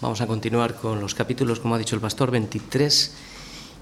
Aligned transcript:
Vamos 0.00 0.22
a 0.22 0.26
continuar 0.26 0.76
con 0.76 0.98
los 1.02 1.14
capítulos, 1.14 1.60
como 1.60 1.74
ha 1.74 1.78
dicho 1.78 1.94
el 1.94 2.00
pastor, 2.00 2.30
23 2.30 3.12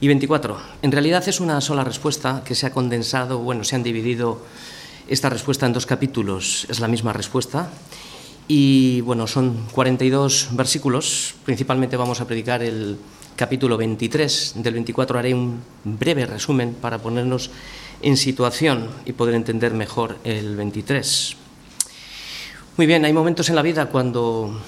y 0.00 0.06
24. 0.08 0.58
En 0.82 0.90
realidad 0.90 1.22
es 1.28 1.38
una 1.38 1.60
sola 1.60 1.84
respuesta 1.84 2.42
que 2.44 2.56
se 2.56 2.66
ha 2.66 2.72
condensado, 2.72 3.38
bueno, 3.38 3.62
se 3.62 3.76
han 3.76 3.84
dividido 3.84 4.40
esta 5.06 5.30
respuesta 5.30 5.66
en 5.66 5.72
dos 5.72 5.86
capítulos. 5.86 6.66
Es 6.68 6.80
la 6.80 6.88
misma 6.88 7.12
respuesta. 7.12 7.70
Y 8.48 9.00
bueno, 9.02 9.28
son 9.28 9.66
42 9.70 10.48
versículos. 10.52 11.34
Principalmente 11.44 11.96
vamos 11.96 12.20
a 12.20 12.26
predicar 12.26 12.64
el 12.64 12.98
capítulo 13.36 13.76
23. 13.76 14.54
Del 14.56 14.74
24 14.74 15.20
haré 15.20 15.34
un 15.34 15.62
breve 15.84 16.26
resumen 16.26 16.74
para 16.74 16.98
ponernos 16.98 17.48
en 18.02 18.16
situación 18.16 18.88
y 19.04 19.12
poder 19.12 19.36
entender 19.36 19.72
mejor 19.72 20.18
el 20.24 20.56
23. 20.56 21.36
Muy 22.76 22.86
bien, 22.86 23.04
hay 23.04 23.12
momentos 23.12 23.48
en 23.50 23.54
la 23.54 23.62
vida 23.62 23.86
cuando 23.86 24.58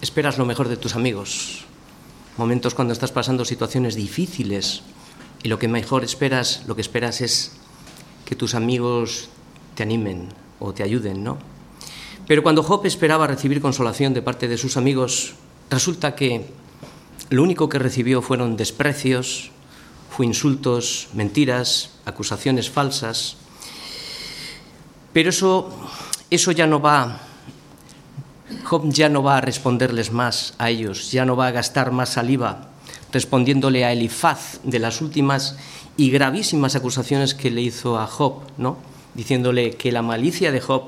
esperas 0.00 0.38
lo 0.38 0.46
mejor 0.46 0.68
de 0.68 0.76
tus 0.76 0.94
amigos, 0.94 1.64
momentos 2.36 2.74
cuando 2.74 2.92
estás 2.92 3.12
pasando 3.12 3.44
situaciones 3.44 3.94
difíciles 3.94 4.82
y 5.42 5.48
lo 5.48 5.58
que 5.58 5.68
mejor 5.68 6.04
esperas, 6.04 6.64
lo 6.66 6.74
que 6.74 6.80
esperas 6.80 7.20
es 7.20 7.52
que 8.24 8.36
tus 8.36 8.54
amigos 8.54 9.28
te 9.74 9.82
animen 9.82 10.28
o 10.58 10.72
te 10.72 10.82
ayuden, 10.82 11.22
¿no? 11.24 11.38
Pero 12.26 12.42
cuando 12.42 12.62
Job 12.62 12.86
esperaba 12.86 13.26
recibir 13.26 13.60
consolación 13.60 14.14
de 14.14 14.22
parte 14.22 14.46
de 14.46 14.56
sus 14.56 14.76
amigos, 14.76 15.34
resulta 15.68 16.14
que 16.14 16.46
lo 17.28 17.42
único 17.42 17.68
que 17.68 17.78
recibió 17.78 18.22
fueron 18.22 18.56
desprecios, 18.56 19.50
fue 20.10 20.26
insultos, 20.26 21.08
mentiras, 21.14 21.90
acusaciones 22.04 22.70
falsas. 22.70 23.36
Pero 25.12 25.30
eso, 25.30 25.70
eso 26.30 26.52
ya 26.52 26.66
no 26.66 26.80
va 26.80 27.20
Job 28.64 28.90
ya 28.92 29.08
no 29.08 29.22
va 29.22 29.38
a 29.38 29.40
responderles 29.40 30.12
más 30.12 30.54
a 30.58 30.70
ellos, 30.70 31.10
ya 31.12 31.24
no 31.24 31.36
va 31.36 31.48
a 31.48 31.52
gastar 31.52 31.92
más 31.92 32.10
saliva 32.10 32.70
respondiéndole 33.12 33.84
a 33.84 33.92
Elifaz 33.92 34.60
de 34.62 34.78
las 34.78 35.00
últimas 35.00 35.56
y 35.96 36.10
gravísimas 36.10 36.76
acusaciones 36.76 37.34
que 37.34 37.50
le 37.50 37.60
hizo 37.60 37.98
a 37.98 38.06
Job, 38.06 38.42
¿no? 38.56 38.78
diciéndole 39.14 39.72
que 39.72 39.92
la 39.92 40.02
malicia 40.02 40.52
de 40.52 40.60
Job 40.60 40.84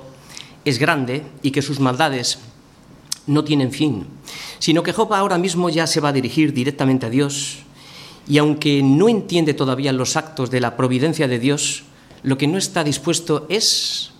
es 0.64 0.78
grande 0.78 1.24
y 1.42 1.50
que 1.50 1.62
sus 1.62 1.80
maldades 1.80 2.38
no 3.26 3.44
tienen 3.44 3.72
fin, 3.72 4.06
sino 4.58 4.82
que 4.82 4.92
Job 4.92 5.12
ahora 5.12 5.38
mismo 5.38 5.68
ya 5.70 5.86
se 5.86 6.00
va 6.00 6.10
a 6.10 6.12
dirigir 6.12 6.52
directamente 6.52 7.06
a 7.06 7.10
Dios 7.10 7.58
y 8.28 8.38
aunque 8.38 8.82
no 8.82 9.08
entiende 9.08 9.54
todavía 9.54 9.92
los 9.92 10.16
actos 10.16 10.50
de 10.50 10.60
la 10.60 10.76
providencia 10.76 11.26
de 11.26 11.40
Dios, 11.40 11.84
lo 12.22 12.38
que 12.38 12.46
no 12.46 12.58
está 12.58 12.84
dispuesto 12.84 13.46
es 13.48 14.12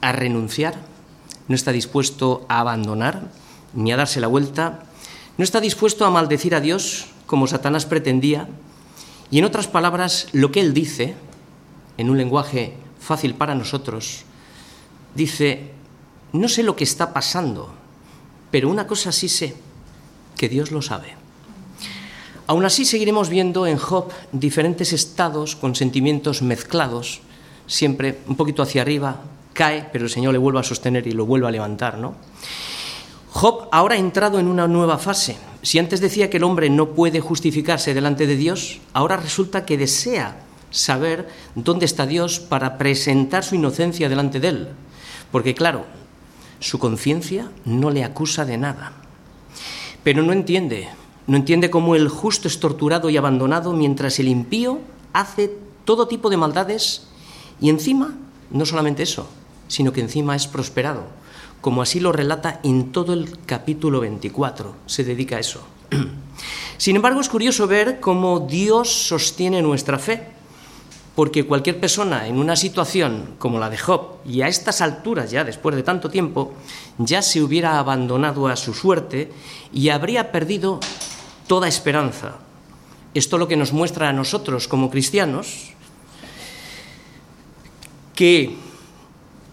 a 0.00 0.12
renunciar 0.12 0.74
no 1.48 1.54
está 1.54 1.72
dispuesto 1.72 2.44
a 2.48 2.60
abandonar 2.60 3.30
ni 3.74 3.92
a 3.92 3.96
darse 3.96 4.20
la 4.20 4.26
vuelta, 4.26 4.84
no 5.38 5.44
está 5.44 5.60
dispuesto 5.60 6.04
a 6.04 6.10
maldecir 6.10 6.54
a 6.54 6.60
Dios 6.60 7.06
como 7.26 7.46
Satanás 7.46 7.86
pretendía, 7.86 8.48
y 9.30 9.38
en 9.38 9.44
otras 9.44 9.66
palabras, 9.66 10.28
lo 10.32 10.52
que 10.52 10.60
él 10.60 10.72
dice, 10.72 11.14
en 11.98 12.10
un 12.10 12.16
lenguaje 12.16 12.74
fácil 13.00 13.34
para 13.34 13.54
nosotros, 13.54 14.22
dice, 15.14 15.72
no 16.32 16.48
sé 16.48 16.62
lo 16.62 16.76
que 16.76 16.84
está 16.84 17.12
pasando, 17.12 17.74
pero 18.50 18.70
una 18.70 18.86
cosa 18.86 19.10
sí 19.12 19.28
sé, 19.28 19.56
que 20.36 20.48
Dios 20.48 20.70
lo 20.70 20.82
sabe. 20.82 21.14
Aún 22.46 22.64
así 22.64 22.84
seguiremos 22.84 23.28
viendo 23.28 23.66
en 23.66 23.76
Job 23.76 24.10
diferentes 24.30 24.92
estados 24.92 25.56
con 25.56 25.74
sentimientos 25.74 26.42
mezclados, 26.42 27.20
siempre 27.66 28.20
un 28.28 28.36
poquito 28.36 28.62
hacia 28.62 28.82
arriba, 28.82 29.20
cae, 29.56 29.88
pero 29.92 30.04
el 30.04 30.10
Señor 30.10 30.32
le 30.32 30.38
vuelve 30.38 30.60
a 30.60 30.62
sostener 30.62 31.08
y 31.08 31.12
lo 31.12 31.26
vuelve 31.26 31.48
a 31.48 31.50
levantar, 31.50 31.98
¿no? 31.98 32.14
Job 33.30 33.68
ahora 33.72 33.96
ha 33.96 33.98
entrado 33.98 34.38
en 34.38 34.46
una 34.46 34.68
nueva 34.68 34.98
fase. 34.98 35.36
Si 35.62 35.80
antes 35.80 36.00
decía 36.00 36.30
que 36.30 36.36
el 36.36 36.44
hombre 36.44 36.70
no 36.70 36.90
puede 36.90 37.20
justificarse 37.20 37.92
delante 37.92 38.26
de 38.26 38.36
Dios, 38.36 38.78
ahora 38.92 39.16
resulta 39.16 39.66
que 39.66 39.76
desea 39.76 40.36
saber 40.70 41.28
dónde 41.54 41.86
está 41.86 42.06
Dios 42.06 42.38
para 42.38 42.78
presentar 42.78 43.44
su 43.44 43.56
inocencia 43.56 44.08
delante 44.08 44.40
de 44.40 44.48
él. 44.48 44.68
Porque 45.32 45.54
claro, 45.54 45.84
su 46.60 46.78
conciencia 46.78 47.50
no 47.64 47.90
le 47.90 48.04
acusa 48.04 48.44
de 48.44 48.58
nada. 48.58 48.92
Pero 50.02 50.22
no 50.22 50.32
entiende, 50.32 50.88
no 51.26 51.36
entiende 51.36 51.68
cómo 51.68 51.96
el 51.96 52.08
justo 52.08 52.48
es 52.48 52.60
torturado 52.60 53.10
y 53.10 53.16
abandonado 53.16 53.72
mientras 53.72 54.18
el 54.18 54.28
impío 54.28 54.80
hace 55.12 55.50
todo 55.84 56.08
tipo 56.08 56.30
de 56.30 56.36
maldades 56.36 57.08
y 57.60 57.70
encima, 57.70 58.14
no 58.50 58.66
solamente 58.66 59.02
eso, 59.02 59.28
sino 59.68 59.92
que 59.92 60.00
encima 60.00 60.36
es 60.36 60.46
prosperado, 60.46 61.04
como 61.60 61.82
así 61.82 62.00
lo 62.00 62.12
relata 62.12 62.60
en 62.62 62.92
todo 62.92 63.12
el 63.12 63.38
capítulo 63.46 64.00
24, 64.00 64.74
se 64.86 65.04
dedica 65.04 65.36
a 65.36 65.40
eso. 65.40 65.66
Sin 66.78 66.96
embargo, 66.96 67.20
es 67.20 67.28
curioso 67.28 67.66
ver 67.66 68.00
cómo 68.00 68.40
Dios 68.40 69.08
sostiene 69.08 69.62
nuestra 69.62 69.98
fe, 69.98 70.22
porque 71.14 71.46
cualquier 71.46 71.80
persona 71.80 72.28
en 72.28 72.36
una 72.36 72.56
situación 72.56 73.36
como 73.38 73.58
la 73.58 73.70
de 73.70 73.78
Job, 73.78 74.18
y 74.26 74.42
a 74.42 74.48
estas 74.48 74.82
alturas 74.82 75.30
ya, 75.30 75.44
después 75.44 75.74
de 75.74 75.82
tanto 75.82 76.10
tiempo, 76.10 76.52
ya 76.98 77.22
se 77.22 77.42
hubiera 77.42 77.78
abandonado 77.78 78.48
a 78.48 78.56
su 78.56 78.74
suerte 78.74 79.32
y 79.72 79.88
habría 79.88 80.30
perdido 80.30 80.78
toda 81.46 81.68
esperanza. 81.68 82.36
Esto 83.14 83.38
lo 83.38 83.48
que 83.48 83.56
nos 83.56 83.72
muestra 83.72 84.10
a 84.10 84.12
nosotros 84.12 84.68
como 84.68 84.90
cristianos, 84.90 85.72
que 88.14 88.56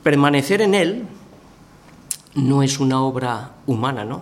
permanecer 0.04 0.62
en 0.62 0.76
Él 0.76 1.06
no 2.36 2.64
es 2.64 2.80
una 2.80 3.02
obra 3.02 3.54
humana, 3.66 4.06
¿no? 4.06 4.22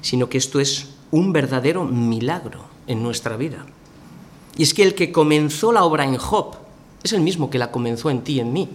Sino 0.00 0.28
que 0.28 0.38
esto 0.38 0.60
es 0.60 0.88
un 1.10 1.32
verdadero 1.32 1.84
milagro 1.84 2.64
en 2.86 3.02
nuestra 3.02 3.36
vida. 3.36 3.64
Y 4.56 4.62
es 4.62 4.74
que 4.74 4.82
el 4.82 4.94
que 4.94 5.12
comenzó 5.12 5.72
la 5.72 5.84
obra 5.84 6.04
en 6.04 6.16
Job 6.16 6.56
es 7.02 7.12
el 7.12 7.20
mismo 7.20 7.50
que 7.50 7.58
la 7.58 7.70
comenzó 7.70 8.10
en 8.10 8.22
ti 8.22 8.34
y 8.34 8.40
en 8.40 8.52
mí. 8.52 8.68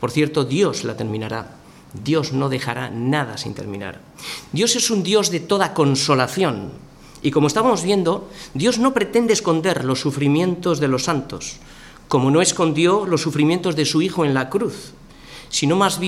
Por 0.00 0.10
cierto, 0.10 0.44
Dios 0.44 0.84
la 0.84 0.96
terminará. 0.96 1.56
Dios 2.02 2.32
no 2.32 2.48
dejará 2.48 2.90
nada 2.90 3.38
sin 3.38 3.54
terminar. 3.54 4.00
Dios 4.52 4.74
es 4.76 4.90
un 4.90 5.02
Dios 5.02 5.30
de 5.30 5.40
toda 5.40 5.74
consolación. 5.74 6.72
Y 7.22 7.30
como 7.30 7.46
estamos 7.46 7.82
viendo, 7.82 8.28
Dios 8.52 8.78
no 8.78 8.92
pretende 8.92 9.32
esconder 9.32 9.84
los 9.84 10.00
sufrimientos 10.00 10.80
de 10.80 10.88
los 10.88 11.04
santos, 11.04 11.56
como 12.14 12.30
no 12.30 12.40
escondió 12.40 13.06
los 13.06 13.22
sufrimientos 13.22 13.74
de 13.74 13.84
su 13.84 14.00
Hijo 14.00 14.24
en 14.24 14.34
la 14.34 14.48
cruz, 14.48 14.92
sino 15.48 15.74
más, 15.74 15.98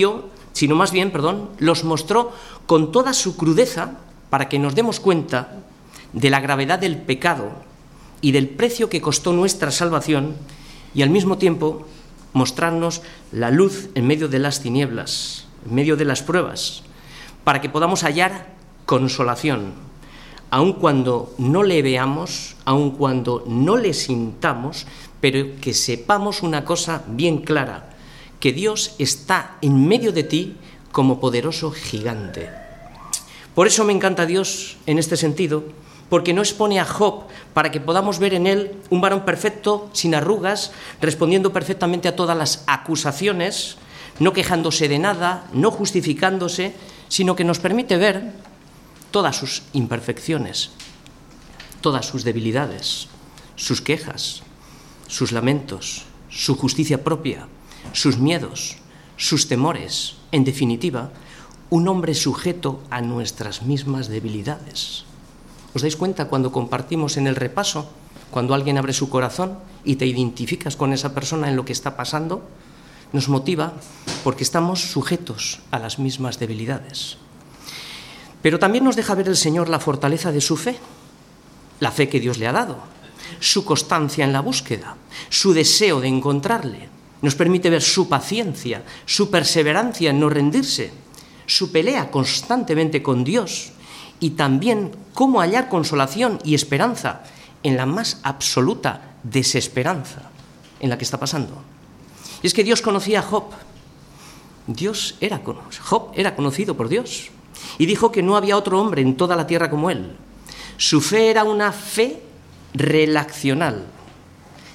sino 0.53 0.77
más 0.77 0.93
bien 0.93 1.11
perdón, 1.11 1.49
los 1.59 1.83
mostró 1.83 2.31
con 2.67 2.93
toda 2.93 3.13
su 3.13 3.37
crudeza 3.37 3.99
para 4.31 4.49
que 4.49 4.61
nos 4.61 4.77
demos 4.77 5.01
cuenta 5.01 5.65
de 6.13 6.31
la 6.31 6.39
gravedad 6.39 6.79
del 6.79 6.97
pecado 6.97 7.51
y 8.21 8.31
del 8.31 8.49
precio 8.49 8.89
que 8.89 9.01
costó 9.01 9.33
nuestra 9.33 9.73
salvación 9.73 10.37
y 10.95 11.03
al 11.03 11.11
mismo 11.11 11.39
tiempo 11.39 11.89
mostrarnos 12.35 13.03
la 13.33 13.51
luz 13.51 13.89
en 13.97 14.07
medio 14.07 14.29
de 14.29 14.39
las 14.39 14.63
tinieblas, 14.63 15.49
en 15.69 15.75
medio 15.75 15.97
de 15.97 16.05
las 16.05 16.23
pruebas, 16.23 16.85
para 17.43 17.61
que 17.61 17.69
podamos 17.69 18.05
hallar 18.05 18.55
consolación, 18.85 19.73
aun 20.51 20.75
cuando 20.75 21.35
no 21.39 21.65
le 21.65 21.83
veamos, 21.83 22.55
aun 22.65 22.93
cuando 22.93 23.43
no 23.49 23.77
le 23.77 23.93
sintamos, 23.93 24.87
pero 25.21 25.47
que 25.61 25.75
sepamos 25.75 26.43
una 26.43 26.65
cosa 26.65 27.03
bien 27.07 27.39
clara, 27.39 27.91
que 28.41 28.53
Dios 28.53 28.95
está 28.99 29.57
en 29.63 29.87
medio 29.87 30.13
de 30.13 30.25
ti 30.25 30.57
como 30.93 31.21
poderoso 31.21 31.71
gigante. 31.73 32.51
Por 33.55 33.67
eso 33.67 33.85
me 33.85 33.93
encanta 33.93 34.27
Dios 34.27 34.77
en 34.87 34.99
este 34.99 35.17
sentido, 35.17 35.65
porque 36.09 36.33
no 36.33 36.43
expone 36.43 36.79
a 36.79 36.85
Job 36.85 37.25
para 37.55 37.71
que 37.71 37.81
podamos 37.81 38.19
ver 38.19 38.35
en 38.35 38.47
él 38.47 38.77
un 38.91 39.01
varón 39.01 39.25
perfecto, 39.25 39.91
sin 39.93 40.15
arrugas, 40.15 40.73
respondiendo 41.01 41.53
perfectamente 41.53 42.09
a 42.09 42.17
todas 42.17 42.37
las 42.37 42.65
acusaciones, 42.67 43.77
no 44.19 44.33
quejándose 44.33 44.89
de 44.89 44.99
nada, 44.99 45.49
no 45.53 45.71
justificándose, 45.71 46.75
sino 47.09 47.35
que 47.35 47.45
nos 47.45 47.59
permite 47.59 47.97
ver 47.97 48.33
todas 49.11 49.37
sus 49.37 49.63
imperfecciones, 49.73 50.71
todas 51.81 52.07
sus 52.07 52.25
debilidades, 52.25 53.09
sus 53.57 53.81
quejas, 53.81 54.43
sus 55.07 55.33
lamentos, 55.33 56.05
su 56.29 56.57
justicia 56.57 57.05
propia, 57.05 57.49
sus 57.93 58.19
miedos, 58.19 58.77
sus 59.17 59.49
temores, 59.49 60.17
en 60.33 60.45
definitiva, 60.45 61.11
un 61.71 61.89
hombre 61.89 62.15
sujeto 62.15 62.81
a 62.91 63.01
nuestras 63.01 63.63
mismas 63.63 64.09
debilidades. 64.09 65.05
¿Os 65.75 65.83
dais 65.83 65.97
cuenta 65.97 66.29
cuando 66.29 66.53
compartimos 66.53 67.17
en 67.17 67.27
el 67.27 67.37
repaso, 67.37 67.91
cuando 68.31 68.55
alguien 68.55 68.79
abre 68.79 68.93
su 68.93 69.09
corazón 69.09 69.59
y 69.85 69.97
te 69.97 70.07
identificas 70.07 70.77
con 70.77 70.93
esa 70.93 71.15
persona 71.15 71.49
en 71.49 71.57
lo 71.57 71.65
que 71.65 71.73
está 71.73 71.97
pasando? 71.97 72.43
Nos 73.13 73.29
motiva 73.29 73.75
porque 74.25 74.45
estamos 74.45 74.81
sujetos 74.81 75.61
a 75.71 75.79
las 75.79 75.99
mismas 75.99 76.39
debilidades. 76.39 77.19
Pero 78.43 78.59
también 78.59 78.85
nos 78.85 78.97
deja 78.97 79.15
ver 79.15 79.29
el 79.29 79.37
Señor 79.37 79.69
la 79.69 79.81
fortaleza 79.81 80.33
de 80.33 80.41
su 80.41 80.57
fe, 80.57 80.77
la 81.81 81.91
fe 81.91 82.09
que 82.09 82.21
Dios 82.21 82.39
le 82.39 82.47
ha 82.47 82.53
dado, 82.53 82.79
su 83.41 83.65
constancia 83.65 84.25
en 84.25 84.33
la 84.33 84.41
búsqueda, 84.41 84.97
su 85.29 85.53
deseo 85.53 86.01
de 86.01 86.09
encontrarle. 86.09 86.89
Nos 87.23 87.35
permite 87.35 87.71
ver 87.71 87.83
su 87.83 88.09
paciencia, 88.09 88.85
su 89.05 89.31
perseverancia 89.31 90.11
en 90.11 90.21
no 90.21 90.29
rendirse, 90.29 90.93
su 91.47 91.73
pelea 91.73 92.11
constantemente 92.11 93.03
con 93.03 93.25
Dios 93.25 93.73
y 94.21 94.31
también 94.31 94.93
cómo 95.15 95.41
hallar 95.41 95.69
consolación 95.69 96.39
y 96.45 96.55
esperanza 96.55 97.23
en 97.63 97.77
la 97.77 97.87
más 97.87 98.21
absoluta 98.23 99.17
desesperanza 99.23 100.31
en 100.81 100.91
la 100.91 100.99
que 100.99 101.05
está 101.05 101.19
pasando. 101.19 101.63
Y 102.43 102.47
es 102.47 102.55
que 102.55 102.65
Dios 102.65 102.83
conocía 102.83 103.21
a 103.21 103.23
Job. 103.23 103.45
Dios 104.67 105.17
era 105.21 105.41
Job 105.83 106.11
era 106.15 106.35
conocido 106.35 106.77
por 106.77 106.89
Dios 106.89 107.31
y 107.79 107.87
dijo 107.87 108.11
que 108.11 108.23
no 108.23 108.37
había 108.37 108.57
otro 108.57 108.81
hombre 108.81 109.03
en 109.03 109.17
toda 109.17 109.37
la 109.37 109.47
tierra 109.47 109.71
como 109.71 109.91
él. 109.91 110.17
Su 110.77 111.01
fe 111.01 111.31
era 111.31 111.45
una 111.45 111.73
fe 111.73 112.23
relacional 112.77 113.87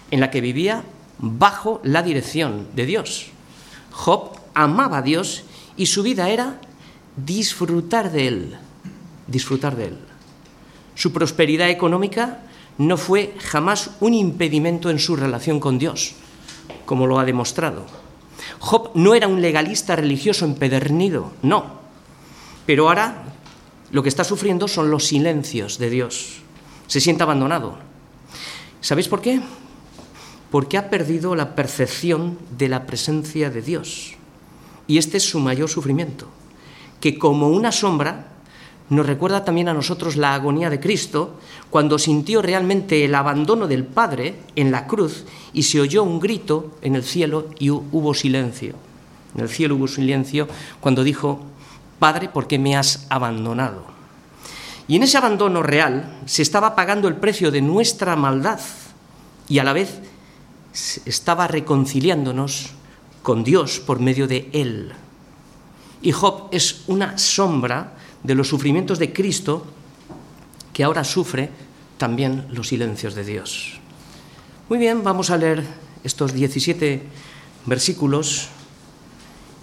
en 0.09 0.19
la 0.19 0.31
que 0.31 0.42
vivía 0.42 0.83
bajo 1.19 1.80
la 1.83 2.03
dirección 2.03 2.68
de 2.75 2.86
Dios. 2.86 3.27
Job 3.92 4.31
amaba 4.53 4.98
a 4.98 5.01
Dios 5.01 5.44
y 5.77 5.86
su 5.86 6.03
vida 6.03 6.30
era 6.30 6.59
disfrutar 7.15 8.12
de 8.12 8.27
él, 8.27 8.57
disfrutar 9.27 9.75
de 9.75 9.88
él. 9.88 9.98
Su 10.95 11.13
prosperidad 11.13 11.69
económica 11.69 12.39
no 12.77 12.98
fue 12.98 13.36
jamás 13.39 13.92
un 14.00 14.13
impedimento 14.13 14.89
en 14.89 15.00
su 15.00 15.15
relación 15.15 15.59
con 15.59 15.77
Dios, 15.77 16.13
como 16.86 17.07
lo 17.07 17.19
ha 17.19 17.25
demostrado. 17.25 17.86
Job 18.59 18.92
no 18.95 19.13
era 19.13 19.27
un 19.27 19.42
legalista 19.42 19.95
religioso 19.95 20.45
empedernido, 20.45 21.31
no. 21.42 21.80
Pero 22.65 22.88
ahora 22.88 23.24
lo 23.92 24.03
que 24.03 24.09
está 24.09 24.24
sufriendo 24.24 24.68
son 24.68 24.89
los 24.89 25.06
silencios 25.06 25.77
de 25.77 25.89
Dios. 25.89 26.42
Se 26.88 27.00
siente 27.00 27.24
abandonado. 27.24 27.90
¿Sabéis 28.81 29.07
por 29.07 29.22
qué? 29.22 29.39
Porque 30.50 30.78
ha 30.78 30.89
perdido 30.89 31.36
la 31.36 31.56
percepción 31.56 32.38
de 32.57 32.68
la 32.68 32.86
presencia 32.88 33.50
de 33.50 33.62
Dios. 33.62 34.13
Y 34.88 34.98
este 34.98 35.18
es 35.18 35.24
su 35.24 35.39
mayor 35.39 35.69
sufrimiento, 35.69 36.28
que 37.00 37.18
como 37.18 37.50
una 37.50 37.72
sombra 37.72 38.28
nos 38.89 39.06
recuerda 39.06 39.45
también 39.45 39.69
a 39.69 39.74
nosotros 39.74 40.18
la 40.18 40.33
agonía 40.33 40.69
de 40.69 40.81
Cristo 40.81 41.39
cuando 41.69 41.98
sintió 41.98 42.42
realmente 42.42 43.06
el 43.06 43.16
abandono 43.16 43.68
del 43.68 43.86
Padre 43.86 44.36
en 44.57 44.72
la 44.72 44.86
cruz 44.86 45.24
y 45.54 45.63
se 45.63 45.80
oyó 45.80 46.04
un 46.04 46.19
grito 46.19 46.72
en 46.81 46.95
el 46.95 47.04
cielo 47.04 47.48
y 47.57 47.69
hubo 47.69 48.13
silencio. 48.13 48.74
En 49.34 49.42
el 49.42 49.50
cielo 49.50 49.75
hubo 49.75 49.88
silencio 49.88 50.48
cuando 50.81 51.06
dijo, 51.06 51.39
Padre, 52.00 52.27
¿por 52.27 52.48
qué 52.48 52.60
me 52.60 52.75
has 52.75 53.06
abandonado? 53.10 53.86
Y 54.91 54.97
en 54.97 55.03
ese 55.03 55.17
abandono 55.17 55.63
real 55.63 56.19
se 56.25 56.41
estaba 56.41 56.75
pagando 56.75 57.07
el 57.07 57.15
precio 57.15 57.49
de 57.49 57.61
nuestra 57.61 58.17
maldad 58.17 58.59
y 59.47 59.59
a 59.59 59.63
la 59.63 59.71
vez 59.71 60.01
estaba 61.05 61.47
reconciliándonos 61.47 62.71
con 63.23 63.45
Dios 63.45 63.79
por 63.79 64.01
medio 64.01 64.27
de 64.27 64.49
Él. 64.51 64.91
Y 66.01 66.11
Job 66.11 66.49
es 66.51 66.81
una 66.88 67.17
sombra 67.17 67.93
de 68.21 68.35
los 68.35 68.49
sufrimientos 68.49 68.99
de 68.99 69.13
Cristo 69.13 69.65
que 70.73 70.83
ahora 70.83 71.05
sufre 71.05 71.49
también 71.97 72.47
los 72.51 72.67
silencios 72.67 73.15
de 73.15 73.23
Dios. 73.23 73.79
Muy 74.67 74.77
bien, 74.77 75.05
vamos 75.05 75.29
a 75.29 75.38
leer 75.38 75.63
estos 76.03 76.33
17 76.33 77.01
versículos 77.65 78.49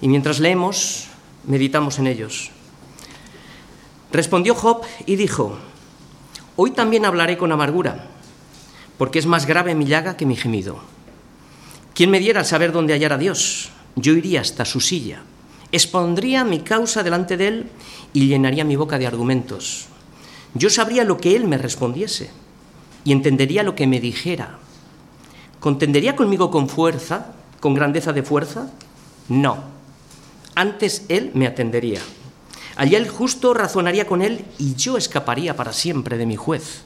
y 0.00 0.08
mientras 0.08 0.40
leemos, 0.40 1.08
meditamos 1.44 1.98
en 1.98 2.06
ellos. 2.06 2.50
Respondió 4.12 4.55
Job 4.55 4.82
y 5.06 5.16
dijo, 5.16 5.58
Hoy 6.56 6.72
también 6.72 7.05
hablaré 7.05 7.38
con 7.38 7.52
amargura, 7.52 8.06
porque 8.96 9.19
es 9.19 9.26
más 9.26 9.46
grave 9.46 9.75
mi 9.75 9.84
llaga 9.84 10.16
que 10.16 10.26
mi 10.26 10.37
gemido. 10.37 10.81
¿Quién 11.94 12.10
me 12.10 12.19
diera 12.19 12.44
saber 12.44 12.72
dónde 12.72 12.94
hallar 12.94 13.12
a 13.12 13.19
Dios? 13.19 13.70
Yo 13.96 14.12
iría 14.12 14.40
hasta 14.40 14.64
su 14.64 14.81
silla 14.81 15.22
expondría 15.72 16.44
mi 16.44 16.60
causa 16.60 17.02
delante 17.02 17.37
de 17.37 17.49
él 17.49 17.66
y 18.12 18.26
llenaría 18.26 18.64
mi 18.64 18.76
boca 18.76 18.99
de 18.99 19.06
argumentos. 19.06 19.87
Yo 20.54 20.70
sabría 20.70 21.04
lo 21.04 21.19
que 21.19 21.37
él 21.37 21.46
me 21.46 21.58
respondiese 21.58 22.31
y 23.04 23.12
entendería 23.12 23.62
lo 23.62 23.75
que 23.75 23.87
me 23.87 24.00
dijera. 24.00 24.58
¿Contendería 25.61 26.16
conmigo 26.16 26.50
con 26.50 26.69
fuerza, 26.69 27.34
con 27.61 27.75
grandeza 27.75 28.12
de 28.12 28.22
fuerza? 28.22 28.70
No. 29.28 29.58
Antes 30.54 31.04
él 31.08 31.31
me 31.34 31.46
atendería. 31.46 32.00
Allí 32.78 32.94
el 32.94 33.08
justo 33.08 33.54
razonaría 33.54 34.06
con 34.06 34.22
él 34.22 34.44
y 34.56 34.76
yo 34.76 34.96
escaparía 34.96 35.56
para 35.56 35.72
siempre 35.72 36.16
de 36.16 36.26
mi 36.26 36.36
juez. 36.36 36.82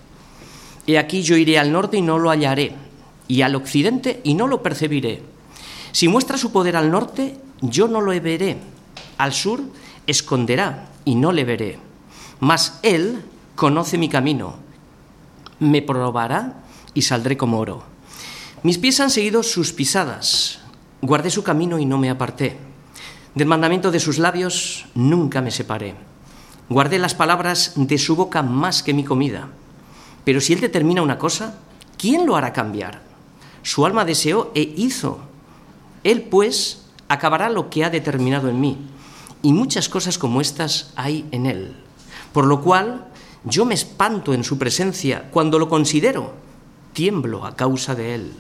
He 0.86 0.96
aquí 0.96 1.22
yo 1.22 1.36
iré 1.36 1.58
al 1.58 1.70
norte 1.70 1.98
y 1.98 2.02
no 2.02 2.18
lo 2.18 2.30
hallaré, 2.30 2.72
y 3.28 3.42
al 3.42 3.54
occidente 3.54 4.22
y 4.24 4.32
no 4.32 4.46
lo 4.46 4.62
percibiré. 4.62 5.22
Si 5.92 6.08
muestra 6.08 6.38
su 6.38 6.50
poder 6.50 6.76
al 6.76 6.90
norte, 6.90 7.36
yo 7.60 7.88
no 7.88 8.00
lo 8.00 8.18
veré. 8.22 8.56
Al 9.18 9.34
sur 9.34 9.60
esconderá 10.06 10.88
y 11.04 11.14
no 11.14 11.30
le 11.30 11.44
veré. 11.44 11.78
Mas 12.40 12.78
él 12.82 13.22
conoce 13.54 13.98
mi 13.98 14.08
camino. 14.08 14.56
Me 15.60 15.82
probará 15.82 16.54
y 16.94 17.02
saldré 17.02 17.36
como 17.36 17.58
oro. 17.58 17.82
Mis 18.62 18.78
pies 18.78 18.98
han 19.00 19.10
seguido 19.10 19.42
sus 19.42 19.74
pisadas. 19.74 20.60
Guardé 21.02 21.28
su 21.28 21.42
camino 21.42 21.78
y 21.78 21.84
no 21.84 21.98
me 21.98 22.08
aparté. 22.08 22.71
Del 23.34 23.48
mandamiento 23.48 23.90
de 23.90 24.00
sus 24.00 24.18
labios 24.18 24.84
nunca 24.94 25.40
me 25.40 25.50
separé. 25.50 25.94
Guardé 26.68 26.98
las 26.98 27.14
palabras 27.14 27.72
de 27.76 27.96
su 27.96 28.14
boca 28.14 28.42
más 28.42 28.82
que 28.82 28.92
mi 28.92 29.04
comida. 29.04 29.48
Pero 30.24 30.40
si 30.40 30.52
él 30.52 30.60
determina 30.60 31.00
una 31.00 31.18
cosa, 31.18 31.58
¿quién 31.96 32.26
lo 32.26 32.36
hará 32.36 32.52
cambiar? 32.52 33.00
Su 33.62 33.86
alma 33.86 34.04
deseó 34.04 34.52
e 34.54 34.74
hizo. 34.76 35.20
Él, 36.04 36.22
pues, 36.22 36.84
acabará 37.08 37.48
lo 37.48 37.70
que 37.70 37.84
ha 37.84 37.90
determinado 37.90 38.50
en 38.50 38.60
mí. 38.60 38.78
Y 39.40 39.54
muchas 39.54 39.88
cosas 39.88 40.18
como 40.18 40.42
estas 40.42 40.92
hay 40.94 41.26
en 41.30 41.46
Él. 41.46 41.76
Por 42.34 42.46
lo 42.46 42.60
cual 42.60 43.06
yo 43.44 43.64
me 43.64 43.74
espanto 43.74 44.34
en 44.34 44.44
su 44.44 44.58
presencia 44.58 45.30
cuando 45.30 45.58
lo 45.58 45.70
considero. 45.70 46.34
Tiemblo 46.92 47.46
a 47.46 47.56
causa 47.56 47.94
de 47.94 48.14
Él. 48.14 48.32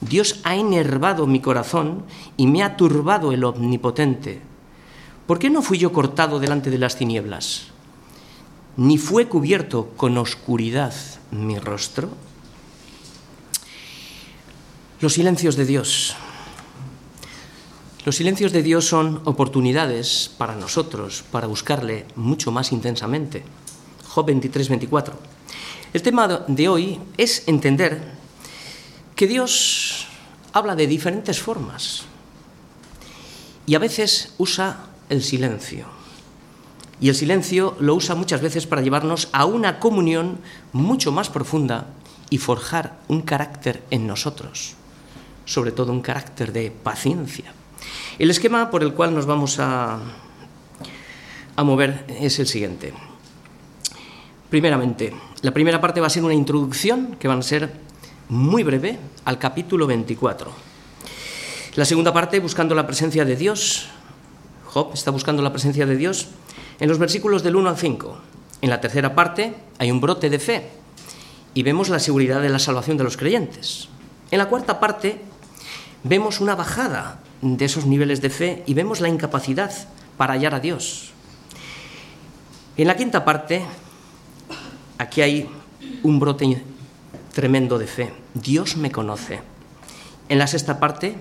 Dios 0.00 0.40
ha 0.44 0.56
enervado 0.56 1.26
mi 1.26 1.40
corazón 1.40 2.04
y 2.36 2.46
me 2.46 2.62
ha 2.62 2.76
turbado 2.76 3.32
el 3.32 3.44
omnipotente. 3.44 4.40
¿Por 5.26 5.38
qué 5.38 5.48
no 5.48 5.62
fui 5.62 5.78
yo 5.78 5.92
cortado 5.92 6.40
delante 6.40 6.70
de 6.70 6.78
las 6.78 6.96
tinieblas? 6.96 7.68
Ni 8.76 8.98
fue 8.98 9.28
cubierto 9.28 9.90
con 9.96 10.18
oscuridad 10.18 10.94
mi 11.30 11.58
rostro. 11.58 12.10
Los 15.00 15.14
silencios 15.14 15.56
de 15.56 15.64
Dios. 15.64 16.16
Los 18.04 18.16
silencios 18.16 18.52
de 18.52 18.62
Dios 18.62 18.86
son 18.86 19.22
oportunidades 19.24 20.30
para 20.36 20.54
nosotros, 20.56 21.24
para 21.30 21.46
buscarle 21.46 22.04
mucho 22.16 22.52
más 22.52 22.70
intensamente. 22.72 23.44
Job 24.08 24.26
23, 24.26 24.68
24. 24.68 25.14
El 25.94 26.02
tema 26.02 26.44
de 26.46 26.68
hoy 26.68 27.00
es 27.16 27.48
entender 27.48 28.12
que 29.14 29.26
Dios 29.26 30.06
habla 30.52 30.74
de 30.76 30.86
diferentes 30.86 31.40
formas 31.40 32.04
y 33.66 33.74
a 33.74 33.78
veces 33.78 34.34
usa 34.38 34.86
el 35.08 35.22
silencio. 35.22 35.86
Y 37.00 37.08
el 37.08 37.14
silencio 37.14 37.76
lo 37.80 37.94
usa 37.94 38.14
muchas 38.14 38.40
veces 38.40 38.66
para 38.66 38.82
llevarnos 38.82 39.28
a 39.32 39.44
una 39.44 39.80
comunión 39.80 40.38
mucho 40.72 41.12
más 41.12 41.28
profunda 41.28 41.86
y 42.30 42.38
forjar 42.38 42.98
un 43.08 43.22
carácter 43.22 43.82
en 43.90 44.06
nosotros, 44.06 44.74
sobre 45.44 45.72
todo 45.72 45.92
un 45.92 46.00
carácter 46.00 46.52
de 46.52 46.70
paciencia. 46.70 47.52
El 48.18 48.30
esquema 48.30 48.70
por 48.70 48.82
el 48.82 48.94
cual 48.94 49.14
nos 49.14 49.26
vamos 49.26 49.58
a, 49.58 49.98
a 51.56 51.64
mover 51.64 52.06
es 52.08 52.38
el 52.38 52.46
siguiente. 52.46 52.94
Primeramente, 54.48 55.12
la 55.42 55.52
primera 55.52 55.80
parte 55.80 56.00
va 56.00 56.06
a 56.06 56.10
ser 56.10 56.24
una 56.24 56.34
introducción 56.34 57.16
que 57.18 57.28
va 57.28 57.34
a 57.34 57.42
ser 57.42 57.72
muy 58.28 58.62
breve 58.62 58.98
al 59.24 59.38
capítulo 59.38 59.86
24. 59.86 60.50
La 61.74 61.84
segunda 61.84 62.12
parte, 62.12 62.40
buscando 62.40 62.74
la 62.74 62.86
presencia 62.86 63.24
de 63.24 63.36
Dios. 63.36 63.88
Job 64.66 64.90
está 64.94 65.10
buscando 65.10 65.42
la 65.42 65.52
presencia 65.52 65.86
de 65.86 65.96
Dios 65.96 66.28
en 66.80 66.88
los 66.88 66.98
versículos 66.98 67.42
del 67.42 67.56
1 67.56 67.68
al 67.68 67.76
5. 67.76 68.18
En 68.62 68.70
la 68.70 68.80
tercera 68.80 69.14
parte 69.14 69.54
hay 69.78 69.90
un 69.90 70.00
brote 70.00 70.30
de 70.30 70.38
fe 70.38 70.68
y 71.52 71.62
vemos 71.62 71.88
la 71.88 71.98
seguridad 71.98 72.40
de 72.40 72.48
la 72.48 72.58
salvación 72.58 72.96
de 72.96 73.04
los 73.04 73.16
creyentes. 73.16 73.88
En 74.30 74.38
la 74.38 74.48
cuarta 74.48 74.80
parte 74.80 75.20
vemos 76.02 76.40
una 76.40 76.54
bajada 76.54 77.20
de 77.42 77.64
esos 77.64 77.86
niveles 77.86 78.20
de 78.20 78.30
fe 78.30 78.62
y 78.66 78.74
vemos 78.74 79.00
la 79.00 79.08
incapacidad 79.08 79.72
para 80.16 80.34
hallar 80.34 80.54
a 80.54 80.60
Dios. 80.60 81.10
En 82.76 82.88
la 82.88 82.96
quinta 82.96 83.24
parte, 83.24 83.62
aquí 84.98 85.20
hay 85.20 85.48
un 86.02 86.18
brote 86.18 86.64
tremendo 87.34 87.78
de 87.78 87.86
fe. 87.86 88.12
Dios 88.32 88.76
me 88.76 88.90
conoce. 88.90 89.40
En 90.28 90.38
la 90.38 90.46
sexta 90.46 90.80
parte, 90.80 91.16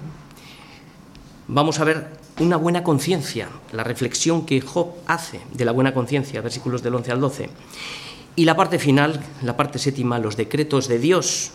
vamos 1.47 1.79
a 1.79 1.83
ver 1.83 2.07
una 2.39 2.55
buena 2.55 2.83
conciencia, 2.83 3.49
la 3.71 3.83
reflexión 3.83 4.45
que 4.45 4.61
Job 4.61 4.93
hace 5.07 5.41
de 5.53 5.65
la 5.65 5.71
buena 5.71 5.93
conciencia, 5.93 6.41
versículos 6.41 6.81
del 6.81 6.95
11 6.95 7.11
al 7.11 7.19
12. 7.19 7.49
Y 8.35 8.45
la 8.45 8.55
parte 8.55 8.79
final, 8.79 9.21
la 9.41 9.57
parte 9.57 9.77
séptima, 9.77 10.19
los 10.19 10.37
decretos 10.37 10.87
de 10.87 10.99
Dios, 10.99 11.51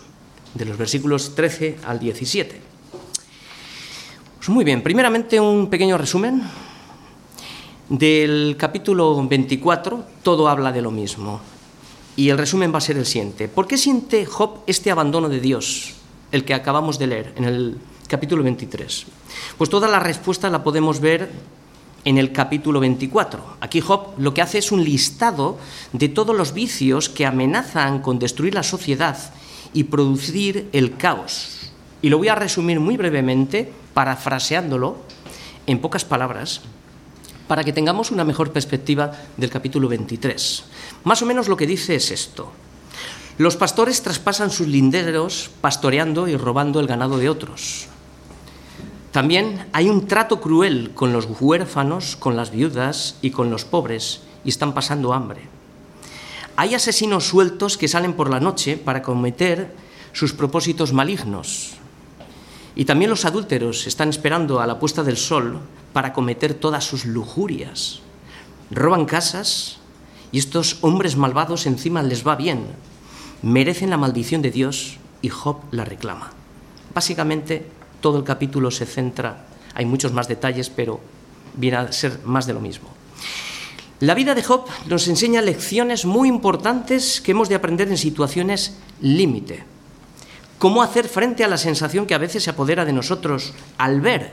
de 0.54 0.64
los 0.64 0.76
versículos 0.76 1.34
13 1.34 1.78
al 1.86 1.98
17. 1.98 2.60
Pues 4.38 4.48
muy 4.48 4.64
bien, 4.64 4.82
primeramente 4.82 5.40
un 5.40 5.70
pequeño 5.70 5.96
resumen. 5.98 6.42
del 7.88 8.56
capítulo 8.58 9.26
24 9.26 10.04
todo 10.22 10.48
habla 10.48 10.72
de 10.72 10.82
lo 10.82 10.90
mismo. 10.90 11.40
Y 12.18 12.30
el 12.30 12.36
resumen 12.36 12.74
va 12.74 12.78
a 12.78 12.80
ser 12.80 12.96
el 12.96 13.06
siguiente. 13.06 13.46
¿Por 13.46 13.68
qué 13.68 13.78
siente 13.78 14.26
Job 14.26 14.62
este 14.66 14.90
abandono 14.90 15.28
de 15.28 15.38
Dios, 15.38 15.94
el 16.32 16.44
que 16.44 16.52
acabamos 16.52 16.98
de 16.98 17.06
leer 17.06 17.32
en 17.36 17.44
el 17.44 17.78
capítulo 18.08 18.42
23? 18.42 19.06
Pues 19.56 19.70
toda 19.70 19.86
la 19.86 20.00
respuesta 20.00 20.50
la 20.50 20.64
podemos 20.64 20.98
ver 20.98 21.30
en 22.04 22.18
el 22.18 22.32
capítulo 22.32 22.80
24. 22.80 23.58
Aquí 23.60 23.80
Job 23.80 24.14
lo 24.18 24.34
que 24.34 24.42
hace 24.42 24.58
es 24.58 24.72
un 24.72 24.82
listado 24.82 25.58
de 25.92 26.08
todos 26.08 26.36
los 26.36 26.54
vicios 26.54 27.08
que 27.08 27.24
amenazan 27.24 28.00
con 28.02 28.18
destruir 28.18 28.52
la 28.52 28.64
sociedad 28.64 29.16
y 29.72 29.84
producir 29.84 30.68
el 30.72 30.96
caos. 30.96 31.70
Y 32.02 32.08
lo 32.08 32.18
voy 32.18 32.26
a 32.26 32.34
resumir 32.34 32.80
muy 32.80 32.96
brevemente, 32.96 33.72
parafraseándolo 33.94 34.96
en 35.68 35.78
pocas 35.78 36.04
palabras, 36.04 36.62
para 37.46 37.62
que 37.64 37.72
tengamos 37.72 38.10
una 38.10 38.24
mejor 38.24 38.52
perspectiva 38.52 39.12
del 39.36 39.50
capítulo 39.50 39.88
23. 39.88 40.64
Más 41.04 41.22
o 41.22 41.26
menos 41.26 41.48
lo 41.48 41.56
que 41.56 41.66
dice 41.66 41.94
es 41.94 42.10
esto. 42.10 42.52
Los 43.38 43.56
pastores 43.56 44.02
traspasan 44.02 44.50
sus 44.50 44.66
linderos 44.66 45.50
pastoreando 45.60 46.26
y 46.26 46.36
robando 46.36 46.80
el 46.80 46.88
ganado 46.88 47.18
de 47.18 47.28
otros. 47.28 47.86
También 49.12 49.66
hay 49.72 49.88
un 49.88 50.06
trato 50.06 50.40
cruel 50.40 50.90
con 50.94 51.12
los 51.12 51.28
huérfanos, 51.40 52.16
con 52.16 52.36
las 52.36 52.50
viudas 52.50 53.16
y 53.22 53.30
con 53.30 53.50
los 53.50 53.64
pobres, 53.64 54.20
y 54.44 54.48
están 54.48 54.74
pasando 54.74 55.12
hambre. 55.12 55.42
Hay 56.56 56.74
asesinos 56.74 57.24
sueltos 57.24 57.78
que 57.78 57.88
salen 57.88 58.14
por 58.14 58.28
la 58.28 58.40
noche 58.40 58.76
para 58.76 59.02
cometer 59.02 59.72
sus 60.12 60.32
propósitos 60.32 60.92
malignos. 60.92 61.74
Y 62.74 62.84
también 62.84 63.10
los 63.10 63.24
adúlteros 63.24 63.86
están 63.86 64.08
esperando 64.08 64.60
a 64.60 64.66
la 64.66 64.78
puesta 64.78 65.04
del 65.04 65.16
sol 65.16 65.60
para 65.92 66.12
cometer 66.12 66.54
todas 66.54 66.84
sus 66.84 67.04
lujurias. 67.04 68.00
Roban 68.70 69.04
casas 69.06 69.77
y 70.32 70.38
estos 70.38 70.78
hombres 70.82 71.16
malvados 71.16 71.66
encima 71.66 72.02
les 72.02 72.26
va 72.26 72.36
bien. 72.36 72.66
Merecen 73.42 73.90
la 73.90 73.96
maldición 73.96 74.42
de 74.42 74.50
Dios 74.50 74.98
y 75.22 75.28
Job 75.28 75.58
la 75.70 75.84
reclama. 75.84 76.30
Básicamente, 76.94 77.66
todo 78.00 78.18
el 78.18 78.24
capítulo 78.24 78.70
se 78.70 78.86
centra, 78.86 79.46
hay 79.74 79.84
muchos 79.84 80.12
más 80.12 80.28
detalles, 80.28 80.70
pero 80.70 81.00
viene 81.54 81.76
a 81.76 81.92
ser 81.92 82.20
más 82.24 82.46
de 82.46 82.54
lo 82.54 82.60
mismo. 82.60 82.88
La 84.00 84.14
vida 84.14 84.34
de 84.34 84.42
Job 84.42 84.64
nos 84.86 85.08
enseña 85.08 85.42
lecciones 85.42 86.04
muy 86.04 86.28
importantes 86.28 87.20
que 87.20 87.32
hemos 87.32 87.48
de 87.48 87.56
aprender 87.56 87.88
en 87.88 87.98
situaciones 87.98 88.76
límite. 89.00 89.64
Cómo 90.58 90.82
hacer 90.82 91.08
frente 91.08 91.42
a 91.44 91.48
la 91.48 91.58
sensación 91.58 92.06
que 92.06 92.14
a 92.14 92.18
veces 92.18 92.44
se 92.44 92.50
apodera 92.50 92.84
de 92.84 92.92
nosotros 92.92 93.54
al 93.76 94.00
ver 94.00 94.32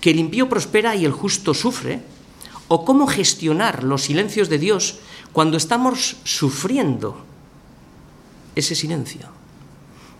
que 0.00 0.10
el 0.10 0.18
impío 0.18 0.48
prospera 0.48 0.96
y 0.96 1.04
el 1.04 1.12
justo 1.12 1.54
sufre, 1.54 2.00
o 2.68 2.84
cómo 2.84 3.06
gestionar 3.06 3.84
los 3.84 4.02
silencios 4.02 4.48
de 4.48 4.58
Dios 4.58 5.00
cuando 5.32 5.56
estamos 5.56 6.16
sufriendo 6.24 7.24
ese 8.54 8.74
silencio. 8.74 9.28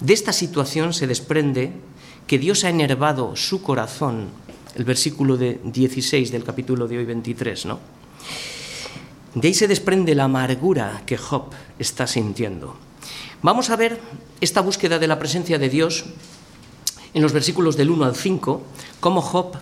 De 0.01 0.15
esta 0.15 0.33
situación 0.33 0.93
se 0.93 1.07
desprende 1.07 1.73
que 2.27 2.39
Dios 2.39 2.65
ha 2.65 2.71
enervado 2.71 3.37
su 3.37 3.63
corazón, 3.63 4.29
el 4.75 4.85
versículo 4.85 5.37
de 5.37 5.61
16 5.65 6.31
del 6.31 6.45
capítulo 6.45 6.87
de 6.87 6.99
hoy 6.99 7.05
23, 7.05 7.67
¿no? 7.67 7.81
De 9.35 9.49
ahí 9.49 9.55
se 9.55 9.69
desprende 9.69 10.15
la 10.15 10.25
amargura 10.25 11.03
que 11.07 11.17
Job 11.17 11.51
está 11.79 12.07
sintiendo. 12.07 12.77
Vamos 13.43 13.71
a 13.71 13.77
ver 13.77 14.01
esta 14.41 14.61
búsqueda 14.61 14.99
de 14.99 15.07
la 15.07 15.19
presencia 15.19 15.59
de 15.59 15.69
Dios 15.69 16.05
en 17.15 17.23
los 17.23 17.33
versículos 17.33 17.77
del 17.77 17.91
1 17.91 18.05
al 18.05 18.17
5, 18.17 18.63
cómo 19.01 19.21
Job 19.21 19.57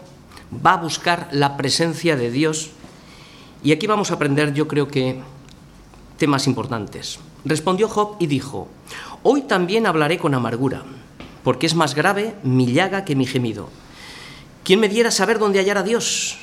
va 0.64 0.74
a 0.74 0.82
buscar 0.82 1.28
la 1.32 1.56
presencia 1.56 2.16
de 2.16 2.30
Dios. 2.30 2.70
Y 3.62 3.72
aquí 3.72 3.86
vamos 3.86 4.10
a 4.10 4.14
aprender, 4.14 4.54
yo 4.54 4.68
creo 4.68 4.88
que, 4.88 5.20
temas 6.18 6.46
importantes. 6.46 7.18
Respondió 7.44 7.88
Job 7.88 8.16
y 8.18 8.26
dijo, 8.26 8.68
Hoy 9.22 9.42
también 9.42 9.87
hablaré 9.87 10.18
con 10.18 10.34
amargura 10.34 10.84
porque 11.42 11.66
es 11.66 11.75
más 11.75 11.94
grave 11.94 12.34
mi 12.42 12.72
llaga 12.72 13.06
que 13.06 13.16
mi 13.16 13.25
gemido. 13.25 13.70
¿Quién 14.64 14.80
me 14.80 14.88
diera 14.90 15.10
saber 15.10 15.38
dónde 15.38 15.58
hallar 15.58 15.78
a 15.78 15.82
Dios? 15.82 16.37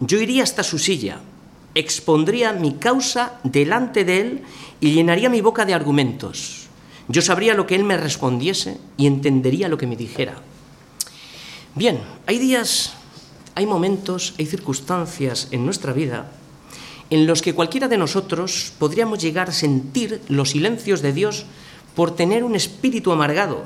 Yo 0.00 0.18
iría 0.18 0.42
hasta 0.42 0.62
su 0.62 0.78
silla, 0.78 1.20
expondría 1.74 2.52
mi 2.52 2.74
causa 2.74 3.40
delante 3.42 4.04
de 4.04 4.20
él 4.20 4.42
y 4.80 4.92
llenaría 4.92 5.30
mi 5.30 5.40
boca 5.40 5.64
de 5.64 5.72
argumentos. 5.72 6.68
Yo 7.08 7.22
sabría 7.22 7.54
lo 7.54 7.66
que 7.66 7.74
él 7.74 7.84
me 7.84 7.96
respondiese 7.96 8.78
y 8.98 9.06
entendería 9.06 9.68
lo 9.68 9.78
que 9.78 9.86
me 9.86 9.96
dijera. 9.96 10.34
Bien, 11.74 12.00
hay 12.26 12.38
días, 12.38 12.92
hay 13.54 13.64
momentos, 13.64 14.34
hay 14.38 14.44
circunstancias 14.44 15.48
en 15.52 15.64
nuestra 15.64 15.94
vida 15.94 16.30
en 17.10 17.26
los 17.26 17.42
que 17.42 17.54
cualquiera 17.54 17.88
de 17.88 17.98
nosotros 17.98 18.72
podríamos 18.78 19.18
llegar 19.18 19.48
a 19.48 19.52
sentir 19.52 20.20
los 20.28 20.50
silencios 20.50 21.02
de 21.02 21.12
Dios 21.12 21.46
por 21.94 22.14
tener 22.14 22.44
un 22.44 22.54
espíritu 22.54 23.12
amargado, 23.12 23.64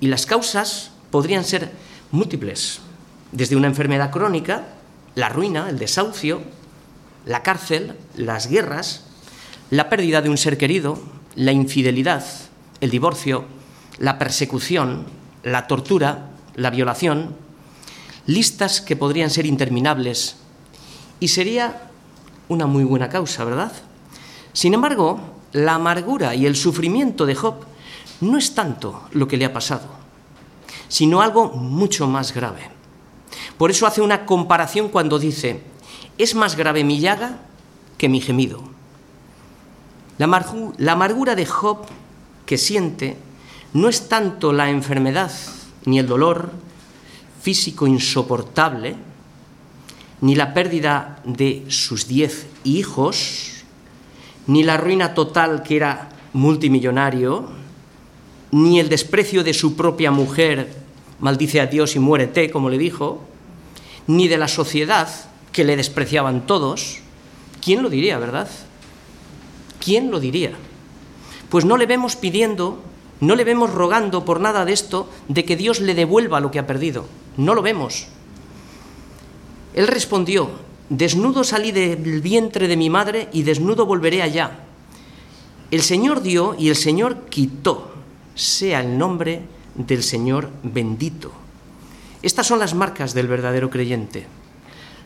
y 0.00 0.08
las 0.08 0.26
causas 0.26 0.90
podrían 1.10 1.44
ser 1.44 1.70
múltiples, 2.10 2.80
desde 3.32 3.56
una 3.56 3.68
enfermedad 3.68 4.10
crónica, 4.10 4.68
la 5.14 5.28
ruina, 5.28 5.68
el 5.68 5.78
desahucio, 5.78 6.42
la 7.24 7.42
cárcel, 7.42 7.94
las 8.16 8.48
guerras, 8.48 9.04
la 9.70 9.88
pérdida 9.88 10.22
de 10.22 10.30
un 10.30 10.38
ser 10.38 10.58
querido, 10.58 11.00
la 11.34 11.52
infidelidad, 11.52 12.24
el 12.80 12.90
divorcio, 12.90 13.44
la 13.98 14.18
persecución, 14.18 15.06
la 15.42 15.66
tortura, 15.66 16.30
la 16.54 16.70
violación, 16.70 17.36
listas 18.26 18.80
que 18.80 18.96
podrían 18.96 19.30
ser 19.30 19.46
interminables. 19.46 20.36
Y 21.20 21.28
sería 21.28 21.87
una 22.48 22.66
muy 22.66 22.84
buena 22.84 23.08
causa, 23.08 23.44
¿verdad? 23.44 23.72
Sin 24.52 24.74
embargo, 24.74 25.20
la 25.52 25.74
amargura 25.74 26.34
y 26.34 26.46
el 26.46 26.56
sufrimiento 26.56 27.26
de 27.26 27.34
Job 27.34 27.54
no 28.20 28.38
es 28.38 28.54
tanto 28.54 29.02
lo 29.12 29.28
que 29.28 29.36
le 29.36 29.44
ha 29.44 29.52
pasado, 29.52 29.88
sino 30.88 31.20
algo 31.20 31.48
mucho 31.48 32.06
más 32.06 32.34
grave. 32.34 32.70
Por 33.56 33.70
eso 33.70 33.86
hace 33.86 34.00
una 34.00 34.26
comparación 34.26 34.88
cuando 34.88 35.18
dice, 35.18 35.62
es 36.16 36.34
más 36.34 36.56
grave 36.56 36.84
mi 36.84 37.00
llaga 37.00 37.38
que 37.96 38.08
mi 38.08 38.20
gemido. 38.20 38.62
La, 40.18 40.92
amargura 40.92 41.34
de 41.34 41.46
Job 41.46 41.86
que 42.44 42.58
siente 42.58 43.16
no 43.72 43.88
es 43.88 44.08
tanto 44.08 44.52
la 44.52 44.70
enfermedad 44.70 45.30
ni 45.84 45.98
el 45.98 46.06
dolor 46.06 46.50
físico 47.40 47.86
insoportable, 47.86 48.96
ni 50.20 50.34
la 50.34 50.54
pérdida 50.54 51.20
de 51.24 51.64
sus 51.68 52.08
diez 52.08 52.46
hijos, 52.64 53.64
ni 54.46 54.62
la 54.62 54.76
ruina 54.76 55.14
total 55.14 55.62
que 55.62 55.76
era 55.76 56.08
multimillonario, 56.32 57.48
ni 58.50 58.80
el 58.80 58.88
desprecio 58.88 59.44
de 59.44 59.54
su 59.54 59.76
propia 59.76 60.10
mujer, 60.10 60.68
maldice 61.20 61.60
a 61.60 61.66
Dios 61.66 61.96
y 61.96 61.98
muérete, 61.98 62.50
como 62.50 62.70
le 62.70 62.78
dijo, 62.78 63.20
ni 64.06 64.28
de 64.28 64.38
la 64.38 64.48
sociedad, 64.48 65.08
que 65.52 65.64
le 65.64 65.76
despreciaban 65.76 66.46
todos. 66.46 66.98
¿Quién 67.60 67.82
lo 67.82 67.90
diría, 67.90 68.18
verdad? 68.18 68.48
¿Quién 69.84 70.10
lo 70.10 70.20
diría? 70.20 70.52
Pues 71.48 71.64
no 71.64 71.76
le 71.76 71.86
vemos 71.86 72.16
pidiendo, 72.16 72.82
no 73.20 73.36
le 73.36 73.44
vemos 73.44 73.72
rogando 73.72 74.24
por 74.24 74.40
nada 74.40 74.64
de 74.64 74.72
esto, 74.72 75.10
de 75.28 75.44
que 75.44 75.56
Dios 75.56 75.80
le 75.80 75.94
devuelva 75.94 76.40
lo 76.40 76.50
que 76.50 76.58
ha 76.58 76.66
perdido. 76.66 77.06
No 77.36 77.54
lo 77.54 77.62
vemos. 77.62 78.08
Él 79.78 79.86
respondió, 79.86 80.50
desnudo 80.88 81.44
salí 81.44 81.70
del 81.70 82.20
vientre 82.20 82.66
de 82.66 82.76
mi 82.76 82.90
madre 82.90 83.28
y 83.32 83.44
desnudo 83.44 83.86
volveré 83.86 84.22
allá. 84.22 84.58
El 85.70 85.82
Señor 85.82 86.20
dio 86.20 86.56
y 86.58 86.68
el 86.68 86.74
Señor 86.74 87.26
quitó 87.26 87.92
sea 88.34 88.80
el 88.80 88.98
nombre 88.98 89.42
del 89.76 90.02
Señor 90.02 90.50
bendito. 90.64 91.30
Estas 92.22 92.48
son 92.48 92.58
las 92.58 92.74
marcas 92.74 93.14
del 93.14 93.28
verdadero 93.28 93.70
creyente. 93.70 94.26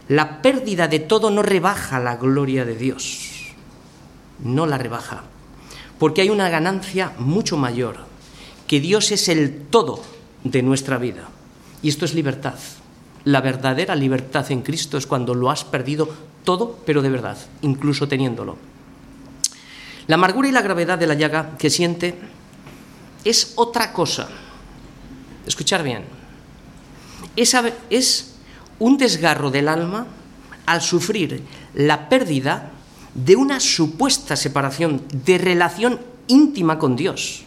La 0.08 0.40
pérdida 0.40 0.88
de 0.88 1.00
todo 1.00 1.30
no 1.30 1.42
rebaja 1.42 2.00
la 2.00 2.16
gloria 2.16 2.64
de 2.64 2.74
Dios, 2.74 3.52
no 4.42 4.64
la 4.64 4.78
rebaja, 4.78 5.24
porque 5.98 6.22
hay 6.22 6.30
una 6.30 6.48
ganancia 6.48 7.12
mucho 7.18 7.58
mayor, 7.58 8.06
que 8.66 8.80
Dios 8.80 9.12
es 9.12 9.28
el 9.28 9.66
todo 9.68 10.02
de 10.44 10.62
nuestra 10.62 10.96
vida. 10.96 11.28
Y 11.82 11.90
esto 11.90 12.06
es 12.06 12.14
libertad. 12.14 12.54
La 13.24 13.40
verdadera 13.40 13.94
libertad 13.94 14.50
en 14.50 14.62
Cristo 14.62 14.98
es 14.98 15.06
cuando 15.06 15.34
lo 15.34 15.50
has 15.50 15.64
perdido 15.64 16.08
todo, 16.44 16.78
pero 16.84 17.02
de 17.02 17.10
verdad, 17.10 17.38
incluso 17.62 18.08
teniéndolo. 18.08 18.56
La 20.08 20.16
amargura 20.16 20.48
y 20.48 20.52
la 20.52 20.62
gravedad 20.62 20.98
de 20.98 21.06
la 21.06 21.14
llaga 21.14 21.56
que 21.56 21.70
siente 21.70 22.18
es 23.24 23.52
otra 23.56 23.92
cosa. 23.92 24.28
Escuchar 25.46 25.82
bien. 25.82 26.04
es 27.36 28.34
un 28.78 28.98
desgarro 28.98 29.50
del 29.50 29.68
alma 29.68 30.06
al 30.66 30.82
sufrir 30.82 31.42
la 31.74 32.08
pérdida 32.08 32.72
de 33.14 33.36
una 33.36 33.60
supuesta 33.60 34.36
separación 34.36 35.02
de 35.12 35.38
relación 35.38 36.00
íntima 36.26 36.78
con 36.78 36.96
Dios. 36.96 37.44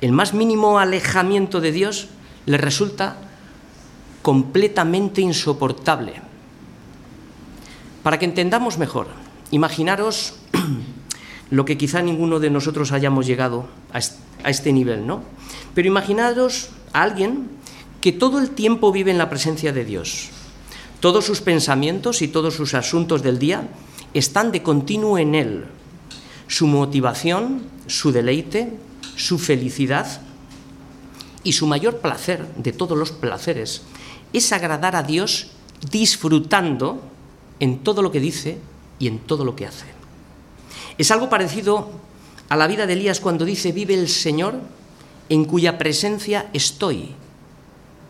El 0.00 0.12
más 0.12 0.34
mínimo 0.34 0.78
alejamiento 0.78 1.60
de 1.60 1.72
Dios 1.72 2.08
le 2.46 2.58
resulta 2.58 3.16
completamente 4.24 5.20
insoportable. 5.20 6.14
Para 8.02 8.18
que 8.18 8.24
entendamos 8.24 8.78
mejor, 8.80 9.06
imaginaros 9.50 10.40
lo 11.50 11.66
que 11.66 11.76
quizá 11.76 12.00
ninguno 12.00 12.40
de 12.40 12.48
nosotros 12.48 12.90
hayamos 12.92 13.26
llegado 13.26 13.68
a 13.92 14.48
este 14.48 14.72
nivel, 14.72 15.06
¿no? 15.06 15.20
Pero 15.74 15.88
imaginaros 15.88 16.70
a 16.94 17.02
alguien 17.02 17.50
que 18.00 18.12
todo 18.12 18.40
el 18.40 18.48
tiempo 18.48 18.92
vive 18.92 19.10
en 19.10 19.18
la 19.18 19.28
presencia 19.28 19.74
de 19.74 19.84
Dios. 19.84 20.30
Todos 21.00 21.26
sus 21.26 21.42
pensamientos 21.42 22.22
y 22.22 22.28
todos 22.28 22.54
sus 22.54 22.72
asuntos 22.72 23.22
del 23.22 23.38
día 23.38 23.68
están 24.14 24.52
de 24.52 24.62
continuo 24.62 25.18
en 25.18 25.34
Él. 25.34 25.64
Su 26.48 26.66
motivación, 26.66 27.60
su 27.88 28.10
deleite, 28.10 28.72
su 29.16 29.38
felicidad 29.38 30.22
y 31.42 31.52
su 31.52 31.66
mayor 31.66 31.98
placer 31.98 32.46
de 32.56 32.72
todos 32.72 32.96
los 32.96 33.12
placeres 33.12 33.82
es 34.34 34.52
agradar 34.52 34.96
a 34.96 35.02
Dios 35.02 35.52
disfrutando 35.90 37.00
en 37.60 37.78
todo 37.78 38.02
lo 38.02 38.10
que 38.10 38.20
dice 38.20 38.58
y 38.98 39.06
en 39.06 39.20
todo 39.20 39.44
lo 39.44 39.56
que 39.56 39.66
hace. 39.66 39.86
Es 40.98 41.10
algo 41.10 41.30
parecido 41.30 41.90
a 42.48 42.56
la 42.56 42.66
vida 42.66 42.86
de 42.86 42.92
Elías 42.92 43.20
cuando 43.20 43.44
dice, 43.44 43.72
vive 43.72 43.94
el 43.94 44.08
Señor 44.08 44.60
en 45.28 45.44
cuya 45.44 45.78
presencia 45.78 46.50
estoy, 46.52 47.10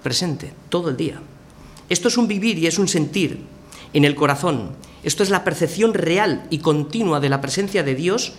presente, 0.03 0.53
todo 0.69 0.91
el 0.91 0.97
día. 0.97 1.21
Esto 1.89 2.09
es 2.09 2.17
un 2.17 2.27
vivir 2.27 2.59
y 2.59 2.67
es 2.67 2.79
un 2.79 2.89
sentir 2.89 3.41
en 3.93 4.05
el 4.05 4.15
corazón. 4.15 4.71
Esto 5.03 5.23
es 5.23 5.31
la 5.31 5.45
percepción 5.45 5.95
real 5.95 6.47
y 6.51 6.59
continua 6.59 7.21
de 7.21 7.29
la 7.29 7.41
presencia 7.41 7.83
de 7.83 7.95
Dios 7.95 8.33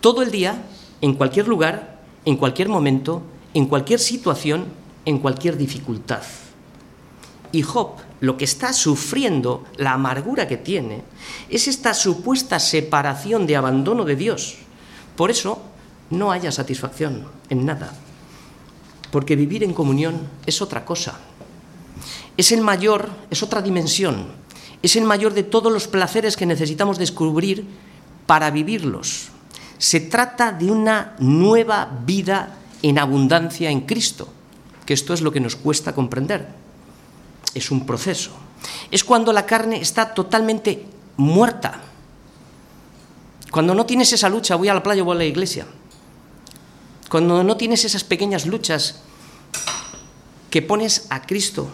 todo 0.00 0.22
el 0.22 0.30
día, 0.30 0.62
en 1.00 1.14
cualquier 1.14 1.48
lugar, 1.48 2.00
en 2.24 2.36
cualquier 2.36 2.68
momento, 2.68 3.22
en 3.54 3.66
cualquier 3.66 3.98
situación, 3.98 4.66
en 5.04 5.18
cualquier 5.18 5.56
dificultad. 5.56 6.22
Y 7.52 7.62
Job 7.62 7.96
lo 8.20 8.36
que 8.36 8.44
está 8.44 8.72
sufriendo, 8.72 9.64
la 9.76 9.92
amargura 9.92 10.48
que 10.48 10.56
tiene, 10.56 11.02
es 11.48 11.68
esta 11.68 11.94
supuesta 11.94 12.58
separación 12.58 13.46
de 13.46 13.56
abandono 13.56 14.04
de 14.04 14.16
Dios. 14.16 14.56
Por 15.16 15.30
eso 15.30 15.60
no 16.10 16.32
haya 16.32 16.50
satisfacción 16.52 17.26
en 17.50 17.66
nada, 17.66 17.92
porque 19.10 19.36
vivir 19.36 19.64
en 19.64 19.74
comunión 19.74 20.28
es 20.46 20.62
otra 20.62 20.84
cosa. 20.84 21.18
Es 22.36 22.52
el 22.52 22.60
mayor, 22.60 23.10
es 23.30 23.42
otra 23.42 23.62
dimensión, 23.62 24.26
es 24.82 24.96
el 24.96 25.04
mayor 25.04 25.34
de 25.34 25.42
todos 25.42 25.72
los 25.72 25.88
placeres 25.88 26.36
que 26.36 26.46
necesitamos 26.46 26.98
descubrir 26.98 27.64
para 28.26 28.50
vivirlos. 28.50 29.28
Se 29.78 30.00
trata 30.00 30.52
de 30.52 30.70
una 30.70 31.16
nueva 31.18 31.88
vida 32.04 32.56
en 32.82 32.98
abundancia 32.98 33.70
en 33.70 33.82
Cristo, 33.82 34.28
que 34.84 34.94
esto 34.94 35.12
es 35.12 35.20
lo 35.20 35.32
que 35.32 35.40
nos 35.40 35.56
cuesta 35.56 35.94
comprender. 35.94 36.65
Es 37.56 37.70
un 37.70 37.86
proceso. 37.86 38.32
Es 38.90 39.02
cuando 39.02 39.32
la 39.32 39.46
carne 39.46 39.80
está 39.80 40.12
totalmente 40.12 40.84
muerta. 41.16 41.80
Cuando 43.50 43.74
no 43.74 43.86
tienes 43.86 44.12
esa 44.12 44.28
lucha, 44.28 44.56
voy 44.56 44.68
a 44.68 44.74
la 44.74 44.82
playa 44.82 45.00
o 45.00 45.06
voy 45.06 45.14
a 45.14 45.18
la 45.18 45.24
iglesia. 45.24 45.66
Cuando 47.08 47.42
no 47.42 47.56
tienes 47.56 47.82
esas 47.86 48.04
pequeñas 48.04 48.44
luchas 48.44 49.00
que 50.50 50.60
pones 50.60 51.06
a 51.08 51.22
Cristo 51.22 51.68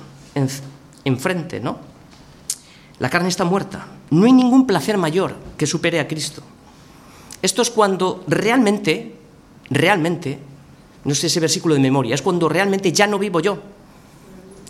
enfrente, 1.04 1.58
¿no? 1.58 1.78
La 3.00 3.10
carne 3.10 3.28
está 3.28 3.44
muerta. 3.44 3.88
No 4.10 4.26
hay 4.26 4.32
ningún 4.32 4.68
placer 4.68 4.96
mayor 4.98 5.34
que 5.58 5.66
supere 5.66 5.98
a 5.98 6.06
Cristo. 6.06 6.44
Esto 7.42 7.62
es 7.62 7.70
cuando 7.70 8.22
realmente, 8.28 9.16
realmente, 9.68 10.38
no 11.04 11.12
sé 11.16 11.26
ese 11.26 11.40
versículo 11.40 11.74
de 11.74 11.80
memoria, 11.80 12.14
es 12.14 12.22
cuando 12.22 12.48
realmente 12.48 12.92
ya 12.92 13.08
no 13.08 13.18
vivo 13.18 13.40
yo. 13.40 13.81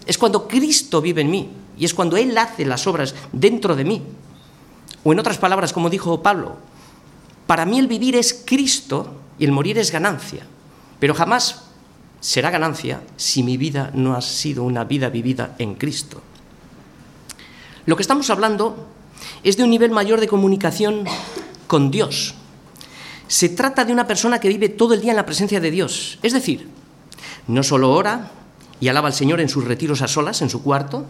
Es 0.07 0.19
cuando 0.19 0.49
Cristo 0.49 1.01
vive 1.01 1.23
en 1.23 1.31
mí 1.31 1.51
y 1.79 1.85
es 1.85 1.95
cuando 1.95 2.17
Él 2.17 2.37
hace 2.37 2.65
las 2.65 2.87
obras 2.87 3.15
dentro 3.33 3.77
de 3.77 3.85
mí. 3.85 4.03
O 5.05 5.13
en 5.13 5.19
otras 5.19 5.39
palabras, 5.39 5.73
como 5.73 5.91
dijo 5.91 6.23
Pablo, 6.23 6.57
para 7.47 7.65
mí 7.65 7.79
el 7.79 7.89
vivir 7.89 8.17
es 8.17 8.43
Cristo 8.45 9.15
y 9.39 9.45
el 9.45 9.53
morir 9.53 9.79
es 9.79 9.91
ganancia, 9.91 10.47
pero 10.99 11.15
jamás 11.15 11.65
será 12.21 12.51
ganancia 12.51 13.03
si 13.17 13.43
mi 13.43 13.57
vida 13.57 13.91
no 13.95 14.15
ha 14.15 14.23
sido 14.23 14.63
una 14.63 14.85
vida 14.85 15.09
vivida 15.11 15.57
en 15.59 15.75
Cristo. 15.75 16.23
Lo 17.85 17.97
que 17.97 18.03
estamos 18.03 18.31
hablando 18.31 18.87
es 19.43 19.57
de 19.57 19.65
un 19.65 19.71
nivel 19.71 19.91
mayor 19.91 20.21
de 20.21 20.29
comunicación 20.29 21.05
con 21.67 21.91
Dios. 21.91 22.35
Se 23.27 23.49
trata 23.49 23.85
de 23.85 23.93
una 23.93 24.07
persona 24.07 24.39
que 24.39 24.49
vive 24.49 24.69
todo 24.69 24.95
el 24.95 25.01
día 25.01 25.11
en 25.11 25.17
la 25.17 25.27
presencia 25.27 25.59
de 25.59 25.71
Dios. 25.71 26.19
Es 26.23 26.33
decir, 26.33 26.69
no 27.49 27.63
solo 27.63 27.91
ora 27.91 28.31
y 28.83 28.89
alaba 28.89 29.07
al 29.07 29.15
Señor 29.15 29.41
en 29.41 29.49
sus 29.49 29.63
retiros 29.63 30.03
a 30.03 30.09
solas, 30.09 30.43
en 30.43 30.51
su 30.51 30.61
cuarto, 30.61 31.07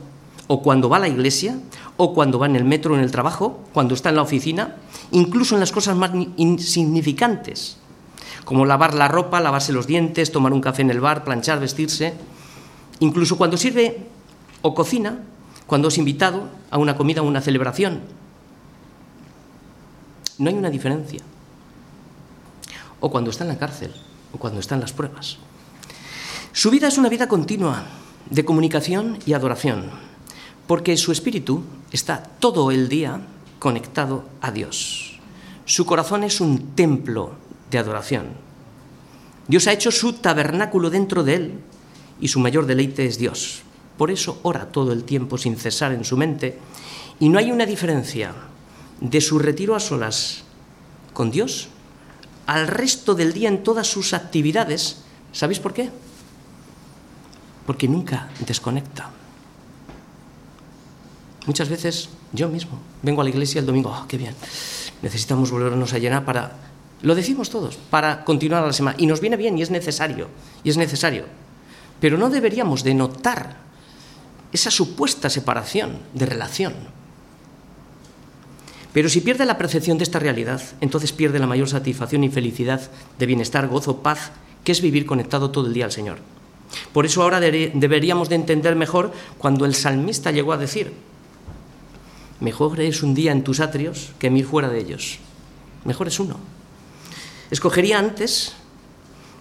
o 0.46 0.60
cuando 0.60 0.90
va 0.90 0.98
a 0.98 1.00
la 1.00 1.08
iglesia, 1.08 1.58
o 1.96 2.12
cuando 2.12 2.38
va 2.38 2.44
en 2.44 2.54
el 2.54 2.66
metro 2.66 2.94
en 2.94 3.00
el 3.00 3.10
trabajo, 3.10 3.64
cuando 3.72 3.94
está 3.94 4.10
en 4.10 4.16
la 4.16 4.20
oficina, 4.20 4.76
incluso 5.10 5.54
en 5.54 5.60
las 5.60 5.72
cosas 5.72 5.96
más 5.96 6.10
insignificantes, 6.36 7.78
como 8.44 8.66
lavar 8.66 8.92
la 8.92 9.08
ropa, 9.08 9.40
lavarse 9.40 9.72
los 9.72 9.86
dientes, 9.86 10.32
tomar 10.32 10.52
un 10.52 10.60
café 10.60 10.82
en 10.82 10.90
el 10.90 11.00
bar, 11.00 11.24
planchar, 11.24 11.60
vestirse, 11.60 12.12
incluso 13.00 13.38
cuando 13.38 13.56
sirve 13.56 14.06
o 14.60 14.74
cocina, 14.74 15.20
cuando 15.66 15.88
es 15.88 15.96
invitado 15.96 16.50
a 16.70 16.76
una 16.76 16.94
comida 16.94 17.22
o 17.22 17.24
una 17.24 17.40
celebración. 17.40 18.02
No 20.36 20.50
hay 20.50 20.56
una 20.56 20.68
diferencia. 20.68 21.22
O 23.00 23.10
cuando 23.10 23.30
está 23.30 23.44
en 23.44 23.48
la 23.48 23.58
cárcel, 23.58 23.94
o 24.34 24.36
cuando 24.36 24.60
está 24.60 24.74
en 24.74 24.82
las 24.82 24.92
pruebas. 24.92 25.38
Su 26.54 26.70
vida 26.70 26.88
es 26.88 26.98
una 26.98 27.08
vida 27.08 27.28
continua 27.28 27.86
de 28.28 28.44
comunicación 28.44 29.18
y 29.24 29.32
adoración, 29.32 29.86
porque 30.66 30.98
su 30.98 31.10
espíritu 31.10 31.64
está 31.92 32.22
todo 32.22 32.70
el 32.70 32.90
día 32.90 33.22
conectado 33.58 34.26
a 34.42 34.50
Dios. 34.52 35.18
Su 35.64 35.86
corazón 35.86 36.24
es 36.24 36.42
un 36.42 36.74
templo 36.74 37.32
de 37.70 37.78
adoración. 37.78 38.26
Dios 39.48 39.66
ha 39.66 39.72
hecho 39.72 39.90
su 39.90 40.12
tabernáculo 40.12 40.90
dentro 40.90 41.24
de 41.24 41.36
él 41.36 41.52
y 42.20 42.28
su 42.28 42.38
mayor 42.38 42.66
deleite 42.66 43.06
es 43.06 43.16
Dios. 43.16 43.62
Por 43.96 44.10
eso 44.10 44.38
ora 44.42 44.66
todo 44.66 44.92
el 44.92 45.04
tiempo 45.04 45.38
sin 45.38 45.56
cesar 45.56 45.92
en 45.92 46.04
su 46.04 46.18
mente 46.18 46.58
y 47.18 47.30
no 47.30 47.38
hay 47.38 47.50
una 47.50 47.64
diferencia 47.64 48.34
de 49.00 49.20
su 49.22 49.38
retiro 49.38 49.74
a 49.74 49.80
solas 49.80 50.44
con 51.14 51.30
Dios 51.30 51.68
al 52.46 52.68
resto 52.68 53.14
del 53.14 53.32
día 53.32 53.48
en 53.48 53.62
todas 53.62 53.86
sus 53.86 54.12
actividades. 54.12 54.98
¿Sabéis 55.32 55.58
por 55.58 55.72
qué? 55.72 55.88
Porque 57.66 57.88
nunca 57.88 58.28
desconecta. 58.46 59.10
Muchas 61.46 61.68
veces 61.68 62.08
yo 62.32 62.48
mismo 62.48 62.78
vengo 63.02 63.20
a 63.20 63.24
la 63.24 63.30
iglesia 63.30 63.58
el 63.58 63.66
domingo, 63.66 63.90
oh, 63.90 64.06
qué 64.06 64.16
bien, 64.16 64.34
necesitamos 65.02 65.50
volvernos 65.50 65.92
a 65.92 65.98
llenar 65.98 66.24
para, 66.24 66.52
lo 67.02 67.14
decimos 67.14 67.50
todos, 67.50 67.76
para 67.76 68.24
continuar 68.24 68.64
la 68.64 68.72
semana. 68.72 68.96
Y 68.98 69.06
nos 69.06 69.20
viene 69.20 69.36
bien 69.36 69.58
y 69.58 69.62
es 69.62 69.70
necesario, 69.70 70.28
y 70.62 70.70
es 70.70 70.76
necesario. 70.76 71.24
Pero 72.00 72.16
no 72.16 72.30
deberíamos 72.30 72.84
de 72.84 72.94
notar 72.94 73.56
esa 74.52 74.70
supuesta 74.70 75.30
separación 75.30 75.98
de 76.14 76.26
relación. 76.26 76.74
Pero 78.92 79.08
si 79.08 79.20
pierde 79.20 79.46
la 79.46 79.58
percepción 79.58 79.98
de 79.98 80.04
esta 80.04 80.18
realidad, 80.18 80.62
entonces 80.80 81.12
pierde 81.12 81.38
la 81.38 81.46
mayor 81.46 81.68
satisfacción 81.68 82.24
y 82.24 82.28
felicidad 82.28 82.90
de 83.18 83.26
bienestar, 83.26 83.66
gozo, 83.66 84.02
paz, 84.02 84.32
que 84.64 84.72
es 84.72 84.82
vivir 84.82 85.06
conectado 85.06 85.50
todo 85.50 85.66
el 85.66 85.72
día 85.72 85.86
al 85.86 85.92
Señor. 85.92 86.18
Por 86.92 87.06
eso 87.06 87.22
ahora 87.22 87.40
deberíamos 87.40 88.28
de 88.28 88.36
entender 88.36 88.76
mejor 88.76 89.12
cuando 89.38 89.64
el 89.64 89.74
salmista 89.74 90.30
llegó 90.30 90.52
a 90.52 90.56
decir, 90.56 90.92
Mejor 92.42 92.80
es 92.80 93.04
un 93.04 93.14
día 93.14 93.30
en 93.30 93.44
tus 93.44 93.60
atrios 93.60 94.10
que 94.18 94.28
mil 94.28 94.44
fuera 94.44 94.68
de 94.68 94.80
ellos. 94.80 95.20
Mejor 95.84 96.08
es 96.08 96.18
uno. 96.18 96.40
Escogería 97.52 98.00
antes 98.00 98.54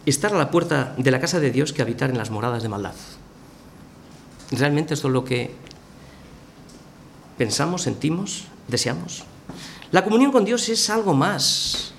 estar 0.05 0.31
a 0.31 0.37
la 0.37 0.51
puerta 0.51 0.93
de 0.99 1.09
la 1.09 1.19
casa 1.19 1.39
de 1.39 1.49
Dios 1.49 1.73
que 1.73 1.81
habitar 1.81 2.11
en 2.11 2.19
las 2.19 2.29
moradas 2.29 2.61
de 2.61 2.69
maldad. 2.69 2.93
¿Realmente 4.51 4.93
esto 4.93 5.07
es 5.07 5.13
lo 5.13 5.25
que 5.25 5.49
pensamos, 7.39 7.81
sentimos, 7.81 8.43
deseamos? 8.67 9.23
La 9.91 10.03
comunión 10.03 10.31
con 10.31 10.45
Dios 10.45 10.69
es 10.69 10.87
algo 10.91 11.15
más. 11.15 11.93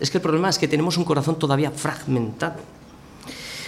Es 0.00 0.10
que 0.10 0.16
el 0.16 0.22
problema 0.22 0.48
es 0.48 0.56
que 0.56 0.66
tenemos 0.66 0.96
un 0.96 1.04
corazón 1.04 1.38
todavía 1.38 1.70
fragmentado. 1.70 2.60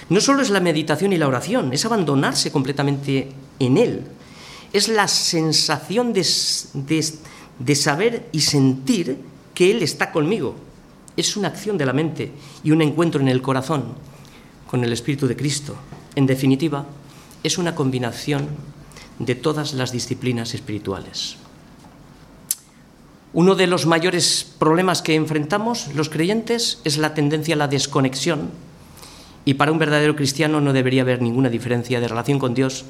No 0.08 0.20
solo 0.20 0.42
es 0.42 0.50
la 0.50 0.60
meditación 0.60 1.12
y 1.12 1.18
la 1.18 1.28
oración, 1.28 1.72
es 1.72 1.84
abandonarse 1.84 2.50
completamente 2.50 3.30
en 3.58 3.76
Él, 3.78 4.02
es 4.72 4.88
la 4.88 5.06
sensación 5.06 6.12
de, 6.12 6.24
saber 7.74 8.28
y 8.32 8.40
sentir 8.40 9.18
que 9.54 9.70
Él 9.70 9.82
está 9.82 10.10
conmigo. 10.10 10.56
Es 11.16 11.36
una 11.36 11.48
acción 11.48 11.76
de 11.76 11.86
la 11.86 11.92
mente 11.92 12.32
y 12.64 12.70
un 12.70 12.80
encuentro 12.80 13.20
en 13.20 13.28
el 13.28 13.42
corazón 13.42 13.84
con 14.66 14.82
el 14.82 14.92
Espíritu 14.92 15.26
de 15.26 15.36
Cristo. 15.36 15.76
En 16.14 16.26
definitiva, 16.26 16.86
es 17.42 17.58
una 17.58 17.74
combinación 17.74 18.48
de 19.18 19.34
todas 19.34 19.74
las 19.74 19.92
disciplinas 19.92 20.54
espirituales. 20.54 21.36
Uno 23.34 23.54
de 23.54 23.66
los 23.66 23.86
mayores 23.86 24.46
problemas 24.58 25.02
que 25.02 25.14
enfrentamos 25.14 25.88
los 25.94 26.08
creyentes 26.08 26.80
es 26.84 26.98
la 26.98 27.14
tendencia 27.14 27.54
a 27.54 27.58
la 27.58 27.68
desconexión 27.68 28.50
y 29.44 29.54
para 29.54 29.72
un 29.72 29.78
verdadero 29.78 30.14
cristiano 30.14 30.60
no 30.60 30.72
debería 30.72 31.02
haber 31.02 31.20
ninguna 31.20 31.48
diferencia 31.48 32.00
de 32.00 32.08
relación 32.08 32.38
con 32.38 32.54
Dios 32.54 32.84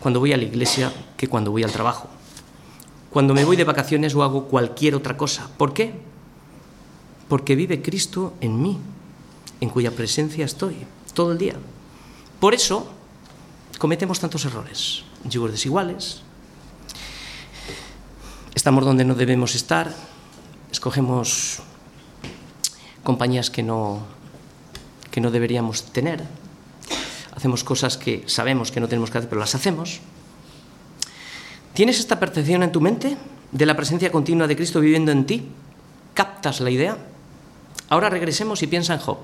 cuando 0.00 0.20
voy 0.20 0.32
a 0.32 0.36
la 0.36 0.44
iglesia 0.44 0.92
que 1.16 1.28
cuando 1.28 1.50
voy 1.50 1.62
al 1.62 1.72
trabajo, 1.72 2.08
cuando 3.10 3.34
me 3.34 3.44
voy 3.44 3.56
de 3.56 3.64
vacaciones 3.64 4.14
o 4.14 4.22
hago 4.22 4.46
cualquier 4.46 4.94
otra 4.94 5.16
cosa. 5.16 5.50
¿Por 5.56 5.72
qué? 5.72 5.94
Porque 7.28 7.56
vive 7.56 7.82
Cristo 7.82 8.34
en 8.40 8.62
mí, 8.62 8.78
en 9.60 9.68
cuya 9.70 9.90
presencia 9.90 10.44
estoy 10.44 10.76
todo 11.14 11.32
el 11.32 11.38
día. 11.38 11.54
Por 12.38 12.54
eso 12.54 12.86
cometemos 13.78 14.20
tantos 14.20 14.44
errores, 14.44 15.02
yugos 15.24 15.50
desiguales, 15.50 16.22
estamos 18.54 18.84
donde 18.84 19.04
no 19.04 19.14
debemos 19.14 19.54
estar, 19.54 19.92
escogemos 20.70 21.60
compañías 23.02 23.50
que 23.50 23.62
no, 23.62 24.02
que 25.16 25.22
no 25.22 25.30
deberíamos 25.30 25.82
tener, 25.92 26.22
hacemos 27.34 27.64
cosas 27.64 27.96
que 27.96 28.24
sabemos 28.26 28.70
que 28.70 28.80
no 28.80 28.86
tenemos 28.86 29.10
que 29.10 29.16
hacer, 29.16 29.30
pero 29.30 29.40
las 29.40 29.54
hacemos. 29.54 30.00
¿Tienes 31.72 32.00
esta 32.00 32.20
percepción 32.20 32.62
en 32.62 32.70
tu 32.70 32.82
mente 32.82 33.16
de 33.50 33.64
la 33.64 33.74
presencia 33.74 34.12
continua 34.12 34.46
de 34.46 34.56
Cristo 34.56 34.78
viviendo 34.78 35.12
en 35.12 35.24
ti? 35.24 35.48
¿Captas 36.12 36.60
la 36.60 36.68
idea? 36.68 36.98
Ahora 37.88 38.10
regresemos 38.10 38.62
y 38.62 38.66
piensa 38.66 38.92
en 38.92 39.00
Job. 39.00 39.16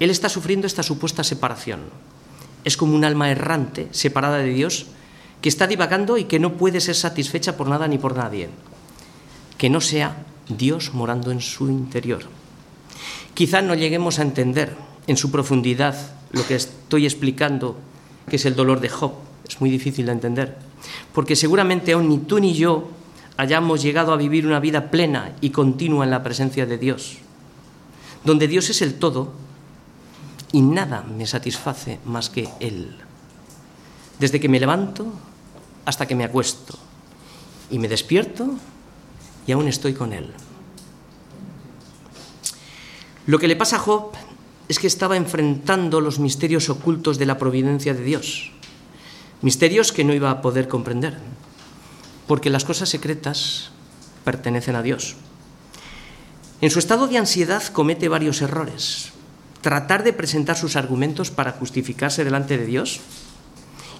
Él 0.00 0.10
está 0.10 0.28
sufriendo 0.28 0.66
esta 0.66 0.82
supuesta 0.82 1.22
separación. 1.22 1.82
Es 2.64 2.76
como 2.76 2.96
un 2.96 3.04
alma 3.04 3.30
errante, 3.30 3.86
separada 3.92 4.38
de 4.38 4.52
Dios, 4.52 4.86
que 5.42 5.48
está 5.48 5.68
divagando 5.68 6.18
y 6.18 6.24
que 6.24 6.40
no 6.40 6.54
puede 6.54 6.80
ser 6.80 6.96
satisfecha 6.96 7.56
por 7.56 7.68
nada 7.68 7.86
ni 7.86 7.98
por 7.98 8.16
nadie. 8.16 8.50
Que 9.58 9.70
no 9.70 9.80
sea 9.80 10.26
Dios 10.48 10.92
morando 10.92 11.30
en 11.30 11.40
su 11.40 11.68
interior. 11.68 12.41
Quizá 13.34 13.62
no 13.62 13.74
lleguemos 13.74 14.18
a 14.18 14.22
entender 14.22 14.74
en 15.06 15.16
su 15.16 15.30
profundidad 15.30 15.96
lo 16.32 16.46
que 16.46 16.54
estoy 16.54 17.04
explicando, 17.04 17.76
que 18.28 18.36
es 18.36 18.44
el 18.44 18.54
dolor 18.54 18.80
de 18.80 18.88
Job. 18.88 19.12
Es 19.48 19.60
muy 19.60 19.70
difícil 19.70 20.06
de 20.06 20.12
entender, 20.12 20.56
porque 21.12 21.36
seguramente 21.36 21.92
aún 21.92 22.08
ni 22.08 22.18
tú 22.18 22.38
ni 22.38 22.54
yo 22.54 22.88
hayamos 23.36 23.82
llegado 23.82 24.12
a 24.12 24.16
vivir 24.16 24.46
una 24.46 24.60
vida 24.60 24.90
plena 24.90 25.32
y 25.40 25.50
continua 25.50 26.04
en 26.04 26.10
la 26.10 26.22
presencia 26.22 26.66
de 26.66 26.78
Dios, 26.78 27.18
donde 28.24 28.48
Dios 28.48 28.70
es 28.70 28.82
el 28.82 28.94
todo 28.94 29.32
y 30.52 30.60
nada 30.60 31.02
me 31.02 31.26
satisface 31.26 31.98
más 32.04 32.30
que 32.30 32.48
Él. 32.60 32.96
Desde 34.18 34.38
que 34.38 34.48
me 34.48 34.60
levanto 34.60 35.06
hasta 35.84 36.06
que 36.06 36.14
me 36.14 36.24
acuesto 36.24 36.78
y 37.70 37.78
me 37.78 37.88
despierto 37.88 38.54
y 39.46 39.52
aún 39.52 39.66
estoy 39.66 39.94
con 39.94 40.12
Él. 40.12 40.32
Lo 43.26 43.38
que 43.38 43.48
le 43.48 43.56
pasa 43.56 43.76
a 43.76 43.78
Job 43.78 44.12
es 44.68 44.78
que 44.78 44.86
estaba 44.86 45.16
enfrentando 45.16 46.00
los 46.00 46.18
misterios 46.18 46.68
ocultos 46.68 47.18
de 47.18 47.26
la 47.26 47.38
providencia 47.38 47.94
de 47.94 48.02
Dios, 48.02 48.50
misterios 49.42 49.92
que 49.92 50.02
no 50.02 50.14
iba 50.14 50.30
a 50.30 50.42
poder 50.42 50.66
comprender, 50.66 51.18
porque 52.26 52.50
las 52.50 52.64
cosas 52.64 52.88
secretas 52.88 53.70
pertenecen 54.24 54.74
a 54.74 54.82
Dios. 54.82 55.16
En 56.60 56.70
su 56.70 56.78
estado 56.78 57.06
de 57.06 57.18
ansiedad 57.18 57.62
comete 57.72 58.08
varios 58.08 58.40
errores. 58.40 59.10
Tratar 59.60 60.02
de 60.02 60.12
presentar 60.12 60.56
sus 60.56 60.74
argumentos 60.74 61.30
para 61.30 61.52
justificarse 61.52 62.24
delante 62.24 62.58
de 62.58 62.66
Dios 62.66 63.00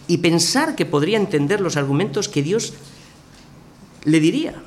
y 0.08 0.18
pensar 0.18 0.74
que 0.74 0.86
podría 0.86 1.18
entender 1.18 1.60
los 1.60 1.76
argumentos 1.76 2.28
que 2.28 2.42
Dios 2.42 2.74
le 4.04 4.18
diría. 4.18 4.62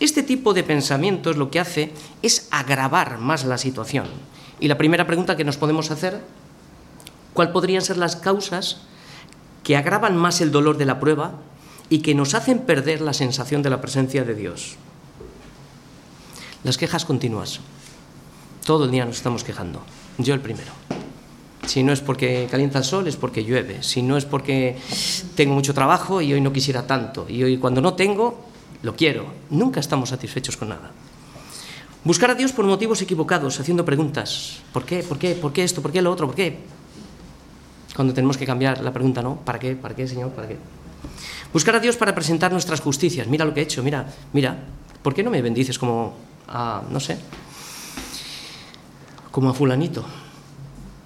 Este 0.00 0.22
tipo 0.22 0.54
de 0.54 0.62
pensamientos 0.62 1.36
lo 1.36 1.50
que 1.50 1.58
hace 1.58 1.92
es 2.22 2.48
agravar 2.50 3.18
más 3.18 3.44
la 3.44 3.58
situación 3.58 4.06
y 4.60 4.68
la 4.68 4.78
primera 4.78 5.06
pregunta 5.06 5.36
que 5.36 5.44
nos 5.44 5.56
podemos 5.56 5.90
hacer, 5.90 6.20
¿cuál 7.32 7.52
podrían 7.52 7.82
ser 7.82 7.96
las 7.96 8.16
causas 8.16 8.78
que 9.62 9.76
agravan 9.76 10.16
más 10.16 10.40
el 10.40 10.50
dolor 10.50 10.76
de 10.78 10.86
la 10.86 11.00
prueba 11.00 11.32
y 11.90 12.00
que 12.00 12.14
nos 12.14 12.34
hacen 12.34 12.60
perder 12.60 13.00
la 13.00 13.12
sensación 13.12 13.62
de 13.62 13.70
la 13.70 13.80
presencia 13.80 14.24
de 14.24 14.34
Dios? 14.34 14.76
Las 16.64 16.76
quejas 16.76 17.04
continuas. 17.04 17.60
Todo 18.64 18.84
el 18.84 18.90
día 18.90 19.04
nos 19.04 19.16
estamos 19.16 19.44
quejando. 19.44 19.82
Yo 20.18 20.34
el 20.34 20.40
primero. 20.40 20.72
Si 21.66 21.82
no 21.82 21.92
es 21.92 22.00
porque 22.00 22.48
calienta 22.50 22.78
el 22.78 22.84
sol, 22.84 23.06
es 23.06 23.16
porque 23.16 23.44
llueve. 23.44 23.82
Si 23.82 24.02
no 24.02 24.16
es 24.16 24.24
porque 24.24 24.76
tengo 25.34 25.54
mucho 25.54 25.74
trabajo 25.74 26.20
y 26.20 26.32
hoy 26.32 26.40
no 26.40 26.52
quisiera 26.52 26.86
tanto. 26.86 27.26
Y 27.28 27.42
hoy 27.42 27.58
cuando 27.58 27.80
no 27.80 27.94
tengo, 27.94 28.47
lo 28.82 28.94
quiero. 28.94 29.26
Nunca 29.50 29.80
estamos 29.80 30.10
satisfechos 30.10 30.56
con 30.56 30.68
nada. 30.68 30.90
Buscar 32.04 32.30
a 32.30 32.34
Dios 32.34 32.52
por 32.52 32.64
motivos 32.64 33.02
equivocados, 33.02 33.58
haciendo 33.58 33.84
preguntas. 33.84 34.60
¿Por 34.72 34.84
qué? 34.84 35.02
¿Por 35.02 35.18
qué? 35.18 35.34
¿Por 35.34 35.52
qué 35.52 35.64
esto? 35.64 35.82
¿Por 35.82 35.92
qué 35.92 36.00
lo 36.00 36.12
otro? 36.12 36.26
¿Por 36.26 36.36
qué? 36.36 36.58
Cuando 37.96 38.14
tenemos 38.14 38.36
que 38.36 38.46
cambiar 38.46 38.80
la 38.82 38.92
pregunta, 38.92 39.20
¿no? 39.20 39.36
¿Para 39.36 39.58
qué? 39.58 39.74
¿Para 39.74 39.96
qué, 39.96 40.06
Señor? 40.06 40.30
¿Para 40.30 40.48
qué? 40.48 40.56
Buscar 41.52 41.76
a 41.76 41.80
Dios 41.80 41.96
para 41.96 42.14
presentar 42.14 42.52
nuestras 42.52 42.80
justicias. 42.80 43.26
Mira 43.26 43.44
lo 43.44 43.52
que 43.52 43.60
he 43.60 43.64
hecho, 43.64 43.82
mira, 43.82 44.06
mira. 44.32 44.56
¿Por 45.02 45.14
qué 45.14 45.22
no 45.22 45.30
me 45.30 45.42
bendices 45.42 45.78
como 45.78 46.14
a, 46.48 46.82
no 46.90 47.00
sé, 47.00 47.18
como 49.30 49.48
a 49.48 49.54
fulanito? 49.54 50.04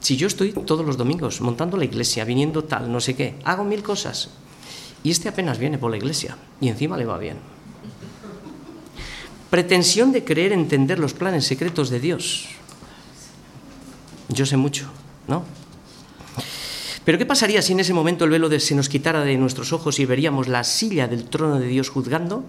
Si 0.01 0.17
yo 0.17 0.27
estoy 0.27 0.53
todos 0.53 0.85
los 0.85 0.97
domingos 0.97 1.41
montando 1.41 1.77
la 1.77 1.85
iglesia, 1.85 2.25
viniendo 2.25 2.65
tal, 2.65 2.91
no 2.91 3.01
sé 3.01 3.15
qué, 3.15 3.37
hago 3.45 3.65
mil 3.65 3.83
cosas. 3.83 4.31
Y 5.05 5.11
este 5.11 5.29
apenas 5.29 5.59
viene 5.59 5.79
por 5.79 5.91
la 5.91 5.97
iglesia 5.97 6.37
y 6.61 6.69
encima 6.69 6.97
le 6.97 7.05
va 7.05 7.19
bien 7.19 7.52
pretensión 9.53 10.13
de 10.13 10.25
creer 10.25 10.51
entender 10.55 10.99
los 10.99 11.13
planes 11.13 11.45
secretos 11.45 11.91
de 11.91 12.01
Dios. 12.01 12.49
Yo 14.31 14.47
sé 14.47 14.57
mucho, 14.57 14.89
¿no? 15.29 15.45
Pero 17.05 17.19
¿qué 17.19 17.27
pasaría 17.27 17.61
si 17.61 17.75
en 17.75 17.81
ese 17.81 17.93
momento 17.93 18.25
el 18.25 18.31
velo 18.31 18.49
se 18.59 18.75
nos 18.75 18.89
quitara 18.89 19.21
de 19.21 19.37
nuestros 19.37 19.75
ojos 19.75 20.01
y 20.01 20.07
veríamos 20.07 20.49
la 20.49 20.65
silla 20.65 21.07
del 21.07 21.25
trono 21.25 21.59
de 21.59 21.67
Dios 21.67 21.91
juzgando? 21.91 22.47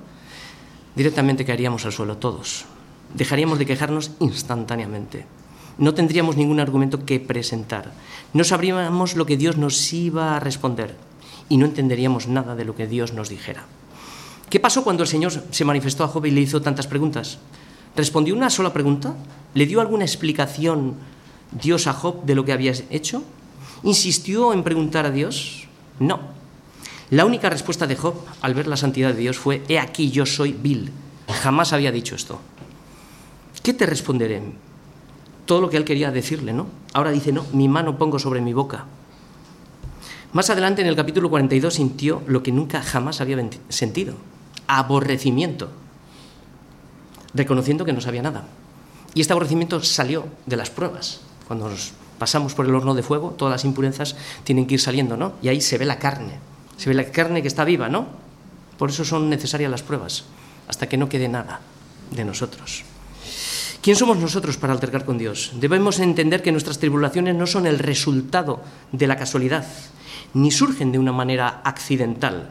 Directamente 0.95 1.43
caeríamos 1.43 1.83
al 1.85 1.91
suelo 1.91 2.19
todos. 2.19 2.63
Dejaríamos 3.13 3.59
de 3.59 3.65
quejarnos 3.65 4.11
instantáneamente. 4.21 5.25
No 5.77 5.93
tendríamos 5.93 6.37
ningún 6.37 6.61
argumento 6.61 7.03
que 7.03 7.19
presentar. 7.19 7.91
No 8.31 8.45
sabríamos 8.45 9.17
lo 9.17 9.25
que 9.25 9.35
Dios 9.35 9.57
nos 9.57 9.91
iba 9.91 10.37
a 10.37 10.39
responder 10.39 10.95
y 11.49 11.57
no 11.57 11.65
entenderíamos 11.65 12.29
nada 12.29 12.55
de 12.55 12.63
lo 12.63 12.77
que 12.77 12.87
Dios 12.87 13.11
nos 13.11 13.27
dijera. 13.27 13.65
¿Qué 14.53 14.59
pasó 14.59 14.83
cuando 14.83 15.01
el 15.01 15.09
Señor 15.09 15.33
se 15.49 15.65
manifestó 15.65 16.03
a 16.03 16.07
Job 16.07 16.27
y 16.27 16.29
le 16.29 16.41
hizo 16.41 16.61
tantas 16.61 16.85
preguntas? 16.85 17.39
¿Respondió 17.95 18.35
una 18.35 18.51
sola 18.51 18.71
pregunta? 18.71 19.15
¿Le 19.55 19.65
dio 19.65 19.81
alguna 19.81 20.05
explicación 20.05 20.93
Dios 21.59 21.87
a 21.87 21.93
Job 21.93 22.23
de 22.23 22.35
lo 22.35 22.45
que 22.45 22.53
había 22.53 22.71
hecho? 22.91 23.23
¿Insistió 23.81 24.53
en 24.53 24.61
preguntar 24.61 25.07
a 25.07 25.09
Dios? 25.09 25.67
No. 25.97 26.19
La 27.09 27.25
única 27.25 27.49
respuesta 27.49 27.87
de 27.87 27.95
Job 27.95 28.13
al 28.41 28.53
ver 28.53 28.67
la 28.67 28.77
santidad 28.77 29.09
de 29.09 29.21
Dios 29.21 29.39
fue, 29.39 29.63
he 29.69 29.79
aquí 29.79 30.11
yo 30.11 30.23
soy 30.27 30.51
vil. 30.51 30.91
Jamás 31.41 31.73
había 31.73 31.91
dicho 31.91 32.13
esto. 32.13 32.39
¿Qué 33.63 33.73
te 33.73 33.87
responderé? 33.87 34.39
Todo 35.47 35.61
lo 35.61 35.69
que 35.71 35.77
él 35.77 35.83
quería 35.83 36.11
decirle, 36.11 36.53
¿no? 36.53 36.67
Ahora 36.93 37.09
dice, 37.09 37.31
no, 37.31 37.43
mi 37.53 37.67
mano 37.67 37.97
pongo 37.97 38.19
sobre 38.19 38.39
mi 38.39 38.53
boca. 38.53 38.85
Más 40.31 40.51
adelante 40.51 40.83
en 40.83 40.89
el 40.89 40.95
capítulo 40.95 41.31
42 41.31 41.73
sintió 41.73 42.21
lo 42.27 42.43
que 42.43 42.51
nunca 42.51 42.83
jamás 42.83 43.19
había 43.19 43.43
sentido 43.69 44.13
aborrecimiento, 44.67 45.69
reconociendo 47.33 47.85
que 47.85 47.93
no 47.93 48.01
sabía 48.01 48.21
nada. 48.21 48.45
Y 49.13 49.21
este 49.21 49.33
aborrecimiento 49.33 49.81
salió 49.83 50.25
de 50.45 50.57
las 50.57 50.69
pruebas. 50.69 51.21
Cuando 51.47 51.69
nos 51.69 51.93
pasamos 52.17 52.53
por 52.53 52.65
el 52.65 52.75
horno 52.75 52.95
de 52.95 53.03
fuego, 53.03 53.31
todas 53.31 53.51
las 53.51 53.65
impurezas 53.65 54.15
tienen 54.43 54.65
que 54.65 54.75
ir 54.75 54.81
saliendo, 54.81 55.17
¿no? 55.17 55.33
Y 55.41 55.49
ahí 55.49 55.61
se 55.61 55.77
ve 55.77 55.85
la 55.85 55.99
carne, 55.99 56.39
se 56.77 56.89
ve 56.89 56.95
la 56.95 57.05
carne 57.05 57.41
que 57.41 57.47
está 57.47 57.63
viva, 57.63 57.89
¿no? 57.89 58.07
Por 58.77 58.89
eso 58.89 59.05
son 59.05 59.29
necesarias 59.29 59.69
las 59.69 59.83
pruebas, 59.83 60.25
hasta 60.67 60.87
que 60.87 60.97
no 60.97 61.09
quede 61.09 61.27
nada 61.27 61.61
de 62.11 62.25
nosotros. 62.25 62.83
¿Quién 63.81 63.97
somos 63.97 64.17
nosotros 64.17 64.55
para 64.55 64.71
altercar 64.71 65.03
con 65.03 65.17
Dios? 65.17 65.51
Debemos 65.55 65.99
entender 65.99 66.41
que 66.41 66.53
nuestras 66.53 66.79
tribulaciones 66.79 67.35
no 67.35 67.45
son 67.45 67.67
el 67.67 67.79
resultado 67.79 68.61
de 68.93 69.07
la 69.07 69.17
casualidad, 69.17 69.67
ni 70.33 70.51
surgen 70.51 70.93
de 70.93 70.99
una 70.99 71.11
manera 71.11 71.61
accidental, 71.65 72.49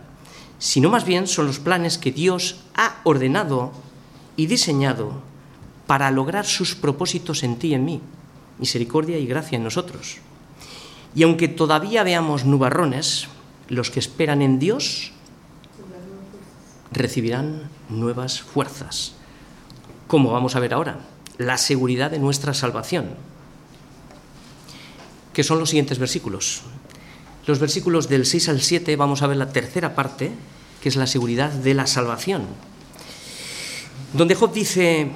sino 0.63 0.91
más 0.91 1.05
bien 1.05 1.27
son 1.27 1.49
los 1.49 1.59
planes 1.59 1.99
que 1.99 2.13
Dios 2.13 2.61
ha 2.77 3.01
ordenado 3.03 3.73
y 4.37 4.47
diseñado 4.47 5.21
para 5.89 6.09
lograr 6.13 6.47
sus 6.47 6.77
propósitos 6.77 7.43
en 7.43 7.59
ti 7.59 7.71
y 7.71 7.75
en 7.75 7.85
mí, 7.85 8.01
misericordia 8.61 9.19
y 9.19 9.27
gracia 9.27 9.57
en 9.57 9.65
nosotros. 9.65 10.19
Y 11.17 11.25
aunque 11.25 11.49
todavía 11.49 12.05
veamos 12.05 12.45
nubarrones, 12.45 13.27
los 13.69 13.91
que 13.91 13.99
esperan 13.99 14.41
en 14.41 14.61
Dios 14.61 15.11
recibirán 16.93 17.69
nuevas 17.89 18.41
fuerzas. 18.41 19.15
Como 20.07 20.31
vamos 20.31 20.55
a 20.55 20.61
ver 20.61 20.75
ahora, 20.75 21.01
la 21.39 21.59
seguridad 21.59 22.13
de 22.13 22.21
nuestra 22.21 22.55
salvación, 22.55 23.17
que 25.33 25.43
son 25.43 25.59
los 25.59 25.71
siguientes 25.71 25.99
versículos. 25.99 26.63
Los 27.47 27.59
versículos 27.59 28.09
del 28.09 28.25
6 28.25 28.49
al 28.49 28.61
7 28.61 28.95
vamos 28.97 29.23
a 29.23 29.27
ver 29.27 29.37
la 29.37 29.53
tercera 29.53 29.95
parte, 29.95 30.31
que 30.81 30.89
es 30.89 30.97
la 30.97 31.07
seguridad 31.07 31.51
de 31.51 31.75
la 31.75 31.87
salvación. 31.87 32.43
Donde 34.13 34.35
Job 34.35 34.53
dice 34.53 35.11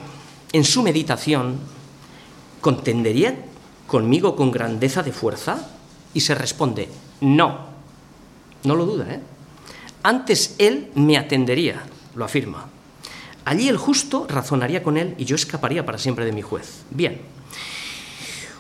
en 0.52 0.64
su 0.64 0.82
meditación, 0.82 1.58
¿contendería 2.60 3.36
conmigo 3.86 4.34
con 4.34 4.50
grandeza 4.50 5.02
de 5.02 5.12
fuerza? 5.12 5.70
Y 6.14 6.20
se 6.20 6.34
responde, 6.34 6.88
no, 7.20 7.66
no 8.64 8.74
lo 8.74 8.86
duda, 8.86 9.06
¿eh? 9.12 9.20
Antes 10.02 10.54
él 10.58 10.90
me 10.94 11.18
atendería, 11.18 11.82
lo 12.14 12.24
afirma. 12.24 12.68
Allí 13.44 13.68
el 13.68 13.76
justo 13.76 14.26
razonaría 14.28 14.82
con 14.82 14.96
él 14.96 15.14
y 15.18 15.24
yo 15.24 15.36
escaparía 15.36 15.84
para 15.84 15.98
siempre 15.98 16.24
de 16.24 16.32
mi 16.32 16.42
juez. 16.42 16.84
Bien. 16.90 17.36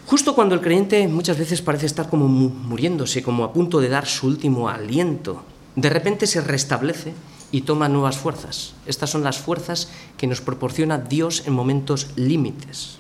Justo 0.06 0.36
cuando 0.36 0.54
el 0.54 0.60
creyente 0.60 1.08
muchas 1.08 1.36
veces 1.36 1.62
parece 1.62 1.86
estar 1.86 2.08
como 2.08 2.28
muriéndose, 2.28 3.24
como 3.24 3.42
a 3.42 3.52
punto 3.52 3.80
de 3.80 3.88
dar 3.88 4.06
su 4.06 4.28
último 4.28 4.68
aliento, 4.68 5.42
de 5.74 5.90
repente 5.90 6.28
se 6.28 6.40
restablece 6.40 7.12
y 7.50 7.62
toma 7.62 7.88
nuevas 7.88 8.16
fuerzas. 8.16 8.74
Estas 8.86 9.10
son 9.10 9.24
las 9.24 9.38
fuerzas 9.38 9.88
que 10.16 10.28
nos 10.28 10.40
proporciona 10.40 10.98
Dios 10.98 11.42
en 11.46 11.54
momentos 11.54 12.10
límites. 12.14 12.98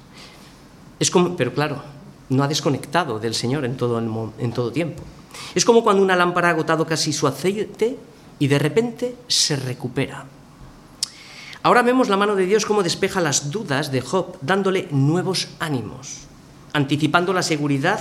Es 0.98 1.12
como, 1.12 1.36
pero 1.36 1.54
claro, 1.54 1.80
no 2.28 2.42
ha 2.42 2.48
desconectado 2.48 3.20
del 3.20 3.34
Señor 3.34 3.64
en 3.64 3.76
todo, 3.76 3.98
en 4.00 4.52
todo 4.52 4.72
tiempo. 4.72 5.04
Es 5.54 5.64
como 5.64 5.84
cuando 5.84 6.02
una 6.02 6.16
lámpara 6.16 6.48
ha 6.48 6.52
agotado 6.52 6.86
casi 6.86 7.12
su 7.12 7.28
aceite 7.28 7.98
y 8.40 8.48
de 8.48 8.58
repente 8.58 9.14
se 9.28 9.54
recupera. 9.54 10.26
Ahora 11.62 11.82
vemos 11.82 12.08
la 12.08 12.16
mano 12.16 12.34
de 12.34 12.46
Dios 12.46 12.66
como 12.66 12.82
despeja 12.82 13.20
las 13.20 13.52
dudas 13.52 13.92
de 13.92 14.00
Job, 14.00 14.38
dándole 14.40 14.88
nuevos 14.90 15.48
ánimos, 15.60 16.25
anticipando 16.76 17.32
la 17.32 17.42
seguridad 17.42 17.98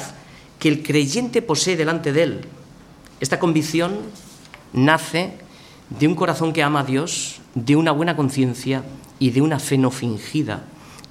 que 0.60 0.68
el 0.68 0.84
creyente 0.84 1.42
posee 1.42 1.78
delante 1.78 2.12
de 2.12 2.24
él. 2.24 2.42
Esta 3.22 3.40
convicción 3.40 3.96
nace 4.74 5.32
de 5.90 6.08
un 6.08 6.16
corazón 6.16 6.52
que 6.52 6.62
ama 6.62 6.82
a 6.82 6.84
Dios, 6.84 7.40
de 7.56 7.76
una 7.78 7.92
buena 7.92 8.16
conciencia 8.16 8.84
y 9.18 9.32
de 9.32 9.42
una 9.42 9.60
fe 9.60 9.78
no 9.78 9.92
fingida, 9.92 10.66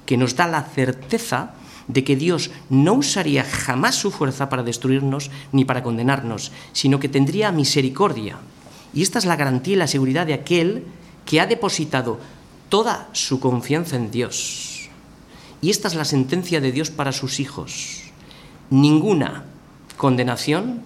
que 0.05 0.15
nos 0.15 0.35
da 0.35 0.47
la 0.47 0.61
certeza 0.61 1.55
de 1.87 2.03
que 2.03 2.15
Dios 2.15 2.51
no 2.69 2.93
usaría 2.93 3.43
jamás 3.43 3.95
su 3.95 4.11
fuerza 4.11 4.47
para 4.47 4.63
destruirnos 4.63 5.31
ni 5.51 5.65
para 5.65 5.81
condenarnos, 5.81 6.51
sino 6.71 6.99
que 6.99 7.09
tendría 7.09 7.51
misericordia. 7.51 8.37
Y 8.93 9.01
esta 9.01 9.17
es 9.17 9.25
la 9.25 9.35
garantía 9.35 9.73
y 9.73 9.77
la 9.77 9.87
seguridad 9.87 10.27
de 10.27 10.33
aquel 10.35 10.83
que 11.25 11.41
ha 11.41 11.47
depositado 11.47 12.19
toda 12.69 13.09
su 13.13 13.39
confianza 13.39 13.95
en 13.95 14.11
Dios. 14.11 14.74
Y 15.65 15.71
esta 15.71 15.87
es 15.87 15.95
la 15.95 16.05
sentencia 16.05 16.61
de 16.61 16.71
Dios 16.71 16.91
para 16.91 17.11
sus 17.11 17.39
hijos. 17.39 18.03
Ninguna 18.69 19.45
condenación 19.97 20.83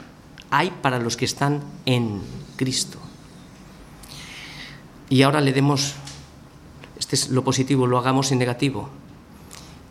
hay 0.51 0.71
para 0.71 0.99
los 0.99 1.17
que 1.17 1.25
están 1.25 1.59
en 1.85 2.21
Cristo. 2.55 2.97
Y 5.09 5.23
ahora 5.23 5.41
le 5.41 5.51
demos, 5.51 5.95
este 6.97 7.17
es 7.17 7.27
lo 7.27 7.43
positivo, 7.43 7.87
lo 7.87 7.97
hagamos 7.97 8.31
en 8.31 8.39
negativo. 8.39 8.87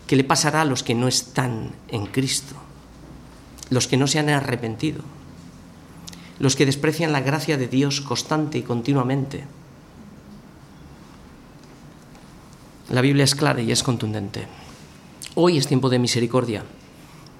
¿Qué 0.07 0.17
le 0.17 0.25
pasará 0.25 0.63
a 0.63 0.65
los 0.65 0.83
que 0.83 0.95
no 0.95 1.07
están 1.07 1.73
en 1.89 2.07
Cristo? 2.07 2.55
Los 3.69 3.89
que 3.89 3.99
no 3.99 4.07
se 4.07 4.21
han 4.21 4.31
arrepentido. 4.31 5.03
Los 6.39 6.57
que 6.57 6.65
desprecian 6.65 7.13
la 7.13 7.21
gracia 7.21 7.59
de 7.59 7.69
Dios 7.69 8.01
constante 8.01 8.57
y 8.57 8.63
continuamente. 8.63 9.45
La 12.89 13.03
Biblia 13.03 13.25
es 13.25 13.35
clara 13.35 13.61
y 13.61 13.71
es 13.71 13.83
contundente. 13.83 14.49
Hoy 15.41 15.57
es 15.57 15.69
tiempo 15.69 15.89
de 15.89 16.01
misericordia 16.01 16.65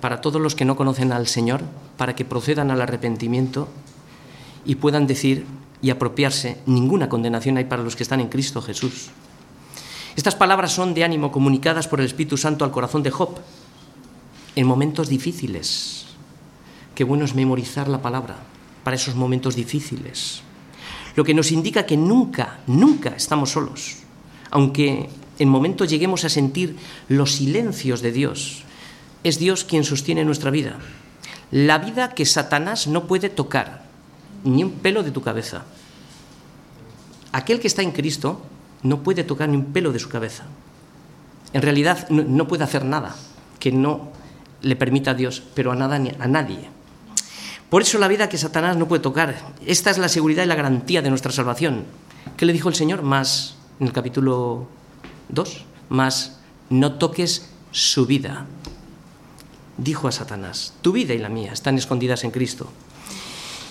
para 0.01 0.21
todos 0.21 0.41
los 0.41 0.55
que 0.55 0.65
no 0.65 0.77
conocen 0.77 1.11
al 1.11 1.27
Señor, 1.27 1.63
para 1.97 2.15
que 2.15 2.25
procedan 2.25 2.71
al 2.71 2.81
arrepentimiento 2.81 3.67
y 4.65 4.77
puedan 4.77 5.09
decir 5.09 5.47
y 5.83 5.91
apropiarse, 5.91 6.61
ninguna 6.67 7.09
condenación 7.09 7.57
hay 7.57 7.65
para 7.65 7.83
los 7.83 7.97
que 7.97 8.05
están 8.05 8.21
en 8.21 8.29
Cristo 8.29 8.63
Jesús. 8.63 9.11
Estas 10.15 10.37
palabras 10.37 10.71
son 10.71 10.95
de 10.95 11.03
ánimo 11.03 11.33
comunicadas 11.33 11.89
por 11.89 11.99
el 11.99 12.07
Espíritu 12.07 12.37
Santo 12.37 12.65
al 12.65 12.71
corazón 12.71 13.03
de 13.03 13.11
Job 13.11 13.31
en 14.55 14.65
momentos 14.65 15.09
difíciles. 15.09 16.07
Qué 16.95 17.03
bueno 17.03 17.25
es 17.25 17.35
memorizar 17.35 17.89
la 17.89 18.01
palabra 18.01 18.37
para 18.85 18.95
esos 18.95 19.17
momentos 19.17 19.57
difíciles. 19.57 20.43
Lo 21.17 21.25
que 21.25 21.35
nos 21.35 21.51
indica 21.51 21.85
que 21.85 21.97
nunca, 21.97 22.61
nunca 22.69 23.17
estamos 23.17 23.51
solos. 23.51 23.97
Aunque 24.53 25.11
en 25.39 25.49
momentos 25.49 25.89
lleguemos 25.89 26.25
a 26.25 26.29
sentir 26.29 26.77
los 27.09 27.35
silencios 27.37 28.03
de 28.03 28.13
Dios, 28.13 28.65
es 29.25 29.39
Dios 29.39 29.65
quien 29.65 29.85
sostiene 29.85 30.25
nuestra 30.25 30.51
vida. 30.51 30.79
La 31.51 31.79
vida 31.79 32.15
que 32.15 32.27
Satanás 32.27 32.87
no 32.87 33.07
puede 33.07 33.29
tocar, 33.29 33.85
ni 34.45 34.63
un 34.65 34.73
pelo 34.73 35.03
de 35.03 35.11
tu 35.11 35.23
cabeza. 35.23 35.65
Aquel 37.33 37.61
que 37.61 37.67
está 37.67 37.83
en 37.83 37.93
Cristo 37.93 38.43
no 38.83 39.03
puede 39.03 39.25
tocar 39.25 39.49
ni 39.49 39.57
un 39.57 39.73
pelo 39.73 39.93
de 39.93 39.99
su 39.99 40.09
cabeza. 40.09 40.45
En 41.53 41.63
realidad 41.63 42.09
no, 42.11 42.49
puede 42.49 42.65
hacer 42.65 42.85
nada 42.85 43.17
que 43.59 43.73
no 43.73 44.13
le 44.63 44.77
permita 44.77 45.13
a 45.13 45.15
Dios, 45.15 45.43
pero 45.55 45.73
a 45.73 45.77
nada 45.77 45.99
ni 45.99 46.11
a 46.19 46.27
nadie. 46.27 46.69
Por 47.71 47.83
eso 47.83 47.99
la 47.99 48.09
vida 48.09 48.29
que 48.29 48.39
Satanás 48.39 48.77
no 48.77 48.89
puede 48.89 49.03
tocar. 49.03 49.37
Esta 49.67 49.91
es 49.91 49.99
la 49.99 50.09
seguridad 50.09 50.45
y 50.45 50.47
la 50.47 50.55
garantía 50.55 51.03
de 51.03 51.11
nuestra 51.11 51.33
salvación. 51.33 51.85
¿Qué 52.37 52.47
le 52.47 52.53
dijo 52.53 52.69
el 52.69 52.75
Señor? 52.75 53.03
Más 53.03 53.57
en 53.81 53.87
el 53.87 53.93
capítulo 53.93 54.69
2, 55.29 55.65
más 55.89 56.39
no 56.71 56.95
toques 56.95 57.49
su 57.71 58.07
vida. 58.07 58.47
Dijo 59.77 60.09
a 60.09 60.13
Satanás, 60.13 60.75
tu 60.83 60.93
vida 60.93 61.15
y 61.15 61.19
la 61.19 61.29
mía 61.29 61.53
están 61.53 61.79
escondidas 61.79 62.25
en 62.25 62.31
Cristo. 62.31 62.69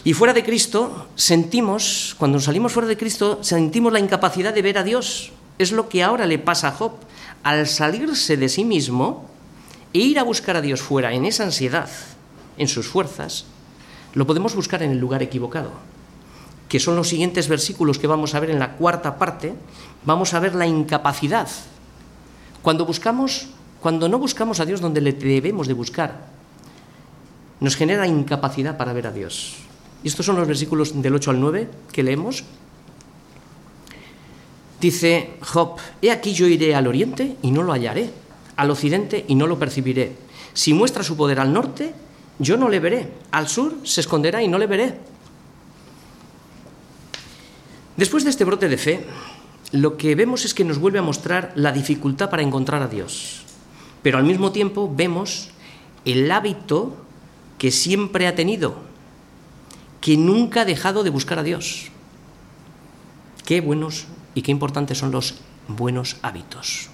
Y 0.04 0.14
fuera 0.14 0.34
de 0.34 0.44
Cristo 0.44 1.08
sentimos, 1.16 2.16
cuando 2.18 2.40
salimos 2.40 2.72
fuera 2.72 2.88
de 2.88 2.98
Cristo, 2.98 3.40
sentimos 3.42 3.92
la 3.92 4.00
incapacidad 4.00 4.54
de 4.54 4.62
ver 4.62 4.78
a 4.78 4.84
Dios. 4.84 5.32
Es 5.58 5.72
lo 5.72 5.90
que 5.90 6.04
ahora 6.04 6.26
le 6.26 6.40
pasa 6.40 6.70
a 6.70 6.72
Job. 6.72 6.94
Al 7.44 7.68
salirse 7.68 8.38
de 8.38 8.48
sí 8.48 8.64
mismo 8.64 9.26
e 9.94 10.00
ir 10.00 10.20
a 10.20 10.24
buscar 10.24 10.56
a 10.56 10.62
Dios 10.62 10.82
fuera, 10.82 11.14
en 11.14 11.26
esa 11.26 11.44
ansiedad, 11.44 11.90
en 12.58 12.68
sus 12.68 12.88
fuerzas, 12.88 13.46
lo 14.14 14.26
podemos 14.26 14.56
buscar 14.56 14.84
en 14.84 14.92
el 14.92 14.98
lugar 14.98 15.22
equivocado, 15.24 15.72
que 16.70 16.80
son 16.80 16.96
los 16.96 17.08
siguientes 17.08 17.48
versículos 17.48 18.00
que 18.00 18.08
vamos 18.08 18.36
a 18.36 18.40
ver 18.40 18.52
en 18.52 18.60
la 18.60 18.74
cuarta 18.74 19.18
parte. 19.18 19.54
Vamos 20.06 20.34
a 20.34 20.40
ver 20.40 20.56
la 20.56 20.68
incapacidad. 20.68 21.48
Cuando 22.62 22.86
buscamos, 22.86 23.48
cuando 23.82 24.10
no 24.10 24.20
buscamos 24.20 24.60
a 24.60 24.66
Dios 24.66 24.82
donde 24.82 25.02
le 25.02 25.14
debemos 25.14 25.68
de 25.68 25.74
buscar, 25.74 26.28
nos 27.60 27.76
genera 27.76 28.08
incapacidad 28.08 28.78
para 28.78 28.94
ver 28.94 29.08
a 29.08 29.12
Dios. 29.12 29.56
Y 30.04 30.08
estos 30.08 30.26
son 30.26 30.36
los 30.36 30.48
versículos 30.48 31.02
del 31.02 31.16
8 31.16 31.32
al 31.32 31.40
9 31.40 31.70
que 31.92 32.04
leemos. 32.04 32.44
Dice 34.80 35.34
Job, 35.42 35.78
he 36.02 36.12
aquí 36.12 36.34
yo 36.34 36.48
iré 36.48 36.76
al 36.76 36.86
oriente 36.86 37.38
y 37.42 37.50
no 37.50 37.64
lo 37.64 37.74
hallaré, 37.74 38.12
al 38.58 38.70
occidente 38.70 39.26
y 39.28 39.34
no 39.34 39.48
lo 39.48 39.58
percibiré. 39.58 40.16
Si 40.54 40.74
muestra 40.74 41.04
su 41.04 41.18
poder 41.18 41.40
al 41.40 41.52
norte, 41.52 41.94
yo 42.38 42.58
no 42.58 42.70
le 42.70 42.80
veré, 42.80 43.12
al 43.32 43.48
sur 43.48 43.76
se 43.84 44.02
esconderá 44.02 44.44
y 44.44 44.48
no 44.48 44.60
le 44.60 44.68
veré. 44.68 45.00
Después 47.98 48.24
de 48.24 48.30
este 48.30 48.46
brote 48.46 48.70
de 48.70 48.78
fe, 48.78 49.06
lo 49.72 49.98
que 49.98 50.16
vemos 50.16 50.46
es 50.46 50.54
que 50.54 50.64
nos 50.64 50.78
vuelve 50.78 51.00
a 51.00 51.04
mostrar 51.04 51.52
la 51.56 51.72
dificultad 51.72 52.30
para 52.30 52.44
encontrar 52.44 52.82
a 52.82 52.88
Dios, 52.88 53.42
pero 54.04 54.18
al 54.18 54.24
mismo 54.24 54.52
tiempo 54.52 54.92
vemos 54.94 55.50
el 56.06 56.32
hábito 56.32 56.96
que 57.58 57.72
siempre 57.72 58.28
ha 58.28 58.36
tenido 58.36 58.88
que 60.00 60.16
nunca 60.16 60.62
ha 60.62 60.66
dejado 60.66 61.04
de 61.04 61.10
buscar 61.10 61.40
a 61.40 61.44
Dios. 61.44 61.90
Qué 63.46 63.62
buenos 63.62 64.06
y 64.36 64.42
qué 64.42 64.52
importantes 64.52 65.00
son 65.00 65.12
los 65.12 65.36
buenos 65.68 66.18
hábitos. 66.22 66.90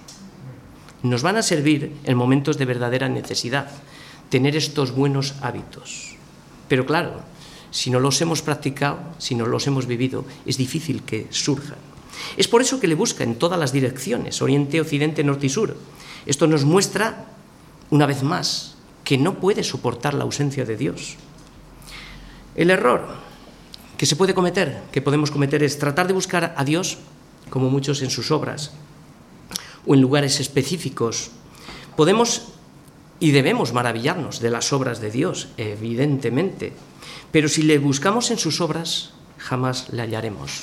Nos 1.02 1.22
van 1.22 1.36
a 1.36 1.42
servir 1.42 1.94
en 2.04 2.16
momentos 2.16 2.56
de 2.56 2.64
verdadera 2.64 3.08
necesidad 3.08 3.70
tener 4.30 4.56
estos 4.56 4.90
buenos 4.92 5.34
hábitos. 5.42 6.16
Pero 6.66 6.86
claro, 6.86 7.20
si 7.74 7.90
no 7.90 7.98
los 7.98 8.20
hemos 8.20 8.40
practicado, 8.40 9.00
si 9.18 9.34
no 9.34 9.46
los 9.46 9.66
hemos 9.66 9.86
vivido, 9.86 10.24
es 10.46 10.56
difícil 10.56 11.02
que 11.02 11.26
surjan. 11.30 11.78
Es 12.36 12.46
por 12.46 12.62
eso 12.62 12.78
que 12.78 12.86
le 12.86 12.94
busca 12.94 13.24
en 13.24 13.34
todas 13.34 13.58
las 13.58 13.72
direcciones, 13.72 14.40
oriente, 14.42 14.80
occidente, 14.80 15.24
norte 15.24 15.46
y 15.46 15.48
sur. 15.48 15.76
Esto 16.24 16.46
nos 16.46 16.64
muestra, 16.64 17.26
una 17.90 18.06
vez 18.06 18.22
más, 18.22 18.76
que 19.02 19.18
no 19.18 19.40
puede 19.40 19.64
soportar 19.64 20.14
la 20.14 20.22
ausencia 20.22 20.64
de 20.64 20.76
Dios. 20.76 21.16
El 22.54 22.70
error 22.70 23.08
que 23.98 24.06
se 24.06 24.14
puede 24.14 24.34
cometer, 24.34 24.84
que 24.92 25.02
podemos 25.02 25.32
cometer, 25.32 25.64
es 25.64 25.76
tratar 25.76 26.06
de 26.06 26.12
buscar 26.12 26.54
a 26.56 26.62
Dios, 26.62 26.98
como 27.50 27.70
muchos 27.70 28.02
en 28.02 28.10
sus 28.10 28.30
obras, 28.30 28.70
o 29.84 29.94
en 29.96 30.00
lugares 30.00 30.38
específicos. 30.38 31.32
Podemos 31.96 32.53
y 33.20 33.30
debemos 33.30 33.72
maravillarnos 33.72 34.40
de 34.40 34.50
las 34.50 34.72
obras 34.72 35.00
de 35.00 35.10
Dios, 35.10 35.48
evidentemente, 35.56 36.72
pero 37.30 37.48
si 37.48 37.62
le 37.62 37.78
buscamos 37.78 38.30
en 38.30 38.38
sus 38.38 38.60
obras, 38.60 39.10
jamás 39.38 39.92
le 39.92 40.02
hallaremos. 40.02 40.62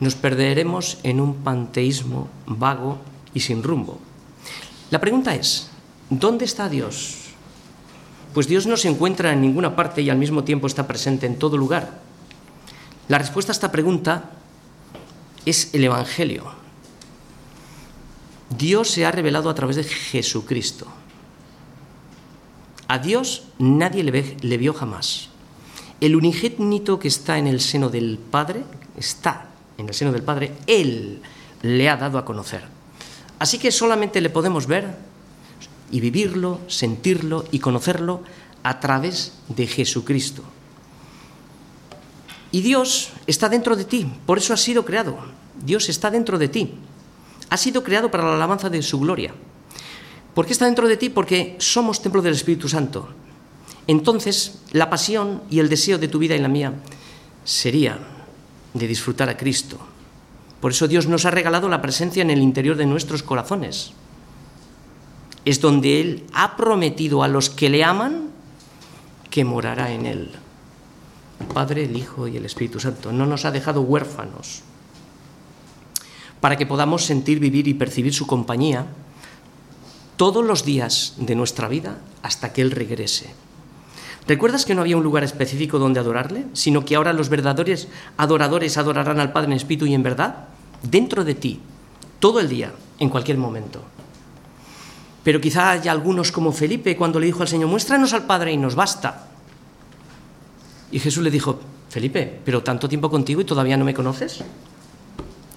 Nos 0.00 0.14
perderemos 0.14 0.98
en 1.02 1.20
un 1.20 1.36
panteísmo 1.44 2.28
vago 2.46 2.98
y 3.34 3.40
sin 3.40 3.62
rumbo. 3.62 4.00
La 4.90 5.00
pregunta 5.00 5.34
es, 5.34 5.70
¿dónde 6.10 6.44
está 6.44 6.68
Dios? 6.68 7.18
Pues 8.34 8.48
Dios 8.48 8.66
no 8.66 8.76
se 8.76 8.88
encuentra 8.88 9.32
en 9.32 9.42
ninguna 9.42 9.76
parte 9.76 10.02
y 10.02 10.10
al 10.10 10.18
mismo 10.18 10.44
tiempo 10.44 10.66
está 10.66 10.86
presente 10.86 11.26
en 11.26 11.38
todo 11.38 11.56
lugar. 11.56 12.00
La 13.08 13.18
respuesta 13.18 13.52
a 13.52 13.54
esta 13.54 13.70
pregunta 13.70 14.30
es 15.44 15.74
el 15.74 15.84
Evangelio. 15.84 16.46
Dios 18.56 18.90
se 18.90 19.04
ha 19.04 19.10
revelado 19.10 19.50
a 19.50 19.54
través 19.54 19.76
de 19.76 19.84
Jesucristo. 19.84 20.86
A 22.92 22.98
Dios 22.98 23.44
nadie 23.56 24.04
le, 24.04 24.56
vio 24.58 24.74
jamás. 24.74 25.30
El 26.02 26.14
unigénito 26.14 26.98
que 26.98 27.08
está 27.08 27.38
en 27.38 27.46
el 27.46 27.62
seno 27.62 27.88
del 27.88 28.18
Padre 28.18 28.64
está 28.98 29.48
en 29.78 29.88
el 29.88 29.94
seno 29.94 30.12
del 30.12 30.22
Padre, 30.22 30.52
Él 30.66 31.22
le 31.62 31.88
ha 31.88 31.96
dado 31.96 32.18
a 32.18 32.26
conocer. 32.26 32.60
Así 33.38 33.58
que 33.58 33.72
solamente 33.72 34.20
le 34.20 34.28
podemos 34.28 34.66
ver 34.66 34.94
y 35.90 36.00
vivirlo, 36.00 36.60
sentirlo 36.68 37.46
y 37.50 37.60
conocerlo 37.60 38.20
a 38.62 38.78
través 38.78 39.38
de 39.48 39.66
Jesucristo. 39.66 40.42
Y 42.50 42.60
Dios 42.60 43.08
está 43.26 43.48
dentro 43.48 43.74
de 43.74 43.86
ti, 43.86 44.06
por 44.26 44.36
eso 44.36 44.52
has 44.52 44.60
sido 44.60 44.84
creado. 44.84 45.16
Dios 45.64 45.88
está 45.88 46.10
dentro 46.10 46.36
de 46.36 46.48
ti. 46.48 46.74
Ha 47.48 47.56
sido 47.56 47.82
creado 47.82 48.10
para 48.10 48.24
la 48.24 48.34
alabanza 48.34 48.68
de 48.68 48.82
su 48.82 49.00
gloria. 49.00 49.32
¿Por 50.34 50.46
qué 50.46 50.52
está 50.52 50.66
dentro 50.66 50.88
de 50.88 50.96
ti? 50.96 51.10
Porque 51.10 51.56
somos 51.58 52.00
templo 52.00 52.22
del 52.22 52.34
Espíritu 52.34 52.68
Santo. 52.68 53.08
Entonces, 53.86 54.60
la 54.72 54.88
pasión 54.88 55.42
y 55.50 55.58
el 55.58 55.68
deseo 55.68 55.98
de 55.98 56.08
tu 56.08 56.18
vida 56.18 56.34
y 56.34 56.38
la 56.38 56.48
mía 56.48 56.72
sería 57.44 57.98
de 58.72 58.86
disfrutar 58.86 59.28
a 59.28 59.36
Cristo. 59.36 59.78
Por 60.60 60.70
eso 60.70 60.88
Dios 60.88 61.06
nos 61.08 61.26
ha 61.26 61.30
regalado 61.30 61.68
la 61.68 61.82
presencia 61.82 62.22
en 62.22 62.30
el 62.30 62.40
interior 62.40 62.76
de 62.76 62.86
nuestros 62.86 63.22
corazones. 63.22 63.92
Es 65.44 65.60
donde 65.60 66.00
Él 66.00 66.24
ha 66.32 66.56
prometido 66.56 67.22
a 67.22 67.28
los 67.28 67.50
que 67.50 67.68
le 67.68 67.82
aman 67.82 68.30
que 69.28 69.44
morará 69.44 69.90
en 69.90 70.06
Él. 70.06 70.30
El 71.40 71.46
Padre, 71.46 71.84
el 71.84 71.96
Hijo 71.96 72.28
y 72.28 72.36
el 72.36 72.46
Espíritu 72.46 72.78
Santo. 72.78 73.12
No 73.12 73.26
nos 73.26 73.44
ha 73.44 73.50
dejado 73.50 73.82
huérfanos 73.82 74.62
para 76.40 76.56
que 76.56 76.66
podamos 76.66 77.04
sentir, 77.04 77.40
vivir 77.40 77.66
y 77.68 77.74
percibir 77.74 78.14
su 78.14 78.26
compañía 78.26 78.86
todos 80.16 80.44
los 80.44 80.64
días 80.64 81.14
de 81.16 81.34
nuestra 81.34 81.68
vida 81.68 81.98
hasta 82.22 82.52
que 82.52 82.62
Él 82.62 82.70
regrese. 82.70 83.34
¿Recuerdas 84.26 84.64
que 84.64 84.74
no 84.74 84.82
había 84.82 84.96
un 84.96 85.02
lugar 85.02 85.24
específico 85.24 85.78
donde 85.78 85.98
adorarle, 85.98 86.44
sino 86.52 86.84
que 86.84 86.94
ahora 86.94 87.12
los 87.12 87.28
verdaderos 87.28 87.88
adoradores 88.16 88.78
adorarán 88.78 89.18
al 89.18 89.32
Padre 89.32 89.48
en 89.48 89.56
espíritu 89.56 89.86
y 89.86 89.94
en 89.94 90.02
verdad? 90.02 90.48
Dentro 90.82 91.24
de 91.24 91.34
ti, 91.34 91.60
todo 92.20 92.38
el 92.38 92.48
día, 92.48 92.72
en 92.98 93.08
cualquier 93.08 93.38
momento. 93.38 93.82
Pero 95.24 95.40
quizá 95.40 95.70
haya 95.70 95.90
algunos 95.90 96.30
como 96.30 96.52
Felipe 96.52 96.96
cuando 96.96 97.18
le 97.18 97.26
dijo 97.26 97.42
al 97.42 97.48
Señor, 97.48 97.68
muéstranos 97.68 98.12
al 98.12 98.26
Padre 98.26 98.52
y 98.52 98.56
nos 98.56 98.74
basta. 98.74 99.28
Y 100.92 101.00
Jesús 101.00 101.22
le 101.22 101.30
dijo, 101.30 101.60
Felipe, 101.88 102.40
pero 102.44 102.62
tanto 102.62 102.88
tiempo 102.88 103.10
contigo 103.10 103.40
y 103.40 103.44
todavía 103.44 103.76
no 103.76 103.84
me 103.84 103.94
conoces. 103.94 104.42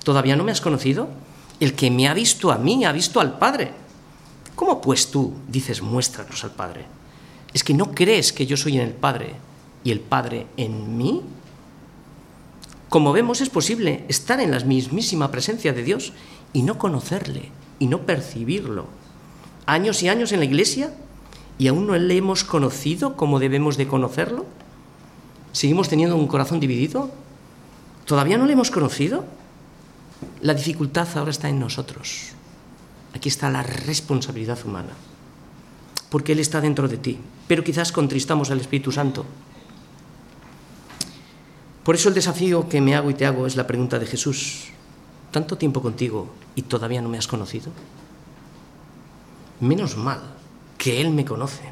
¿Todavía 0.04 0.36
no 0.36 0.44
me 0.44 0.52
has 0.52 0.62
conocido? 0.62 1.08
El 1.60 1.74
que 1.74 1.90
me 1.90 2.08
ha 2.08 2.14
visto 2.14 2.52
a 2.52 2.58
mí 2.58 2.84
ha 2.86 2.92
visto 2.92 3.20
al 3.20 3.38
Padre. 3.38 3.85
¿Cómo 4.56 4.80
pues 4.80 5.12
tú 5.12 5.34
dices, 5.48 5.82
muéstranos 5.82 6.44
al 6.44 6.52
Padre? 6.52 6.86
¿Es 7.54 7.64
que 7.64 7.74
no 7.74 7.92
crees 7.92 8.32
que 8.32 8.46
yo 8.46 8.58
soy 8.58 8.76
en 8.78 8.82
el 8.82 8.94
Padre 8.94 9.36
y 9.84 9.92
el 9.92 10.00
Padre 10.00 10.48
en 10.58 10.98
mí? 10.98 11.22
Como 12.90 13.12
vemos, 13.12 13.42
es 13.42 13.50
posible 13.50 14.06
estar 14.08 14.40
en 14.40 14.52
la 14.52 14.60
mismísima 14.60 15.30
presencia 15.32 15.74
de 15.74 15.84
Dios 15.84 16.14
y 16.54 16.62
no 16.62 16.78
conocerle 16.78 17.52
y 17.80 17.88
no 17.88 18.06
percibirlo. 18.06 18.86
Años 19.66 20.02
y 20.04 20.10
años 20.10 20.32
en 20.32 20.40
la 20.40 20.46
iglesia 20.46 20.94
y 21.58 21.68
aún 21.68 21.88
no 21.88 21.98
le 21.98 22.16
hemos 22.16 22.44
conocido 22.44 23.18
como 23.18 23.40
debemos 23.40 23.76
de 23.76 23.88
conocerlo. 23.88 24.46
¿Seguimos 25.52 25.90
teniendo 25.90 26.16
un 26.16 26.28
corazón 26.28 26.60
dividido? 26.60 27.12
¿Todavía 28.06 28.38
no 28.38 28.46
le 28.46 28.54
hemos 28.54 28.72
conocido? 28.72 29.26
La 30.42 30.54
dificultad 30.54 31.08
ahora 31.16 31.32
está 31.32 31.50
en 31.50 31.60
nosotros. 31.60 32.36
Aquí 33.16 33.30
está 33.30 33.50
la 33.50 33.64
responsabilidad 33.64 34.60
humana 34.66 34.92
porque 36.16 36.32
Él 36.32 36.40
está 36.40 36.62
dentro 36.62 36.88
de 36.88 36.96
ti. 36.96 37.20
Pero 37.46 37.62
quizás 37.62 37.92
contristamos 37.92 38.50
al 38.50 38.62
Espíritu 38.62 38.90
Santo. 38.90 39.26
Por 41.84 41.96
eso 41.96 42.08
el 42.08 42.16
desafío 42.16 42.70
que 42.70 42.80
me 42.80 42.96
hago 42.96 43.10
y 43.10 43.14
te 43.14 43.26
hago 43.26 43.46
es 43.46 43.58
la 43.58 43.68
pregunta 43.68 44.00
de 44.00 44.06
Jesús. 44.06 44.68
¿Tanto 45.32 45.58
tiempo 45.58 45.82
contigo 45.82 46.34
y 46.56 46.62
todavía 46.62 47.02
no 47.02 47.10
me 47.10 47.18
has 47.18 47.28
conocido? 47.28 47.70
Menos 49.60 49.98
mal 49.98 50.22
que 50.78 51.02
Él 51.02 51.12
me 51.12 51.26
conoce. 51.26 51.64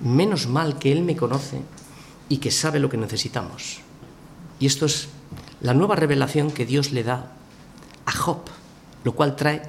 Menos 0.00 0.46
mal 0.46 0.78
que 0.78 0.92
Él 0.92 1.02
me 1.02 1.16
conoce 1.16 1.62
y 2.28 2.36
que 2.36 2.52
sabe 2.52 2.78
lo 2.78 2.88
que 2.88 2.96
necesitamos. 2.96 3.80
Y 4.60 4.66
esto 4.66 4.86
es 4.86 5.08
la 5.60 5.74
nueva 5.74 5.96
revelación 5.96 6.52
que 6.52 6.64
Dios 6.64 6.92
le 6.92 7.02
da 7.02 7.32
a 8.06 8.12
Job, 8.12 8.42
lo 9.02 9.16
cual 9.16 9.34
trae 9.34 9.62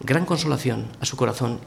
gran 0.00 0.24
consolación 0.24 0.86
a 1.00 1.04
su 1.04 1.16
corazón 1.16 1.60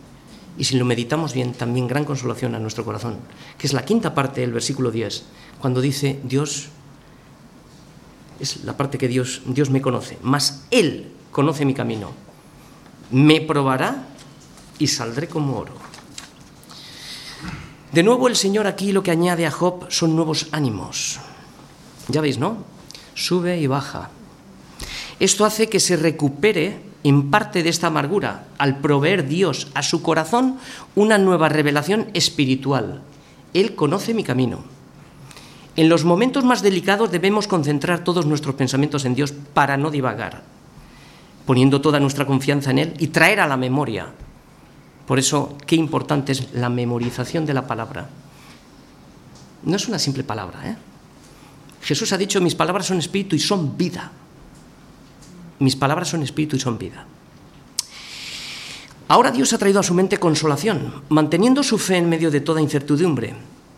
y 0.58 0.66
si 0.66 0.78
lo 0.78 0.86
meditamos 0.86 1.34
bien, 1.34 1.54
también 1.54 1.88
gran 1.88 2.06
consolación 2.06 2.56
a 2.56 2.60
nuestro 2.60 2.84
corazón, 2.84 3.18
que 3.58 3.68
es 3.68 3.74
la 3.74 3.86
quinta 3.86 4.14
parte 4.14 4.42
del 4.42 4.52
versículo 4.52 4.92
10, 4.92 5.24
cuando 5.60 5.82
dice 5.82 6.20
Dios, 6.24 6.68
es 8.40 8.64
la 8.64 8.76
parte 8.76 8.98
que 8.98 9.08
Dios, 9.08 9.42
Dios 9.46 9.70
me 9.70 9.82
conoce, 9.82 10.18
mas 10.22 10.66
Él 10.72 11.12
conoce 11.32 11.66
mi 11.66 11.74
camino, 11.74 12.12
me 13.12 13.42
probará 13.42 14.08
y 14.78 14.88
saldré 14.88 15.28
como 15.28 15.58
oro. 15.58 15.74
De 17.92 18.04
nuevo 18.04 18.28
el 18.28 18.36
Señor 18.36 18.68
aquí 18.68 18.92
lo 18.92 19.04
que 19.04 19.12
añade 19.12 19.46
a 19.46 19.52
Job 19.52 19.88
son 19.90 20.16
nuevos 20.16 20.48
ánimos. 20.52 21.20
Ya 22.08 22.22
veis, 22.22 22.38
¿no? 22.38 22.64
Sube 23.16 23.60
y 23.60 23.68
baja. 23.68 24.10
Esto 25.20 25.44
hace 25.44 25.70
que 25.70 25.80
se 25.80 25.98
recupere 25.98 26.91
en 27.04 27.32
parte 27.32 27.64
de 27.64 27.70
esta 27.70 27.88
amargura 27.88 28.46
al 28.58 28.78
proveer 28.78 29.28
Dios 29.28 29.68
a 29.74 29.84
su 29.84 30.02
corazón 30.02 30.58
una 30.96 31.18
nueva 31.18 31.50
revelación 31.50 32.08
espiritual. 32.14 33.02
Él 33.54 33.76
conoce 33.76 34.14
mi 34.14 34.24
camino. 34.24 34.64
En 35.76 35.90
los 35.90 36.04
momentos 36.04 36.44
más 36.44 36.62
delicados 36.62 37.12
debemos 37.12 37.48
concentrar 37.48 38.04
todos 38.04 38.26
nuestros 38.26 38.56
pensamientos 38.56 39.06
en 39.06 39.16
Dios 39.16 39.32
para 39.32 39.78
no 39.78 39.90
divagar, 39.90 40.44
poniendo 41.46 41.82
toda 41.82 42.00
nuestra 42.00 42.26
confianza 42.26 42.72
en 42.72 42.80
Él 42.80 42.94
y 43.00 43.08
traer 43.08 43.40
a 43.40 43.48
la 43.48 43.58
memoria. 43.58 44.08
Por 45.08 45.18
eso, 45.18 45.58
qué 45.66 45.76
importante 45.76 46.34
es 46.34 46.54
la 46.54 46.70
memorización 46.70 47.46
de 47.46 47.54
la 47.54 47.68
palabra. 47.68 48.10
No 49.64 49.76
es 49.76 49.88
una 49.88 50.00
simple 50.00 50.24
palabra. 50.24 50.70
¿eh? 50.70 50.76
Jesús 51.82 52.12
ha 52.14 52.18
dicho, 52.18 52.42
mis 52.42 52.56
palabras 52.56 52.86
son 52.86 53.00
espíritu 53.00 53.36
y 53.36 53.40
son 53.40 53.78
vida 53.78 54.12
mis 55.62 55.76
palabras 55.76 56.10
son 56.10 56.24
espíritu 56.24 56.56
y 56.56 56.60
son 56.60 56.78
vida. 56.78 57.06
Ahora 59.08 59.32
Dios 59.32 59.54
ha 59.54 59.58
traído 59.58 59.80
a 59.80 59.84
su 59.84 59.94
mente 59.94 60.18
consolación, 60.18 61.04
manteniendo 61.10 61.62
su 61.64 61.78
fe 61.78 61.98
en 61.98 62.10
medio 62.10 62.32
de 62.32 62.42
toda 62.42 62.62
incertidumbre. 62.62 63.36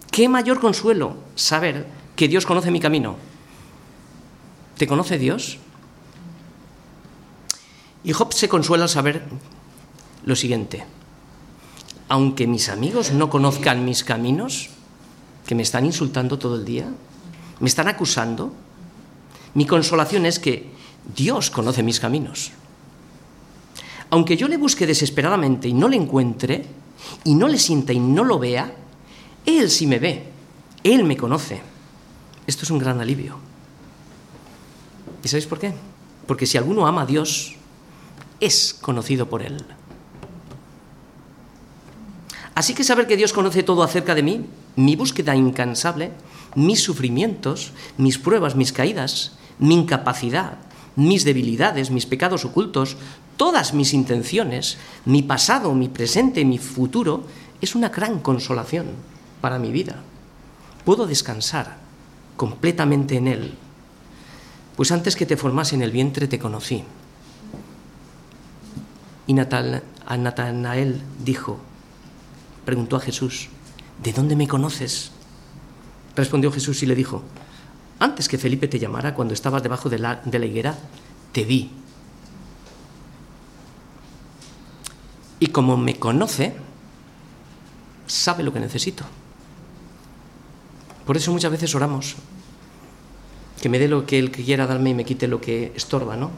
¿Qué 0.10 0.30
mayor 0.30 0.60
consuelo 0.60 1.18
saber 1.36 1.88
que 2.16 2.28
Dios 2.28 2.46
conoce 2.46 2.72
mi 2.72 2.80
camino? 2.80 3.18
¿Te 4.78 4.88
conoce 4.88 5.18
Dios? 5.18 5.58
Y 8.04 8.14
Job 8.14 8.34
se 8.34 8.48
consuela 8.48 8.84
al 8.84 8.90
saber 8.90 9.24
lo 10.24 10.36
siguiente. 10.36 10.86
Aunque 12.08 12.48
mis 12.48 12.70
amigos 12.70 13.12
no 13.12 13.30
conozcan 13.30 13.84
mis 13.84 14.04
caminos, 14.04 14.70
que 15.46 15.56
me 15.56 15.64
están 15.64 15.86
insultando 15.86 16.40
todo 16.40 16.56
el 16.56 16.64
día, 16.64 16.88
me 17.60 17.68
están 17.68 17.88
acusando, 17.88 18.54
mi 19.54 19.66
consolación 19.66 20.26
es 20.26 20.40
que 20.40 20.72
Dios 21.16 21.50
conoce 21.50 21.84
mis 21.84 22.00
caminos. 22.00 22.52
Aunque 24.10 24.38
yo 24.38 24.48
le 24.48 24.58
busque 24.58 24.86
desesperadamente 24.86 25.68
y 25.68 25.74
no 25.74 25.88
le 25.88 25.98
encuentre, 25.98 26.66
y 27.24 27.36
no 27.36 27.48
le 27.48 27.58
sienta 27.58 27.94
y 27.94 28.00
no 28.00 28.24
lo 28.24 28.40
vea, 28.40 28.74
Él 29.46 29.70
sí 29.70 29.88
me 29.88 30.00
ve, 30.00 30.28
Él 30.84 31.04
me 31.04 31.18
conoce. 31.18 31.62
Esto 32.46 32.64
es 32.64 32.72
un 32.72 32.80
gran 32.80 33.00
alivio. 33.02 33.38
¿Y 35.24 35.28
sabéis 35.28 35.48
por 35.48 35.60
qué? 35.60 35.74
Porque 36.28 36.46
si 36.46 36.58
alguno 36.58 36.86
ama 36.86 37.02
a 37.02 37.06
Dios, 37.06 37.56
es 38.40 38.74
conocido 38.74 39.30
por 39.30 39.42
Él. 39.42 39.64
Así 42.56 42.74
que 42.74 42.84
saber 42.84 43.08
que 43.08 43.18
Dios 43.18 43.34
conoce 43.34 43.64
todo 43.64 43.84
acerca 43.84 44.14
de 44.14 44.24
mí, 44.24 44.46
mi 44.76 44.96
búsqueda 44.96 45.36
incansable, 45.36 46.12
mis 46.56 46.82
sufrimientos, 46.82 47.72
mis 47.98 48.20
pruebas, 48.20 48.56
mis 48.56 48.72
caídas, 48.72 49.34
mi 49.58 49.76
incapacidad, 49.76 50.58
mis 50.96 51.24
debilidades, 51.24 51.92
mis 51.92 52.06
pecados 52.06 52.46
ocultos, 52.46 52.98
todas 53.38 53.74
mis 53.74 53.94
intenciones, 53.94 54.78
mi 55.06 55.22
pasado, 55.24 55.74
mi 55.74 55.90
presente, 55.90 56.46
mi 56.46 56.58
futuro, 56.58 57.24
es 57.62 57.76
una 57.76 57.90
gran 57.90 58.20
consolación 58.20 58.88
para 59.42 59.60
mi 59.60 59.72
vida. 59.72 60.02
Puedo 60.86 61.08
descansar 61.08 61.78
completamente 62.36 63.18
en 63.18 63.28
Él, 63.28 63.54
pues 64.76 64.92
antes 64.92 65.16
que 65.16 65.26
te 65.26 65.38
formase 65.38 65.76
en 65.76 65.82
el 65.82 65.92
vientre 65.92 66.28
te 66.28 66.40
conocí. 66.40 66.84
Y 69.26 69.40
a 69.40 70.18
Natanael 70.18 71.02
dijo, 71.24 71.60
preguntó 72.66 72.98
a 72.98 73.00
Jesús, 73.00 73.50
¿de 74.04 74.12
dónde 74.12 74.36
me 74.36 74.48
conoces? 74.48 75.12
Respondió 76.16 76.52
Jesús 76.52 76.84
y 76.84 76.86
le 76.86 76.96
dijo, 76.96 77.24
antes 78.00 78.28
que 78.28 78.38
Felipe 78.38 78.68
te 78.68 78.80
llamara, 78.80 79.14
cuando 79.14 79.34
estabas 79.34 79.64
debajo 79.64 79.90
de 79.90 80.00
la, 80.00 80.22
de 80.24 80.40
la 80.40 80.46
higuera, 80.46 80.78
te 81.32 81.44
vi. 81.46 81.72
Y 85.40 85.48
como 85.48 85.78
me 85.78 86.00
conoce, 86.00 86.56
sabe 88.08 88.44
lo 88.44 88.54
que 88.54 88.60
necesito. 88.60 89.04
Por 91.06 91.18
eso 91.18 91.32
muchas 91.32 91.52
veces 91.52 91.76
oramos. 91.76 92.16
que 93.62 93.70
me 93.70 93.80
dé 93.80 93.88
lo 93.88 94.06
que 94.06 94.20
Él 94.20 94.32
quiera 94.32 94.68
darme 94.68 94.90
y 94.90 94.94
me 94.94 95.06
quite 95.06 95.28
lo 95.28 95.40
que 95.40 95.72
estorba, 95.76 96.18
¿no? 96.18 96.32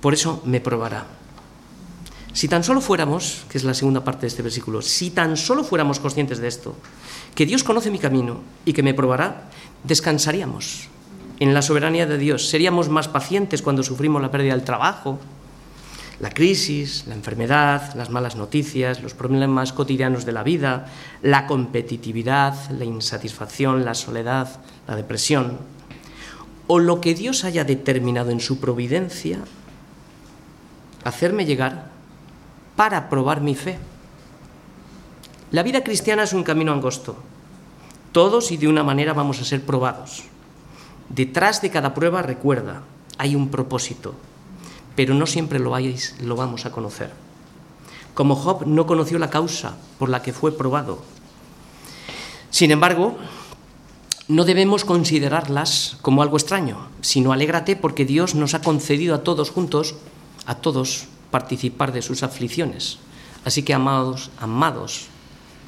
Por 0.00 0.12
eso 0.12 0.42
me 0.44 0.60
probará. 0.60 1.06
Si 2.34 2.48
tan 2.48 2.64
solo 2.64 2.80
fuéramos, 2.80 3.46
que 3.48 3.56
es 3.56 3.64
la 3.64 3.72
segunda 3.72 4.04
parte 4.04 4.22
de 4.22 4.26
este 4.26 4.42
versículo, 4.42 4.82
si 4.82 5.10
tan 5.10 5.36
solo 5.36 5.64
fuéramos 5.64 6.00
conscientes 6.00 6.40
de 6.40 6.48
esto, 6.48 6.74
que 7.34 7.46
Dios 7.46 7.64
conoce 7.64 7.90
mi 7.90 7.98
camino 7.98 8.40
y 8.66 8.72
que 8.72 8.82
me 8.82 8.92
probará, 8.92 9.48
descansaríamos 9.84 10.88
en 11.40 11.54
la 11.54 11.62
soberanía 11.62 12.06
de 12.06 12.18
Dios, 12.18 12.48
seríamos 12.48 12.88
más 12.88 13.08
pacientes 13.08 13.62
cuando 13.62 13.82
sufrimos 13.82 14.22
la 14.22 14.30
pérdida 14.30 14.54
del 14.54 14.64
trabajo, 14.64 15.18
la 16.20 16.30
crisis, 16.30 17.04
la 17.08 17.14
enfermedad, 17.14 17.94
las 17.94 18.10
malas 18.10 18.36
noticias, 18.36 19.02
los 19.02 19.14
problemas 19.14 19.72
cotidianos 19.72 20.24
de 20.24 20.32
la 20.32 20.42
vida, 20.42 20.86
la 21.22 21.46
competitividad, 21.46 22.70
la 22.70 22.84
insatisfacción, 22.84 23.84
la 23.84 23.94
soledad, 23.94 24.48
la 24.86 24.96
depresión, 24.96 25.58
o 26.66 26.78
lo 26.78 27.00
que 27.00 27.14
Dios 27.14 27.44
haya 27.44 27.64
determinado 27.64 28.30
en 28.30 28.40
su 28.40 28.58
providencia, 28.60 29.40
hacerme 31.02 31.44
llegar 31.44 31.90
para 32.76 33.10
probar 33.10 33.40
mi 33.40 33.54
fe. 33.54 33.76
La 35.50 35.62
vida 35.62 35.84
cristiana 35.84 36.22
es 36.22 36.32
un 36.32 36.42
camino 36.42 36.72
angosto. 36.72 37.16
Todos 38.14 38.52
y 38.52 38.56
de 38.56 38.68
una 38.68 38.84
manera 38.84 39.12
vamos 39.12 39.40
a 39.40 39.44
ser 39.44 39.66
probados. 39.66 40.22
Detrás 41.08 41.60
de 41.62 41.70
cada 41.70 41.94
prueba, 41.94 42.22
recuerda, 42.22 42.84
hay 43.18 43.34
un 43.34 43.48
propósito, 43.48 44.14
pero 44.94 45.14
no 45.14 45.26
siempre 45.26 45.58
lo, 45.58 45.74
hayáis, 45.74 46.14
lo 46.20 46.36
vamos 46.36 46.64
a 46.64 46.70
conocer. 46.70 47.10
Como 48.14 48.36
Job 48.36 48.68
no 48.68 48.86
conoció 48.86 49.18
la 49.18 49.30
causa 49.30 49.74
por 49.98 50.10
la 50.10 50.22
que 50.22 50.32
fue 50.32 50.56
probado. 50.56 51.02
Sin 52.50 52.70
embargo, 52.70 53.18
no 54.28 54.44
debemos 54.44 54.84
considerarlas 54.84 55.96
como 56.00 56.22
algo 56.22 56.36
extraño, 56.36 56.86
sino 57.00 57.32
alégrate 57.32 57.74
porque 57.74 58.04
Dios 58.04 58.36
nos 58.36 58.54
ha 58.54 58.62
concedido 58.62 59.16
a 59.16 59.24
todos 59.24 59.50
juntos, 59.50 59.96
a 60.46 60.54
todos, 60.54 61.06
participar 61.32 61.92
de 61.92 62.00
sus 62.00 62.22
aflicciones. 62.22 62.98
Así 63.44 63.64
que, 63.64 63.74
amados, 63.74 64.30
amados, 64.38 65.08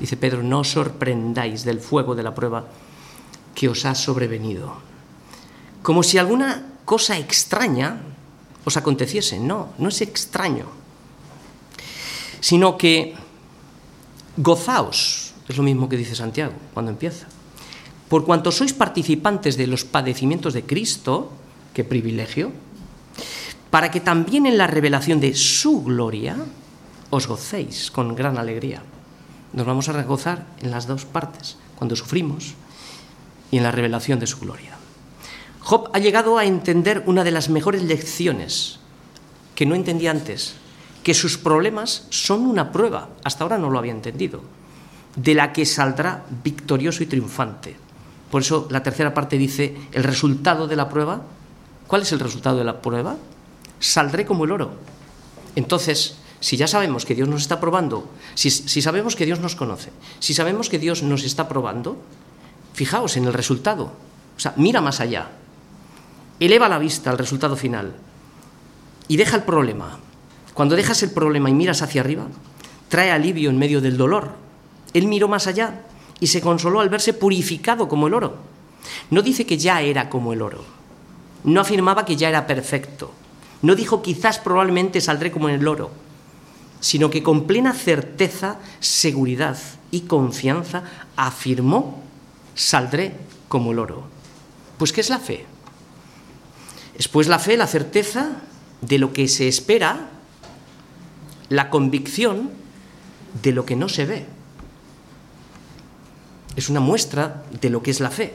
dice 0.01 0.17
Pedro, 0.17 0.43
no 0.43 0.61
os 0.61 0.71
sorprendáis 0.73 1.65
del 1.65 1.81
fuego 1.81 2.15
de 2.15 2.23
la 2.23 2.35
prueba 2.35 2.69
que 3.55 3.69
os 3.69 3.85
ha 3.85 3.95
sobrevenido. 3.95 4.77
Como 5.83 6.03
si 6.03 6.19
alguna 6.19 6.83
cosa 6.85 7.19
extraña 7.19 8.17
os 8.67 8.75
aconteciese. 8.77 9.39
No, 9.39 9.73
no 9.79 9.89
es 9.89 10.03
extraño. 10.03 10.67
Sino 12.43 12.77
que 12.77 13.15
gozaos, 14.37 15.33
es 15.49 15.57
lo 15.57 15.63
mismo 15.63 15.89
que 15.89 15.97
dice 15.97 16.19
Santiago 16.19 16.53
cuando 16.75 16.91
empieza. 16.91 17.31
Por 18.11 18.27
cuanto 18.27 18.51
sois 18.51 18.75
participantes 18.75 19.57
de 19.57 19.71
los 19.71 19.87
padecimientos 19.87 20.53
de 20.53 20.67
Cristo, 20.67 21.31
qué 21.75 21.83
privilegio, 21.83 22.51
para 23.71 23.91
que 23.91 24.03
también 24.03 24.47
en 24.47 24.59
la 24.59 24.67
revelación 24.67 25.19
de 25.19 25.35
su 25.35 25.83
gloria 25.83 26.37
os 27.11 27.27
gocéis 27.27 27.91
con 27.91 28.15
gran 28.15 28.39
alegría. 28.39 28.83
Nos 29.53 29.67
vamos 29.67 29.89
a 29.89 29.93
regozar 29.93 30.47
en 30.61 30.71
las 30.71 30.87
dos 30.87 31.05
partes, 31.05 31.57
cuando 31.77 31.97
sufrimos 31.97 32.55
y 33.51 33.59
en 33.59 33.63
la 33.63 33.71
revelación 33.71 34.19
de 34.19 34.27
su 34.27 34.39
gloria. 34.39 34.77
Job 35.61 35.91
ha 35.93 35.99
llegado 35.99 36.39
a 36.39 36.45
entender 36.45 37.03
una 37.07 37.25
de 37.25 37.31
las 37.31 37.49
mejores 37.49 37.83
lecciones 37.83 38.79
que 39.55 39.67
no 39.67 39.75
entendía 39.75 40.11
antes, 40.11 40.55
que 41.03 41.15
sus 41.15 41.39
problemas 41.39 42.07
son 42.11 42.47
una 42.47 42.73
prueba, 42.73 43.09
hasta 43.25 43.45
ahora 43.45 43.59
no 43.59 43.71
lo 43.71 43.79
había 43.79 43.93
entendido, 43.93 44.43
de 45.17 45.35
la 45.35 45.53
que 45.53 45.65
saldrá 45.65 46.25
victorioso 46.45 47.03
y 47.03 47.07
triunfante. 47.07 47.77
Por 48.31 48.43
eso 48.43 48.69
la 48.71 48.83
tercera 48.83 49.15
parte 49.15 49.39
dice, 49.39 49.77
el 49.93 50.05
resultado 50.05 50.67
de 50.67 50.77
la 50.77 50.89
prueba, 50.89 51.23
¿cuál 51.87 52.03
es 52.03 52.13
el 52.13 52.21
resultado 52.21 52.59
de 52.59 52.65
la 52.65 52.81
prueba? 52.83 53.17
saldré 53.79 54.25
como 54.25 54.45
el 54.45 54.53
oro. 54.53 54.71
Entonces, 55.55 56.17
si 56.47 56.57
ya 56.57 56.69
sabemos 56.69 57.05
que 57.05 57.17
Dios 57.17 57.29
nos 57.29 57.43
está 57.43 57.59
probando, 57.59 58.09
si, 58.37 58.51
sabemos 58.53 59.17
que 59.17 59.27
Dios 59.27 59.41
nos 59.41 59.57
conoce, 59.57 59.91
si 60.21 60.33
sabemos 60.33 60.69
que 60.69 60.79
Dios 60.79 61.03
nos 61.03 61.25
está 61.25 61.49
probando, 61.49 61.97
fijaos 62.73 63.17
en 63.17 63.25
el 63.25 63.33
resultado. 63.33 63.91
O 64.37 64.39
sea, 64.39 64.55
mira 64.55 64.81
más 64.81 65.01
allá. 65.01 65.33
Eleva 66.39 66.69
la 66.69 66.79
vista 66.79 67.11
al 67.11 67.19
resultado 67.19 67.57
final 67.57 67.97
y 69.09 69.17
deja 69.17 69.35
el 69.35 69.43
problema. 69.43 69.99
Cuando 70.55 70.77
dejas 70.77 71.03
el 71.03 71.11
problema 71.11 71.51
y 71.51 71.55
miras 71.55 71.83
hacia 71.83 72.01
arriba, 72.01 72.29
trae 72.89 73.11
alivio 73.11 73.51
en 73.51 73.59
medio 73.59 73.81
del 73.81 73.97
dolor. 73.97 74.31
Él 74.95 75.09
miró 75.09 75.27
más 75.27 75.49
allá 75.49 75.83
y 76.21 76.29
se 76.29 76.41
consoló 76.43 76.79
al 76.79 76.91
verse 76.91 77.13
purificado 77.13 77.89
como 77.89 78.07
el 78.07 78.15
oro. 78.15 78.37
No 79.11 79.21
dice 79.21 79.47
que 79.47 79.59
ya 79.59 79.81
era 79.81 80.09
como 80.09 80.33
el 80.33 80.43
oro. 80.43 80.63
No 81.43 81.61
afirmaba 81.61 82.05
que 82.05 82.15
ya 82.15 82.29
era 82.29 82.47
perfecto. 82.47 83.11
No 83.63 83.75
dijo 83.75 84.01
quizás 84.01 84.39
probablemente 84.39 85.01
saldré 85.01 85.33
como 85.33 85.49
en 85.49 85.57
el 85.57 85.67
oro, 85.67 86.06
sino 86.81 87.11
que 87.11 87.23
con 87.23 87.47
plena 87.47 87.73
certeza, 87.73 88.59
seguridad 88.81 89.59
y 89.91 90.03
confianza 90.03 90.85
afirmó, 91.17 92.03
saldré 92.55 93.15
como 93.49 93.73
el 93.73 93.79
oro. 93.79 94.05
Pues 94.79 94.93
¿qué 94.93 95.01
es 95.01 95.11
la 95.11 95.19
fe? 95.19 95.47
Es 96.99 97.09
pues 97.09 97.29
la 97.29 97.39
fe, 97.39 97.57
la 97.57 97.67
certeza 97.67 98.43
de 98.81 98.99
lo 98.99 99.13
que 99.13 99.29
se 99.29 99.49
espera, 99.49 100.09
la 101.49 101.71
convicción 101.71 102.51
de 103.43 103.53
lo 103.53 103.67
que 103.67 103.77
no 103.77 103.89
se 103.89 104.07
ve. 104.07 104.27
Es 106.57 106.71
una 106.71 106.81
muestra 106.81 107.45
de 107.61 107.71
lo 107.71 107.83
que 107.83 107.91
es 107.91 108.01
la 108.01 108.11
fe. 108.11 108.33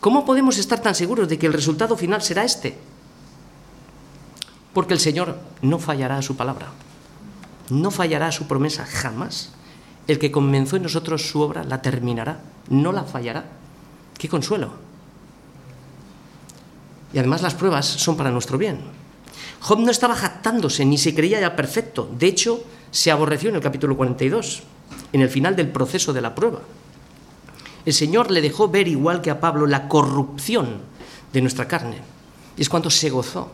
¿Cómo 0.00 0.24
podemos 0.24 0.58
estar 0.58 0.80
tan 0.80 0.94
seguros 0.94 1.28
de 1.28 1.38
que 1.38 1.46
el 1.46 1.52
resultado 1.52 1.96
final 1.96 2.22
será 2.22 2.44
este? 2.44 2.76
Porque 4.72 4.94
el 4.94 5.00
Señor 5.00 5.38
no 5.62 5.78
fallará 5.78 6.18
a 6.18 6.22
su 6.22 6.36
palabra, 6.36 6.72
no 7.70 7.90
fallará 7.90 8.32
su 8.32 8.46
promesa 8.46 8.86
jamás. 8.86 9.50
El 10.06 10.18
que 10.18 10.30
comenzó 10.30 10.76
en 10.76 10.84
nosotros 10.84 11.28
su 11.28 11.40
obra 11.40 11.64
la 11.64 11.82
terminará, 11.82 12.40
no 12.68 12.92
la 12.92 13.04
fallará. 13.04 13.44
¡Qué 14.18 14.28
consuelo! 14.28 14.72
Y 17.12 17.18
además 17.18 17.42
las 17.42 17.54
pruebas 17.54 17.86
son 17.86 18.16
para 18.16 18.30
nuestro 18.30 18.58
bien. 18.58 18.80
Job 19.60 19.80
no 19.80 19.90
estaba 19.90 20.14
jactándose 20.14 20.84
ni 20.84 20.98
se 20.98 21.14
creía 21.14 21.40
ya 21.40 21.56
perfecto. 21.56 22.08
De 22.18 22.26
hecho, 22.26 22.62
se 22.90 23.10
aborreció 23.10 23.50
en 23.50 23.56
el 23.56 23.62
capítulo 23.62 23.96
42, 23.96 24.62
en 25.12 25.20
el 25.20 25.28
final 25.28 25.56
del 25.56 25.68
proceso 25.68 26.12
de 26.12 26.20
la 26.20 26.34
prueba. 26.34 26.60
El 27.84 27.92
Señor 27.92 28.30
le 28.30 28.40
dejó 28.40 28.68
ver, 28.68 28.88
igual 28.88 29.22
que 29.22 29.30
a 29.30 29.40
Pablo, 29.40 29.66
la 29.66 29.88
corrupción 29.88 30.80
de 31.32 31.40
nuestra 31.40 31.68
carne. 31.68 31.98
Es 32.56 32.68
cuando 32.68 32.90
se 32.90 33.10
gozó 33.10 33.50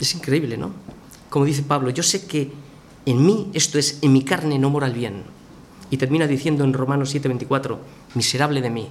es 0.00 0.14
increíble, 0.14 0.56
¿no? 0.56 0.72
Como 1.28 1.44
dice 1.44 1.62
Pablo, 1.62 1.90
yo 1.90 2.02
sé 2.02 2.26
que 2.26 2.52
en 3.10 3.24
mí, 3.24 3.50
esto 3.54 3.78
es, 3.78 3.98
en 4.02 4.12
mi 4.12 4.22
carne 4.22 4.58
no 4.58 4.70
mora 4.70 4.86
el 4.86 4.92
bien. 4.92 5.22
Y 5.90 5.96
termina 5.96 6.26
diciendo 6.26 6.64
en 6.64 6.74
Romanos 6.74 7.14
7:24, 7.14 7.78
miserable 8.14 8.60
de 8.60 8.70
mí, 8.70 8.88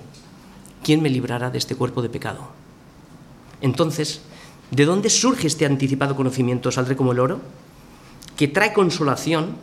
¿quién 0.83 1.01
me 1.01 1.09
librará 1.09 1.51
de 1.51 1.59
este 1.59 1.75
cuerpo 1.75 2.01
de 2.01 2.09
pecado? 2.09 2.47
Entonces, 3.61 4.21
¿de 4.71 4.85
dónde 4.85 5.09
surge 5.09 5.47
este 5.47 5.65
anticipado 5.65 6.15
conocimiento, 6.15 6.71
saldré 6.71 6.95
como 6.95 7.11
el 7.11 7.19
oro? 7.19 7.41
Que 8.35 8.47
trae 8.47 8.73
consolación 8.73 9.55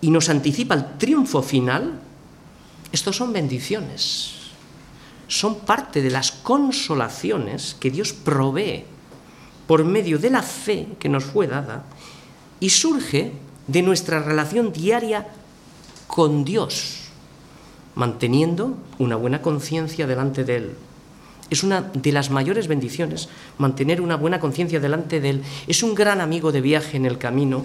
y 0.00 0.10
nos 0.10 0.28
anticipa 0.28 0.74
el 0.74 0.98
triunfo 0.98 1.42
final. 1.42 2.00
Estos 2.90 3.16
son 3.16 3.32
bendiciones, 3.32 4.32
son 5.28 5.60
parte 5.60 6.02
de 6.02 6.10
las 6.10 6.32
consolaciones 6.32 7.76
que 7.78 7.90
Dios 7.90 8.12
provee 8.12 8.84
por 9.66 9.84
medio 9.84 10.18
de 10.18 10.30
la 10.30 10.42
fe 10.42 10.88
que 10.98 11.08
nos 11.08 11.24
fue 11.24 11.46
dada 11.46 11.84
y 12.58 12.70
surge 12.70 13.32
de 13.68 13.82
nuestra 13.82 14.20
relación 14.20 14.72
diaria 14.72 15.28
con 16.06 16.44
Dios, 16.44 16.96
manteniendo 17.94 18.76
una 18.98 19.16
buena 19.16 19.40
conciencia 19.40 20.06
delante 20.06 20.42
de 20.44 20.56
Él. 20.56 20.74
Es 21.50 21.62
una 21.62 21.82
de 21.82 22.12
las 22.12 22.30
mayores 22.30 22.66
bendiciones 22.66 23.28
mantener 23.56 24.00
una 24.00 24.16
buena 24.16 24.40
conciencia 24.40 24.80
delante 24.80 25.20
de 25.20 25.30
Él. 25.30 25.42
Es 25.66 25.82
un 25.82 25.94
gran 25.94 26.20
amigo 26.20 26.52
de 26.52 26.60
viaje 26.60 26.96
en 26.96 27.06
el 27.06 27.18
camino 27.18 27.64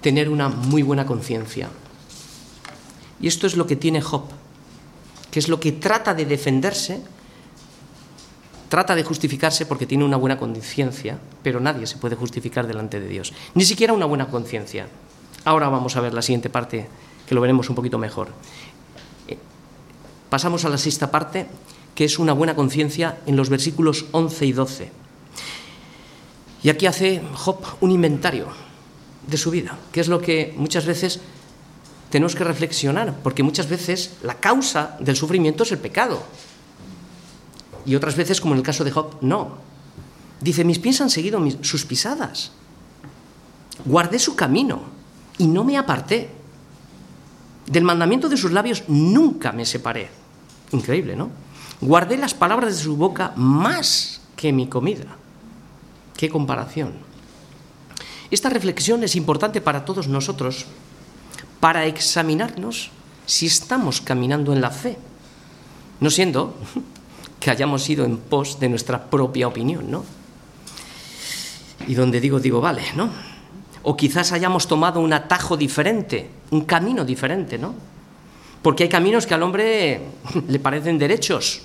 tener 0.00 0.28
una 0.28 0.48
muy 0.48 0.82
buena 0.82 1.06
conciencia. 1.06 1.68
Y 3.20 3.28
esto 3.28 3.46
es 3.46 3.56
lo 3.56 3.66
que 3.66 3.76
tiene 3.76 4.00
Job, 4.00 4.24
que 5.30 5.38
es 5.38 5.48
lo 5.48 5.60
que 5.60 5.72
trata 5.72 6.12
de 6.12 6.26
defenderse 6.26 7.00
trata 8.72 8.94
de 8.94 9.04
justificarse 9.04 9.66
porque 9.66 9.84
tiene 9.84 10.02
una 10.02 10.16
buena 10.16 10.38
conciencia, 10.38 11.18
pero 11.42 11.60
nadie 11.60 11.86
se 11.86 11.98
puede 11.98 12.16
justificar 12.16 12.66
delante 12.66 13.00
de 13.00 13.06
Dios, 13.06 13.34
ni 13.52 13.66
siquiera 13.66 13.92
una 13.92 14.06
buena 14.06 14.28
conciencia. 14.28 14.88
Ahora 15.44 15.68
vamos 15.68 15.94
a 15.94 16.00
ver 16.00 16.14
la 16.14 16.22
siguiente 16.22 16.48
parte, 16.48 16.88
que 17.28 17.34
lo 17.34 17.42
veremos 17.42 17.68
un 17.68 17.76
poquito 17.76 17.98
mejor. 17.98 18.28
Eh, 19.28 19.36
pasamos 20.30 20.64
a 20.64 20.70
la 20.70 20.78
sexta 20.78 21.10
parte, 21.10 21.48
que 21.94 22.06
es 22.06 22.18
una 22.18 22.32
buena 22.32 22.54
conciencia 22.56 23.18
en 23.26 23.36
los 23.36 23.50
versículos 23.50 24.06
11 24.12 24.46
y 24.46 24.52
12. 24.52 24.90
Y 26.62 26.70
aquí 26.70 26.86
hace 26.86 27.20
Job 27.34 27.58
un 27.82 27.90
inventario 27.90 28.46
de 29.26 29.36
su 29.36 29.50
vida, 29.50 29.76
que 29.92 30.00
es 30.00 30.08
lo 30.08 30.18
que 30.22 30.54
muchas 30.56 30.86
veces 30.86 31.20
tenemos 32.08 32.34
que 32.34 32.44
reflexionar, 32.44 33.16
porque 33.22 33.42
muchas 33.42 33.68
veces 33.68 34.14
la 34.22 34.40
causa 34.40 34.96
del 34.98 35.16
sufrimiento 35.16 35.64
es 35.64 35.72
el 35.72 35.78
pecado. 35.78 36.22
Y 37.84 37.94
otras 37.94 38.16
veces, 38.16 38.40
como 38.40 38.54
en 38.54 38.58
el 38.58 38.64
caso 38.64 38.84
de 38.84 38.90
Job, 38.90 39.16
no. 39.20 39.56
Dice, 40.40 40.64
mis 40.64 40.78
pies 40.78 41.00
han 41.00 41.10
seguido 41.10 41.40
sus 41.62 41.84
pisadas. 41.84 42.52
Guardé 43.84 44.18
su 44.18 44.36
camino 44.36 44.82
y 45.38 45.46
no 45.46 45.64
me 45.64 45.78
aparté. 45.78 46.30
Del 47.66 47.84
mandamiento 47.84 48.28
de 48.28 48.36
sus 48.36 48.52
labios 48.52 48.84
nunca 48.88 49.52
me 49.52 49.64
separé. 49.64 50.10
Increíble, 50.72 51.16
¿no? 51.16 51.30
Guardé 51.80 52.16
las 52.16 52.34
palabras 52.34 52.76
de 52.76 52.82
su 52.82 52.96
boca 52.96 53.32
más 53.36 54.20
que 54.36 54.52
mi 54.52 54.66
comida. 54.66 55.16
Qué 56.16 56.28
comparación. 56.28 56.92
Esta 58.30 58.48
reflexión 58.48 59.04
es 59.04 59.16
importante 59.16 59.60
para 59.60 59.84
todos 59.84 60.08
nosotros 60.08 60.66
para 61.60 61.86
examinarnos 61.86 62.90
si 63.26 63.46
estamos 63.46 64.00
caminando 64.00 64.52
en 64.52 64.60
la 64.60 64.70
fe, 64.70 64.98
no 66.00 66.10
siendo 66.10 66.56
que 67.42 67.50
hayamos 67.50 67.90
ido 67.90 68.04
en 68.04 68.18
pos 68.18 68.60
de 68.60 68.68
nuestra 68.68 69.10
propia 69.10 69.48
opinión, 69.48 69.90
¿no? 69.90 70.04
Y 71.88 71.94
donde 71.94 72.20
digo, 72.20 72.38
digo, 72.38 72.60
vale, 72.60 72.84
¿no? 72.94 73.10
O 73.82 73.96
quizás 73.96 74.30
hayamos 74.30 74.68
tomado 74.68 75.00
un 75.00 75.12
atajo 75.12 75.56
diferente, 75.56 76.30
un 76.52 76.60
camino 76.60 77.04
diferente, 77.04 77.58
¿no? 77.58 77.74
Porque 78.62 78.84
hay 78.84 78.88
caminos 78.88 79.26
que 79.26 79.34
al 79.34 79.42
hombre 79.42 80.02
le 80.48 80.58
parecen 80.60 80.98
derechos, 80.98 81.62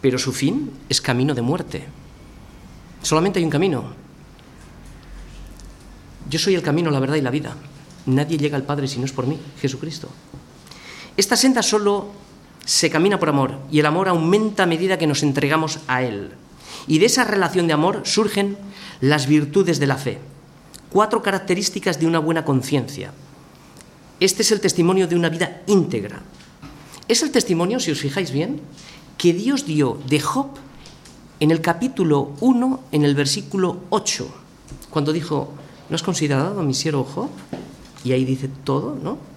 pero 0.00 0.16
su 0.16 0.32
fin 0.32 0.70
es 0.88 1.00
camino 1.00 1.34
de 1.34 1.42
muerte. 1.42 1.84
Solamente 3.02 3.40
hay 3.40 3.44
un 3.44 3.50
camino. 3.50 3.84
Yo 6.28 6.38
soy 6.38 6.54
el 6.54 6.62
camino, 6.62 6.88
la 6.92 7.00
verdad 7.00 7.16
y 7.16 7.20
la 7.20 7.30
vida. 7.30 7.56
Nadie 8.06 8.38
llega 8.38 8.56
al 8.56 8.62
Padre 8.62 8.86
si 8.86 9.00
no 9.00 9.06
es 9.06 9.12
por 9.12 9.26
mí, 9.26 9.40
Jesucristo. 9.60 10.08
Esta 11.16 11.34
senda 11.34 11.64
solo 11.64 12.29
se 12.70 12.88
camina 12.88 13.18
por 13.18 13.28
amor 13.28 13.58
y 13.72 13.80
el 13.80 13.86
amor 13.86 14.08
aumenta 14.08 14.62
a 14.62 14.66
medida 14.66 14.96
que 14.96 15.08
nos 15.08 15.24
entregamos 15.24 15.80
a 15.88 16.04
Él. 16.04 16.30
Y 16.86 17.00
de 17.00 17.06
esa 17.06 17.24
relación 17.24 17.66
de 17.66 17.72
amor 17.72 18.02
surgen 18.04 18.56
las 19.00 19.26
virtudes 19.26 19.80
de 19.80 19.88
la 19.88 19.96
fe. 19.96 20.20
Cuatro 20.88 21.20
características 21.20 21.98
de 21.98 22.06
una 22.06 22.20
buena 22.20 22.44
conciencia. 22.44 23.10
Este 24.20 24.42
es 24.42 24.52
el 24.52 24.60
testimonio 24.60 25.08
de 25.08 25.16
una 25.16 25.28
vida 25.28 25.62
íntegra. 25.66 26.22
Es 27.08 27.24
el 27.24 27.32
testimonio, 27.32 27.80
si 27.80 27.90
os 27.90 27.98
fijáis 27.98 28.30
bien, 28.30 28.60
que 29.18 29.32
Dios 29.32 29.66
dio 29.66 29.98
de 30.06 30.20
Job 30.20 30.50
en 31.40 31.50
el 31.50 31.60
capítulo 31.62 32.34
1, 32.38 32.84
en 32.92 33.04
el 33.04 33.16
versículo 33.16 33.78
8, 33.90 34.28
cuando 34.90 35.12
dijo, 35.12 35.52
¿no 35.88 35.96
has 35.96 36.04
considerado 36.04 36.60
a 36.60 36.62
mi 36.62 36.74
siervo 36.74 37.02
Job? 37.02 37.30
Y 38.04 38.12
ahí 38.12 38.24
dice 38.24 38.48
todo, 38.62 38.96
¿no? 39.02 39.29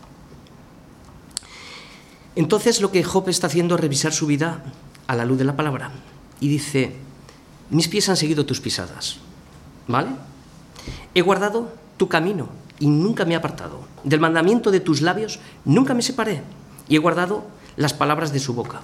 Entonces 2.36 2.82
lo 2.82 2.92
que 2.92 3.04
Job 3.04 3.30
está 3.30 3.48
haciendo 3.48 3.76
es 3.76 3.82
revisar 3.82 4.14
su 4.14 4.26
vida 4.26 4.64
a 5.08 5.16
la 5.16 5.26
luz 5.26 5.38
de 5.38 5.46
la 5.46 5.56
palabra. 5.56 5.92
Y 6.40 6.48
dice, 6.48 6.96
mis 7.70 7.88
pies 7.88 8.10
han 8.10 8.18
seguido 8.18 8.46
tus 8.46 8.60
pisadas, 8.60 9.18
¿vale? 9.88 10.10
He 11.14 11.22
guardado 11.22 11.72
tu 11.98 12.10
camino 12.10 12.50
y 12.80 12.88
nunca 12.88 13.26
me 13.26 13.34
he 13.34 13.38
apartado. 13.38 13.82
Del 14.04 14.20
mandamiento 14.20 14.72
de 14.72 14.80
tus 14.80 15.02
labios 15.02 15.40
nunca 15.64 15.94
me 15.94 16.02
separé. 16.02 16.42
Y 16.90 16.96
he 16.96 17.00
guardado 17.00 17.46
las 17.78 17.94
palabras 17.94 18.34
de 18.34 18.40
su 18.40 18.54
boca, 18.54 18.82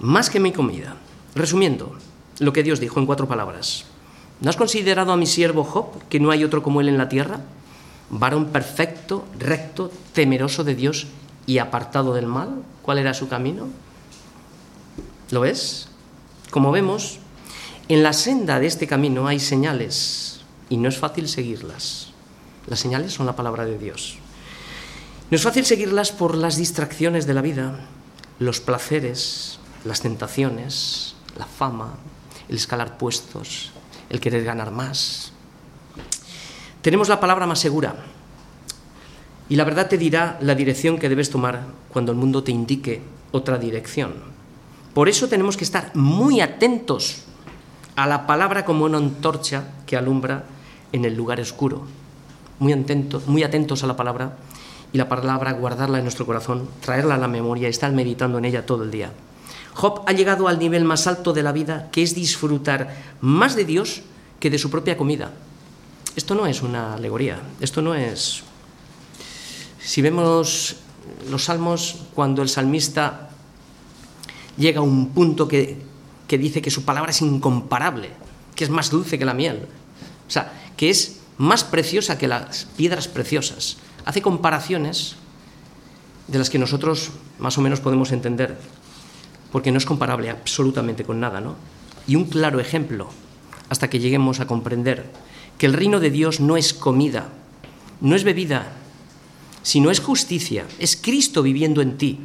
más 0.00 0.28
que 0.30 0.40
mi 0.40 0.52
comida. 0.52 0.96
Resumiendo, 1.34 1.96
lo 2.38 2.52
que 2.52 2.62
Dios 2.62 2.80
dijo 2.80 2.98
en 2.98 3.06
cuatro 3.06 3.28
palabras. 3.28 3.84
¿No 4.40 4.50
has 4.50 4.56
considerado 4.56 5.12
a 5.12 5.16
mi 5.16 5.26
siervo 5.26 5.64
Job, 5.64 5.86
que 6.08 6.20
no 6.20 6.30
hay 6.30 6.44
otro 6.44 6.62
como 6.62 6.80
él 6.80 6.88
en 6.88 6.98
la 6.98 7.08
tierra? 7.08 7.40
varón 8.10 8.46
perfecto, 8.46 9.24
recto, 9.38 9.90
temeroso 10.12 10.64
de 10.64 10.74
Dios 10.74 11.06
y 11.46 11.58
apartado 11.58 12.14
del 12.14 12.26
mal. 12.26 12.62
¿Cuál 12.82 12.98
era 12.98 13.14
su 13.14 13.28
camino? 13.28 13.68
¿Lo 15.30 15.40
ves? 15.40 15.88
Como 16.50 16.72
vemos, 16.72 17.18
en 17.88 18.02
la 18.02 18.12
senda 18.12 18.60
de 18.60 18.66
este 18.66 18.86
camino 18.86 19.26
hay 19.26 19.40
señales 19.40 20.40
y 20.68 20.76
no 20.76 20.88
es 20.88 20.98
fácil 20.98 21.28
seguirlas. 21.28 22.12
Las 22.66 22.80
señales 22.80 23.12
son 23.12 23.26
la 23.26 23.36
palabra 23.36 23.64
de 23.64 23.78
Dios. 23.78 24.18
No 25.30 25.36
es 25.36 25.42
fácil 25.42 25.64
seguirlas 25.64 26.12
por 26.12 26.36
las 26.36 26.56
distracciones 26.56 27.26
de 27.26 27.34
la 27.34 27.42
vida, 27.42 27.80
los 28.38 28.60
placeres, 28.60 29.58
las 29.84 30.00
tentaciones, 30.00 31.14
la 31.38 31.46
fama, 31.46 31.94
el 32.48 32.56
escalar 32.56 32.98
puestos, 32.98 33.70
el 34.08 34.20
querer 34.20 34.44
ganar 34.44 34.70
más, 34.70 35.32
tenemos 36.86 37.08
la 37.08 37.18
palabra 37.18 37.48
más 37.48 37.58
segura. 37.58 37.96
Y 39.48 39.56
la 39.56 39.64
verdad 39.64 39.88
te 39.88 39.98
dirá 39.98 40.38
la 40.40 40.54
dirección 40.54 40.98
que 40.98 41.08
debes 41.08 41.30
tomar 41.30 41.66
cuando 41.88 42.12
el 42.12 42.18
mundo 42.18 42.42
te 42.42 42.52
indique 42.52 43.00
otra 43.30 43.58
dirección. 43.58 44.14
Por 44.92 45.08
eso 45.08 45.28
tenemos 45.28 45.56
que 45.56 45.64
estar 45.64 45.94
muy 45.94 46.40
atentos 46.40 47.24
a 47.94 48.06
la 48.06 48.26
palabra 48.26 48.64
como 48.64 48.84
una 48.84 48.98
antorcha 48.98 49.64
que 49.86 49.96
alumbra 49.96 50.44
en 50.92 51.04
el 51.04 51.14
lugar 51.14 51.40
oscuro. 51.40 51.84
Muy 52.58 52.72
atentos, 52.72 53.84
a 53.84 53.86
la 53.86 53.96
palabra 53.96 54.36
y 54.92 54.98
la 54.98 55.08
palabra 55.08 55.52
guardarla 55.52 55.98
en 55.98 56.04
nuestro 56.04 56.26
corazón, 56.26 56.68
traerla 56.80 57.16
a 57.16 57.18
la 57.18 57.28
memoria 57.28 57.68
y 57.68 57.70
estar 57.70 57.92
meditando 57.92 58.38
en 58.38 58.46
ella 58.46 58.64
todo 58.64 58.84
el 58.84 58.90
día. 58.90 59.12
Job 59.74 60.02
ha 60.06 60.12
llegado 60.12 60.48
al 60.48 60.58
nivel 60.58 60.84
más 60.84 61.06
alto 61.06 61.34
de 61.34 61.42
la 61.42 61.52
vida, 61.52 61.90
que 61.92 62.02
es 62.02 62.14
disfrutar 62.14 62.96
más 63.20 63.54
de 63.54 63.66
Dios 63.66 64.00
que 64.40 64.48
de 64.48 64.58
su 64.58 64.70
propia 64.70 64.96
comida. 64.96 65.32
Esto 66.16 66.34
no 66.34 66.46
es 66.46 66.62
una 66.62 66.94
alegoría, 66.94 67.42
esto 67.60 67.82
no 67.82 67.94
es... 67.94 68.42
Si 69.86 70.02
vemos 70.02 70.74
los 71.30 71.44
salmos, 71.44 72.06
cuando 72.12 72.42
el 72.42 72.48
salmista 72.48 73.30
llega 74.56 74.80
a 74.80 74.82
un 74.82 75.10
punto 75.10 75.46
que, 75.46 75.78
que 76.26 76.38
dice 76.38 76.60
que 76.60 76.72
su 76.72 76.84
palabra 76.84 77.12
es 77.12 77.22
incomparable, 77.22 78.10
que 78.56 78.64
es 78.64 78.70
más 78.70 78.90
dulce 78.90 79.16
que 79.16 79.24
la 79.24 79.32
miel, 79.32 79.68
o 80.26 80.30
sea, 80.30 80.52
que 80.76 80.90
es 80.90 81.20
más 81.38 81.62
preciosa 81.62 82.18
que 82.18 82.26
las 82.26 82.64
piedras 82.76 83.06
preciosas. 83.06 83.76
Hace 84.04 84.22
comparaciones 84.22 85.14
de 86.26 86.40
las 86.40 86.50
que 86.50 86.58
nosotros 86.58 87.10
más 87.38 87.56
o 87.56 87.60
menos 87.60 87.78
podemos 87.78 88.10
entender, 88.10 88.58
porque 89.52 89.70
no 89.70 89.78
es 89.78 89.86
comparable 89.86 90.30
absolutamente 90.30 91.04
con 91.04 91.20
nada, 91.20 91.40
¿no? 91.40 91.54
Y 92.08 92.16
un 92.16 92.24
claro 92.24 92.58
ejemplo, 92.58 93.08
hasta 93.68 93.88
que 93.88 94.00
lleguemos 94.00 94.40
a 94.40 94.48
comprender 94.48 95.12
que 95.58 95.66
el 95.66 95.74
reino 95.74 96.00
de 96.00 96.10
Dios 96.10 96.40
no 96.40 96.56
es 96.56 96.74
comida, 96.74 97.28
no 98.00 98.16
es 98.16 98.24
bebida, 98.24 98.72
sino 99.66 99.90
es 99.90 99.98
justicia, 99.98 100.64
es 100.78 100.94
Cristo 100.94 101.42
viviendo 101.42 101.82
en 101.82 101.98
ti, 101.98 102.20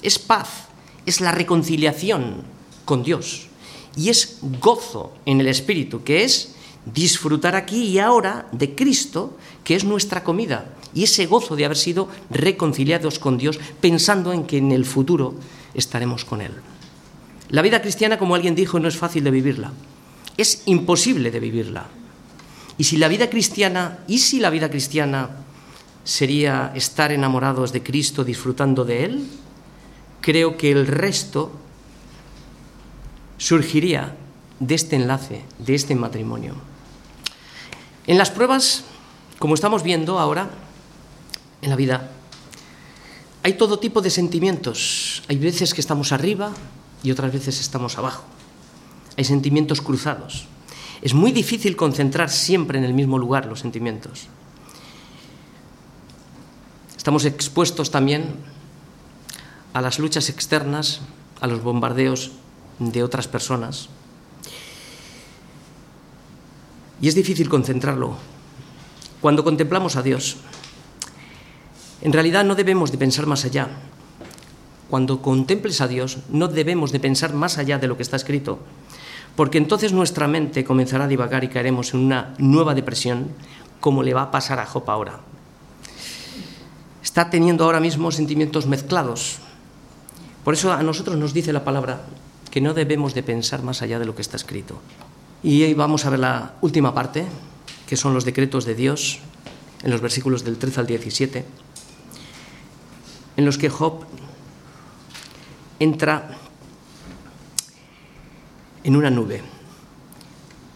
es 0.00 0.18
paz, 0.18 0.68
es 1.04 1.20
la 1.20 1.32
reconciliación 1.32 2.44
con 2.86 3.02
Dios 3.02 3.48
y 3.94 4.08
es 4.08 4.38
gozo 4.58 5.12
en 5.26 5.38
el 5.42 5.48
Espíritu, 5.48 6.02
que 6.02 6.24
es 6.24 6.54
disfrutar 6.86 7.56
aquí 7.56 7.82
y 7.82 7.98
ahora 7.98 8.48
de 8.52 8.74
Cristo, 8.74 9.36
que 9.64 9.74
es 9.74 9.84
nuestra 9.84 10.24
comida, 10.24 10.74
y 10.94 11.04
ese 11.04 11.26
gozo 11.26 11.56
de 11.56 11.66
haber 11.66 11.76
sido 11.76 12.08
reconciliados 12.30 13.18
con 13.18 13.36
Dios, 13.36 13.60
pensando 13.82 14.32
en 14.32 14.44
que 14.44 14.56
en 14.56 14.72
el 14.72 14.86
futuro 14.86 15.34
estaremos 15.74 16.24
con 16.24 16.40
Él. 16.40 16.52
La 17.50 17.60
vida 17.60 17.82
cristiana, 17.82 18.18
como 18.18 18.34
alguien 18.34 18.54
dijo, 18.54 18.80
no 18.80 18.88
es 18.88 18.96
fácil 18.96 19.24
de 19.24 19.30
vivirla, 19.30 19.74
es 20.38 20.62
imposible 20.64 21.30
de 21.30 21.40
vivirla. 21.40 21.86
Y 22.78 22.84
si 22.84 22.96
la 22.96 23.08
vida 23.08 23.28
cristiana, 23.28 23.98
y 24.08 24.20
si 24.20 24.40
la 24.40 24.48
vida 24.48 24.70
cristiana 24.70 25.44
sería 26.08 26.72
estar 26.74 27.12
enamorados 27.12 27.70
de 27.70 27.82
Cristo, 27.82 28.24
disfrutando 28.24 28.86
de 28.86 29.04
Él, 29.04 29.28
creo 30.22 30.56
que 30.56 30.72
el 30.72 30.86
resto 30.86 31.52
surgiría 33.36 34.16
de 34.58 34.74
este 34.74 34.96
enlace, 34.96 35.44
de 35.58 35.74
este 35.74 35.94
matrimonio. 35.94 36.54
En 38.06 38.16
las 38.16 38.30
pruebas, 38.30 38.84
como 39.38 39.52
estamos 39.54 39.82
viendo 39.82 40.18
ahora 40.18 40.48
en 41.60 41.68
la 41.68 41.76
vida, 41.76 42.10
hay 43.42 43.52
todo 43.52 43.78
tipo 43.78 44.00
de 44.00 44.08
sentimientos. 44.08 45.22
Hay 45.28 45.36
veces 45.36 45.74
que 45.74 45.82
estamos 45.82 46.12
arriba 46.12 46.52
y 47.02 47.10
otras 47.10 47.34
veces 47.34 47.60
estamos 47.60 47.98
abajo. 47.98 48.24
Hay 49.18 49.24
sentimientos 49.24 49.82
cruzados. 49.82 50.46
Es 51.02 51.12
muy 51.12 51.32
difícil 51.32 51.76
concentrar 51.76 52.30
siempre 52.30 52.78
en 52.78 52.84
el 52.84 52.94
mismo 52.94 53.18
lugar 53.18 53.44
los 53.44 53.60
sentimientos. 53.60 54.28
Estamos 57.08 57.24
expuestos 57.24 57.90
también 57.90 58.34
a 59.72 59.80
las 59.80 59.98
luchas 59.98 60.28
externas, 60.28 61.00
a 61.40 61.46
los 61.46 61.62
bombardeos 61.62 62.32
de 62.78 63.02
otras 63.02 63.26
personas. 63.26 63.88
Y 67.00 67.08
es 67.08 67.14
difícil 67.14 67.48
concentrarlo. 67.48 68.12
Cuando 69.22 69.42
contemplamos 69.42 69.96
a 69.96 70.02
Dios, 70.02 70.36
en 72.02 72.12
realidad 72.12 72.44
no 72.44 72.54
debemos 72.54 72.92
de 72.92 72.98
pensar 72.98 73.24
más 73.24 73.46
allá. 73.46 73.68
Cuando 74.90 75.22
contemples 75.22 75.80
a 75.80 75.88
Dios, 75.88 76.18
no 76.28 76.48
debemos 76.48 76.92
de 76.92 77.00
pensar 77.00 77.32
más 77.32 77.56
allá 77.56 77.78
de 77.78 77.88
lo 77.88 77.96
que 77.96 78.02
está 78.02 78.16
escrito, 78.16 78.58
porque 79.34 79.56
entonces 79.56 79.94
nuestra 79.94 80.28
mente 80.28 80.62
comenzará 80.62 81.04
a 81.04 81.08
divagar 81.08 81.42
y 81.42 81.48
caeremos 81.48 81.94
en 81.94 82.00
una 82.00 82.34
nueva 82.36 82.74
depresión, 82.74 83.28
como 83.80 84.02
le 84.02 84.12
va 84.12 84.24
a 84.24 84.30
pasar 84.30 84.58
a 84.58 84.66
Job 84.66 84.90
ahora. 84.90 85.20
Está 87.02 87.30
teniendo 87.30 87.64
ahora 87.64 87.80
mismo 87.80 88.10
sentimientos 88.10 88.66
mezclados. 88.66 89.38
Por 90.44 90.54
eso 90.54 90.72
a 90.72 90.82
nosotros 90.82 91.16
nos 91.16 91.32
dice 91.32 91.52
la 91.52 91.64
palabra 91.64 92.02
que 92.50 92.60
no 92.60 92.74
debemos 92.74 93.14
de 93.14 93.22
pensar 93.22 93.62
más 93.62 93.82
allá 93.82 93.98
de 93.98 94.06
lo 94.06 94.14
que 94.14 94.22
está 94.22 94.36
escrito. 94.36 94.80
Y 95.42 95.62
hoy 95.62 95.74
vamos 95.74 96.04
a 96.04 96.10
ver 96.10 96.20
la 96.20 96.54
última 96.60 96.94
parte, 96.94 97.26
que 97.86 97.96
son 97.96 98.14
los 98.14 98.24
decretos 98.24 98.64
de 98.64 98.74
Dios, 98.74 99.20
en 99.82 99.90
los 99.90 100.00
versículos 100.00 100.44
del 100.44 100.58
13 100.58 100.80
al 100.80 100.86
17, 100.86 101.44
en 103.36 103.44
los 103.44 103.58
que 103.58 103.70
Job 103.70 104.04
entra 105.78 106.36
en 108.82 108.96
una 108.96 109.10
nube. 109.10 109.42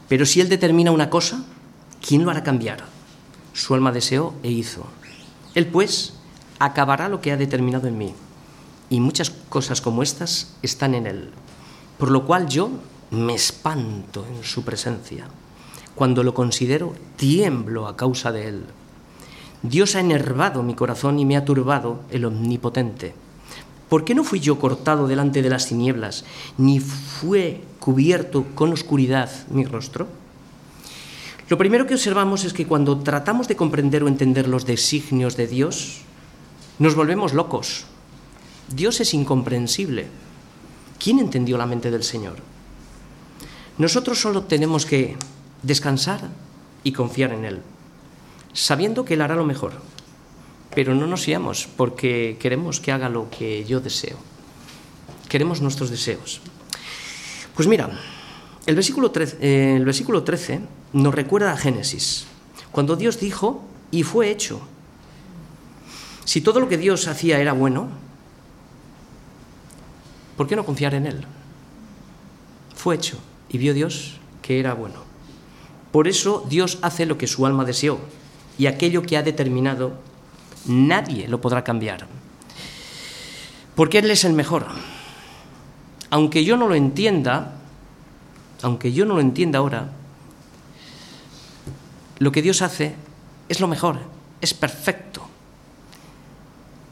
Pero 0.09 0.27
si 0.27 0.41
él 0.41 0.49
determina 0.49 0.91
una 0.91 1.11
cosa, 1.11 1.43
¿quién 2.07 2.25
lo 2.25 2.31
hará 2.31 2.43
cambiar? 2.43 2.85
Su 3.55 3.75
alma 3.75 3.91
deseó 3.91 4.35
e 4.43 4.51
hizo. 4.51 4.87
Él 5.55 5.67
pues 5.67 6.15
acabará 6.59 7.09
lo 7.09 7.21
que 7.21 7.33
ha 7.33 7.37
determinado 7.37 7.89
en 7.89 7.99
mí. 7.99 8.15
Y 8.91 9.01
muchas 9.01 9.31
cosas 9.31 9.81
como 9.81 10.03
estas 10.03 10.55
están 10.63 10.95
en 10.95 11.07
él. 11.07 11.31
Por 11.99 12.11
lo 12.11 12.27
cual 12.27 12.49
yo 12.49 12.71
me 13.11 13.35
espanto 13.35 14.27
en 14.27 14.43
su 14.45 14.65
presencia. 14.65 15.27
Cuando 15.95 16.23
lo 16.23 16.35
considero, 16.35 16.95
tiemblo 17.17 17.87
a 17.87 17.97
causa 17.97 18.33
de 18.33 18.49
él. 18.49 18.65
Dios 19.63 19.95
ha 19.95 20.01
enervado 20.01 20.63
mi 20.63 20.75
corazón 20.75 21.19
y 21.19 21.25
me 21.25 21.37
ha 21.37 21.45
turbado 21.45 22.01
el 22.11 22.25
omnipotente. 22.25 23.15
¿Por 23.89 24.05
qué 24.05 24.15
no 24.15 24.25
fui 24.25 24.41
yo 24.41 24.59
cortado 24.59 25.07
delante 25.07 25.43
de 25.43 25.51
las 25.51 25.67
tinieblas, 25.67 26.25
ni 26.57 26.81
fue 26.81 27.63
cubierto 27.79 28.47
con 28.55 28.73
oscuridad 28.73 29.31
mi 29.51 29.65
rostro? 29.65 30.09
Lo 31.49 31.59
primero 31.59 31.87
que 31.87 31.95
observamos 31.95 32.45
es 32.45 32.53
que 32.53 32.67
cuando 32.67 32.99
tratamos 33.01 33.49
de 33.49 33.57
comprender 33.57 34.03
o 34.03 34.09
entender 34.09 34.49
los 34.49 34.65
designios 34.65 35.37
de 35.37 35.47
Dios, 35.47 36.03
nos 36.79 36.95
volvemos 36.95 37.35
locos. 37.35 37.85
Dios 38.69 39.01
es 39.01 39.13
incomprensible. 39.15 40.07
¿Quién 40.99 41.19
entendió 41.19 41.59
la 41.59 41.67
mente 41.67 41.91
del 41.91 42.05
Señor? 42.05 42.37
Nosotros 43.79 44.21
solo 44.21 44.45
tenemos 44.45 44.87
que 44.87 45.17
descansar 45.63 46.29
y 46.85 46.93
confiar 46.93 47.33
en 47.33 47.45
Él, 47.45 47.61
sabiendo 48.53 49.05
que 49.05 49.15
Él 49.15 49.23
hará 49.23 49.35
lo 49.35 49.45
mejor. 49.45 49.73
Pero 50.75 50.95
no 50.95 51.07
nos 51.07 51.25
fiamos 51.25 51.69
porque 51.77 52.37
queremos 52.41 52.81
que 52.81 52.93
haga 52.93 53.09
lo 53.09 53.29
que 53.31 53.65
yo 53.65 53.81
deseo. 53.81 54.17
Queremos 55.29 55.61
nuestros 55.61 55.91
deseos. 55.91 56.41
Pues 57.55 57.69
mira, 57.69 57.91
el 58.65 58.75
versículo 58.75 59.11
13, 59.11 59.37
eh, 59.41 59.77
el 59.77 59.85
versículo 59.85 60.23
13 60.23 60.61
nos 60.93 61.15
recuerda 61.15 61.53
a 61.53 61.57
Génesis, 61.57 62.27
cuando 62.71 62.97
Dios 62.97 63.21
dijo, 63.21 63.63
y 63.91 64.03
fue 64.03 64.31
hecho. 64.31 64.61
Si 66.25 66.41
todo 66.41 66.61
lo 66.61 66.69
que 66.69 66.79
Dios 66.79 67.09
hacía 67.09 67.39
era 67.39 67.53
bueno, 67.53 67.89
¿por 70.37 70.47
qué 70.47 70.57
no 70.57 70.65
confiar 70.65 70.95
en 70.95 71.07
Él? 71.07 71.25
Fue 72.75 72.95
hecho 72.95 73.19
y 73.49 73.59
vio 73.59 73.75
Dios 73.75 74.19
que 74.41 74.59
era 74.59 74.75
bueno. 74.75 75.01
Por 75.93 76.09
eso 76.09 76.47
Dios 76.49 76.79
hace 76.83 77.07
lo 77.07 77.19
que 77.19 77.27
su 77.27 77.45
alma 77.47 77.65
deseó 77.65 77.99
y 78.59 78.67
aquello 78.67 79.03
que 79.03 79.17
ha 79.17 79.23
determinado 79.23 79.93
nadie 80.67 81.29
lo 81.29 81.41
podrá 81.41 81.65
cambiar. 81.65 82.07
Porque 83.75 83.99
Él 83.99 84.11
es 84.11 84.25
el 84.25 84.33
mejor. 84.33 84.67
Aunque 86.11 86.45
yo 86.45 86.57
no 86.57 86.69
lo 86.69 86.75
entienda, 86.75 87.57
aunque 88.63 88.93
yo 88.93 89.05
no 89.05 89.15
lo 89.15 89.21
entienda 89.21 89.59
ahora, 89.59 89.91
lo 92.23 92.31
que 92.31 92.41
Dios 92.41 92.63
hace 92.63 92.95
es 93.49 93.59
lo 93.59 93.67
mejor, 93.67 93.99
es 94.41 94.55
perfecto. 94.55 95.27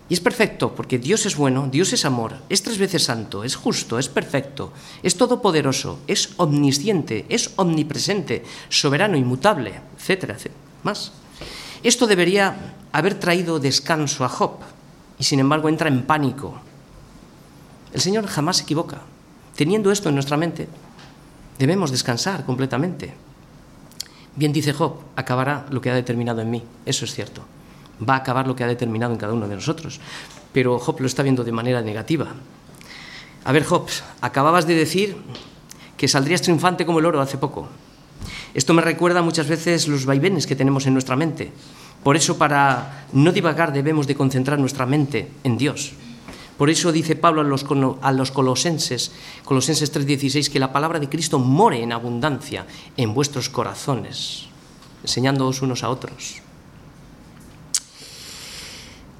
Y 0.08 0.14
es 0.14 0.18
perfecto 0.18 0.74
porque 0.74 0.98
Dios 0.98 1.24
es 1.24 1.36
bueno, 1.36 1.68
Dios 1.70 1.92
es 1.92 2.04
amor, 2.04 2.38
es 2.48 2.64
tres 2.64 2.78
veces 2.78 3.04
santo, 3.04 3.44
es 3.44 3.54
justo, 3.54 4.00
es 4.00 4.08
perfecto, 4.08 4.72
es 5.04 5.16
todopoderoso, 5.16 6.00
es 6.08 6.30
omnisciente, 6.36 7.26
es 7.28 7.52
omnipresente, 7.54 8.44
soberano, 8.70 9.16
inmutable, 9.16 9.80
etcétera, 9.96 10.34
etcétera. 10.34 10.58
Más. 10.82 11.12
Esto 11.84 12.08
debería 12.08 12.74
haber 12.90 13.14
traído 13.14 13.60
descanso 13.60 14.24
a 14.24 14.28
Job 14.28 14.58
y 15.16 15.22
sin 15.22 15.38
embargo 15.38 15.68
entra 15.68 15.86
en 15.86 16.02
pánico. 16.06 16.60
El 17.92 18.00
Señor 18.00 18.26
jamás 18.26 18.56
se 18.56 18.64
equivoca. 18.64 19.02
Teniendo 19.54 19.92
esto 19.92 20.08
en 20.08 20.16
nuestra 20.16 20.36
mente, 20.36 20.68
debemos 21.56 21.92
descansar 21.92 22.44
completamente. 22.44 23.29
Bien 24.36 24.52
dice 24.52 24.72
Job, 24.72 24.96
acabará 25.16 25.66
lo 25.70 25.80
que 25.80 25.90
ha 25.90 25.94
determinado 25.94 26.40
en 26.40 26.50
mí. 26.50 26.62
Eso 26.86 27.04
es 27.04 27.14
cierto 27.14 27.42
va 28.08 28.14
a 28.14 28.18
acabar 28.18 28.46
lo 28.46 28.56
que 28.56 28.64
ha 28.64 28.68
determinado 28.68 29.12
en 29.12 29.18
cada 29.18 29.32
uno 29.32 29.48
de 29.48 29.54
nosotros. 29.54 30.00
Pero 30.52 30.78
Job 30.78 31.00
lo 31.00 31.06
está 31.06 31.22
viendo 31.22 31.44
de 31.44 31.52
manera 31.52 31.82
negativa. 31.82 32.28
A 33.44 33.52
ver, 33.52 33.64
Job, 33.64 33.86
acababas 34.20 34.66
de 34.66 34.74
decir 34.74 35.16
que 35.96 36.08
saldrías 36.08 36.42
triunfante 36.42 36.86
como 36.86 36.98
el 36.98 37.06
oro 37.06 37.20
hace 37.20 37.38
poco. 37.38 37.68
Esto 38.54 38.74
me 38.74 38.82
recuerda 38.82 39.22
muchas 39.22 39.48
veces 39.48 39.86
los 39.86 40.06
vaivenes 40.06 40.46
que 40.46 40.56
tenemos 40.56 40.86
en 40.86 40.94
nuestra 40.94 41.16
mente. 41.16 41.52
Por 42.02 42.16
eso, 42.16 42.38
para 42.38 43.06
no 43.12 43.32
divagar, 43.32 43.72
debemos 43.72 44.06
de 44.06 44.14
concentrar 44.14 44.58
nuestra 44.58 44.86
mente 44.86 45.30
en 45.44 45.58
Dios. 45.58 45.92
Por 46.60 46.68
eso 46.68 46.92
dice 46.92 47.16
Pablo 47.16 47.40
a 47.40 47.44
los, 47.44 47.64
a 48.02 48.12
los 48.12 48.30
colosenses, 48.32 49.12
Colosenses 49.46 49.90
3:16, 49.94 50.50
que 50.50 50.60
la 50.60 50.74
palabra 50.74 51.00
de 51.00 51.08
Cristo 51.08 51.38
more 51.38 51.82
en 51.82 51.90
abundancia 51.90 52.66
en 52.98 53.14
vuestros 53.14 53.48
corazones, 53.48 54.44
enseñándoos 55.00 55.62
unos 55.62 55.82
a 55.82 55.88
otros. 55.88 56.42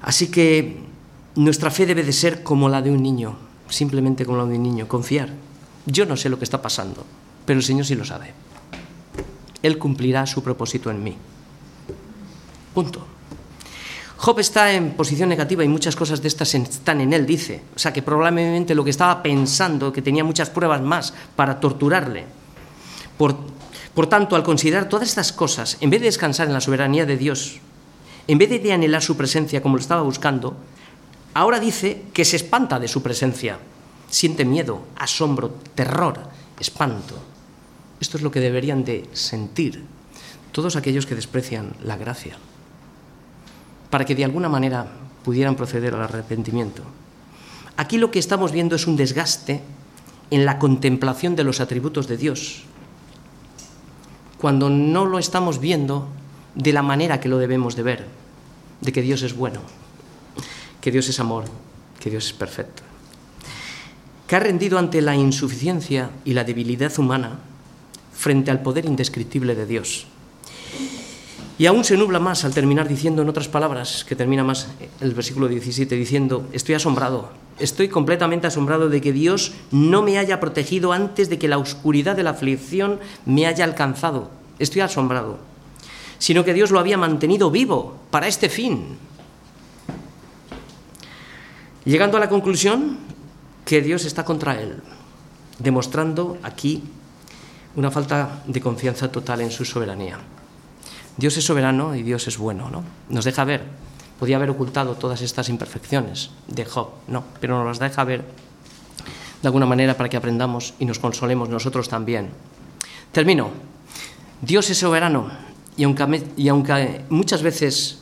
Así 0.03 0.29
que 0.29 0.83
nuestra 1.33 1.71
fe 1.71 1.87
debe 1.87 2.03
de 2.03 2.13
ser 2.13 2.43
como 2.43 2.69
la 2.69 2.83
de 2.83 2.91
un 2.91 3.01
niño, 3.01 3.35
simplemente 3.69 4.23
como 4.23 4.37
la 4.37 4.45
de 4.45 4.57
un 4.57 4.61
niño, 4.61 4.87
confiar. 4.87 5.33
Yo 5.87 6.05
no 6.05 6.17
sé 6.17 6.29
lo 6.29 6.37
que 6.37 6.45
está 6.45 6.61
pasando, 6.61 7.03
pero 7.47 7.57
el 7.57 7.65
Señor 7.65 7.87
sí 7.87 7.95
lo 7.95 8.05
sabe. 8.05 8.35
Él 9.63 9.79
cumplirá 9.79 10.27
su 10.27 10.43
propósito 10.43 10.91
en 10.91 11.03
mí. 11.03 11.17
Punto. 12.75 13.07
Job 14.21 14.37
está 14.37 14.71
en 14.71 14.91
posición 14.91 15.29
negativa 15.29 15.63
y 15.63 15.67
muchas 15.67 15.95
cosas 15.95 16.21
de 16.21 16.27
estas 16.27 16.53
están 16.53 17.01
en 17.01 17.11
él, 17.11 17.25
dice. 17.25 17.63
O 17.75 17.79
sea 17.79 17.91
que 17.91 18.03
probablemente 18.03 18.75
lo 18.75 18.83
que 18.83 18.91
estaba 18.91 19.23
pensando, 19.23 19.91
que 19.91 20.03
tenía 20.03 20.23
muchas 20.23 20.51
pruebas 20.51 20.79
más 20.79 21.11
para 21.35 21.59
torturarle. 21.59 22.25
Por, 23.17 23.35
por 23.95 24.05
tanto, 24.05 24.35
al 24.35 24.43
considerar 24.43 24.87
todas 24.87 25.09
estas 25.09 25.33
cosas, 25.33 25.75
en 25.81 25.89
vez 25.89 26.01
de 26.01 26.05
descansar 26.05 26.45
en 26.45 26.53
la 26.53 26.61
soberanía 26.61 27.07
de 27.07 27.17
Dios, 27.17 27.61
en 28.27 28.37
vez 28.37 28.61
de 28.61 28.71
anhelar 28.71 29.01
su 29.01 29.17
presencia 29.17 29.59
como 29.59 29.77
lo 29.77 29.81
estaba 29.81 30.03
buscando, 30.03 30.55
ahora 31.33 31.59
dice 31.59 32.03
que 32.13 32.23
se 32.23 32.35
espanta 32.35 32.77
de 32.77 32.87
su 32.87 33.01
presencia. 33.01 33.57
Siente 34.07 34.45
miedo, 34.45 34.83
asombro, 34.97 35.49
terror, 35.73 36.19
espanto. 36.59 37.15
Esto 37.99 38.17
es 38.17 38.23
lo 38.23 38.29
que 38.29 38.39
deberían 38.39 38.85
de 38.85 39.09
sentir 39.13 39.83
todos 40.51 40.75
aquellos 40.75 41.07
que 41.07 41.15
desprecian 41.15 41.73
la 41.83 41.97
gracia, 41.97 42.37
para 43.91 44.05
que 44.05 44.15
de 44.15 44.25
alguna 44.25 44.49
manera 44.49 44.87
pudieran 45.23 45.55
proceder 45.55 45.93
al 45.93 46.01
arrepentimiento. 46.01 46.81
Aquí 47.77 47.99
lo 47.99 48.09
que 48.09 48.17
estamos 48.17 48.51
viendo 48.51 48.75
es 48.75 48.87
un 48.87 48.95
desgaste 48.95 49.61
en 50.31 50.45
la 50.45 50.57
contemplación 50.57 51.35
de 51.35 51.43
los 51.43 51.59
atributos 51.59 52.07
de 52.07 52.17
Dios, 52.17 52.63
cuando 54.39 54.69
no 54.69 55.05
lo 55.05 55.19
estamos 55.19 55.59
viendo 55.59 56.07
de 56.55 56.73
la 56.73 56.81
manera 56.81 57.19
que 57.19 57.29
lo 57.29 57.37
debemos 57.37 57.75
de 57.75 57.83
ver, 57.83 58.07
de 58.79 58.91
que 58.91 59.01
Dios 59.01 59.21
es 59.21 59.35
bueno, 59.35 59.59
que 60.79 60.91
Dios 60.91 61.07
es 61.09 61.19
amor, 61.19 61.45
que 61.99 62.09
Dios 62.09 62.25
es 62.25 62.33
perfecto, 62.33 62.81
que 64.25 64.35
ha 64.35 64.39
rendido 64.39 64.79
ante 64.79 65.01
la 65.01 65.15
insuficiencia 65.15 66.09
y 66.25 66.33
la 66.33 66.43
debilidad 66.43 66.97
humana 66.97 67.39
frente 68.13 68.51
al 68.51 68.61
poder 68.61 68.85
indescriptible 68.85 69.53
de 69.53 69.65
Dios. 69.65 70.07
Y 71.61 71.67
aún 71.67 71.83
se 71.83 71.95
nubla 71.95 72.17
más 72.17 72.43
al 72.43 72.55
terminar 72.55 72.87
diciendo, 72.87 73.21
en 73.21 73.29
otras 73.29 73.47
palabras, 73.47 74.03
que 74.03 74.15
termina 74.15 74.43
más 74.43 74.69
el 74.99 75.13
versículo 75.13 75.47
17, 75.47 75.93
diciendo, 75.93 76.47
estoy 76.53 76.73
asombrado, 76.73 77.29
estoy 77.59 77.87
completamente 77.87 78.47
asombrado 78.47 78.89
de 78.89 78.99
que 78.99 79.13
Dios 79.13 79.51
no 79.69 80.01
me 80.01 80.17
haya 80.17 80.39
protegido 80.39 80.91
antes 80.91 81.29
de 81.29 81.37
que 81.37 81.47
la 81.47 81.59
oscuridad 81.59 82.15
de 82.15 82.23
la 82.23 82.31
aflicción 82.31 82.99
me 83.27 83.45
haya 83.45 83.63
alcanzado. 83.63 84.31
Estoy 84.57 84.81
asombrado 84.81 85.37
sino 86.17 86.43
que 86.43 86.55
Dios 86.55 86.71
lo 86.71 86.79
había 86.79 86.97
mantenido 86.97 87.51
vivo 87.51 87.95
para 88.09 88.27
este 88.27 88.49
fin. 88.49 88.97
Llegando 91.85 92.17
a 92.17 92.19
la 92.19 92.29
conclusión 92.29 92.97
que 93.65 93.81
Dios 93.81 94.05
está 94.05 94.25
contra 94.25 94.59
él, 94.59 94.81
demostrando 95.59 96.39
aquí 96.41 96.81
una 97.75 97.91
falta 97.91 98.41
de 98.47 98.61
confianza 98.61 99.11
total 99.11 99.41
en 99.41 99.51
su 99.51 99.63
soberanía. 99.63 100.19
Dios 101.17 101.37
es 101.37 101.45
soberano 101.45 101.95
y 101.95 102.03
Dios 102.03 102.27
es 102.27 102.37
bueno, 102.37 102.69
¿no? 102.69 102.83
Nos 103.09 103.25
deja 103.25 103.43
ver. 103.43 103.63
Podía 104.19 104.35
haber 104.35 104.51
ocultado 104.51 104.95
todas 104.95 105.21
estas 105.21 105.49
imperfecciones 105.49 106.29
de 106.47 106.63
Job, 106.65 106.89
no, 107.07 107.23
pero 107.39 107.57
nos 107.57 107.65
las 107.65 107.79
deja 107.79 108.03
ver 108.03 108.23
de 109.41 109.47
alguna 109.47 109.65
manera 109.65 109.97
para 109.97 110.09
que 110.09 110.17
aprendamos 110.17 110.73
y 110.79 110.85
nos 110.85 110.99
consolemos 110.99 111.49
nosotros 111.49 111.89
también. 111.89 112.29
Termino. 113.11 113.49
Dios 114.41 114.69
es 114.69 114.77
soberano 114.77 115.29
y 115.77 115.83
aunque, 115.83 117.05
muchas 117.09 117.41
veces 117.41 117.99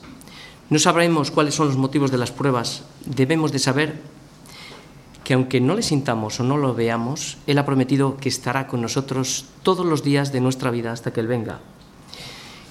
no 0.69 0.79
sabremos 0.79 1.31
cuáles 1.31 1.55
son 1.55 1.67
los 1.67 1.77
motivos 1.77 2.11
de 2.11 2.17
las 2.17 2.31
pruebas, 2.31 2.83
debemos 3.05 3.51
de 3.51 3.59
saber 3.59 4.01
que 5.23 5.33
aunque 5.33 5.61
no 5.61 5.75
le 5.75 5.83
sintamos 5.83 6.39
o 6.39 6.43
no 6.43 6.57
lo 6.57 6.73
veamos, 6.73 7.37
Él 7.45 7.57
ha 7.57 7.65
prometido 7.65 8.17
que 8.17 8.29
estará 8.29 8.67
con 8.67 8.81
nosotros 8.81 9.45
todos 9.63 9.85
los 9.85 10.03
días 10.03 10.31
de 10.31 10.41
nuestra 10.41 10.71
vida 10.71 10.91
hasta 10.91 11.13
que 11.13 11.19
Él 11.19 11.27
venga. 11.27 11.59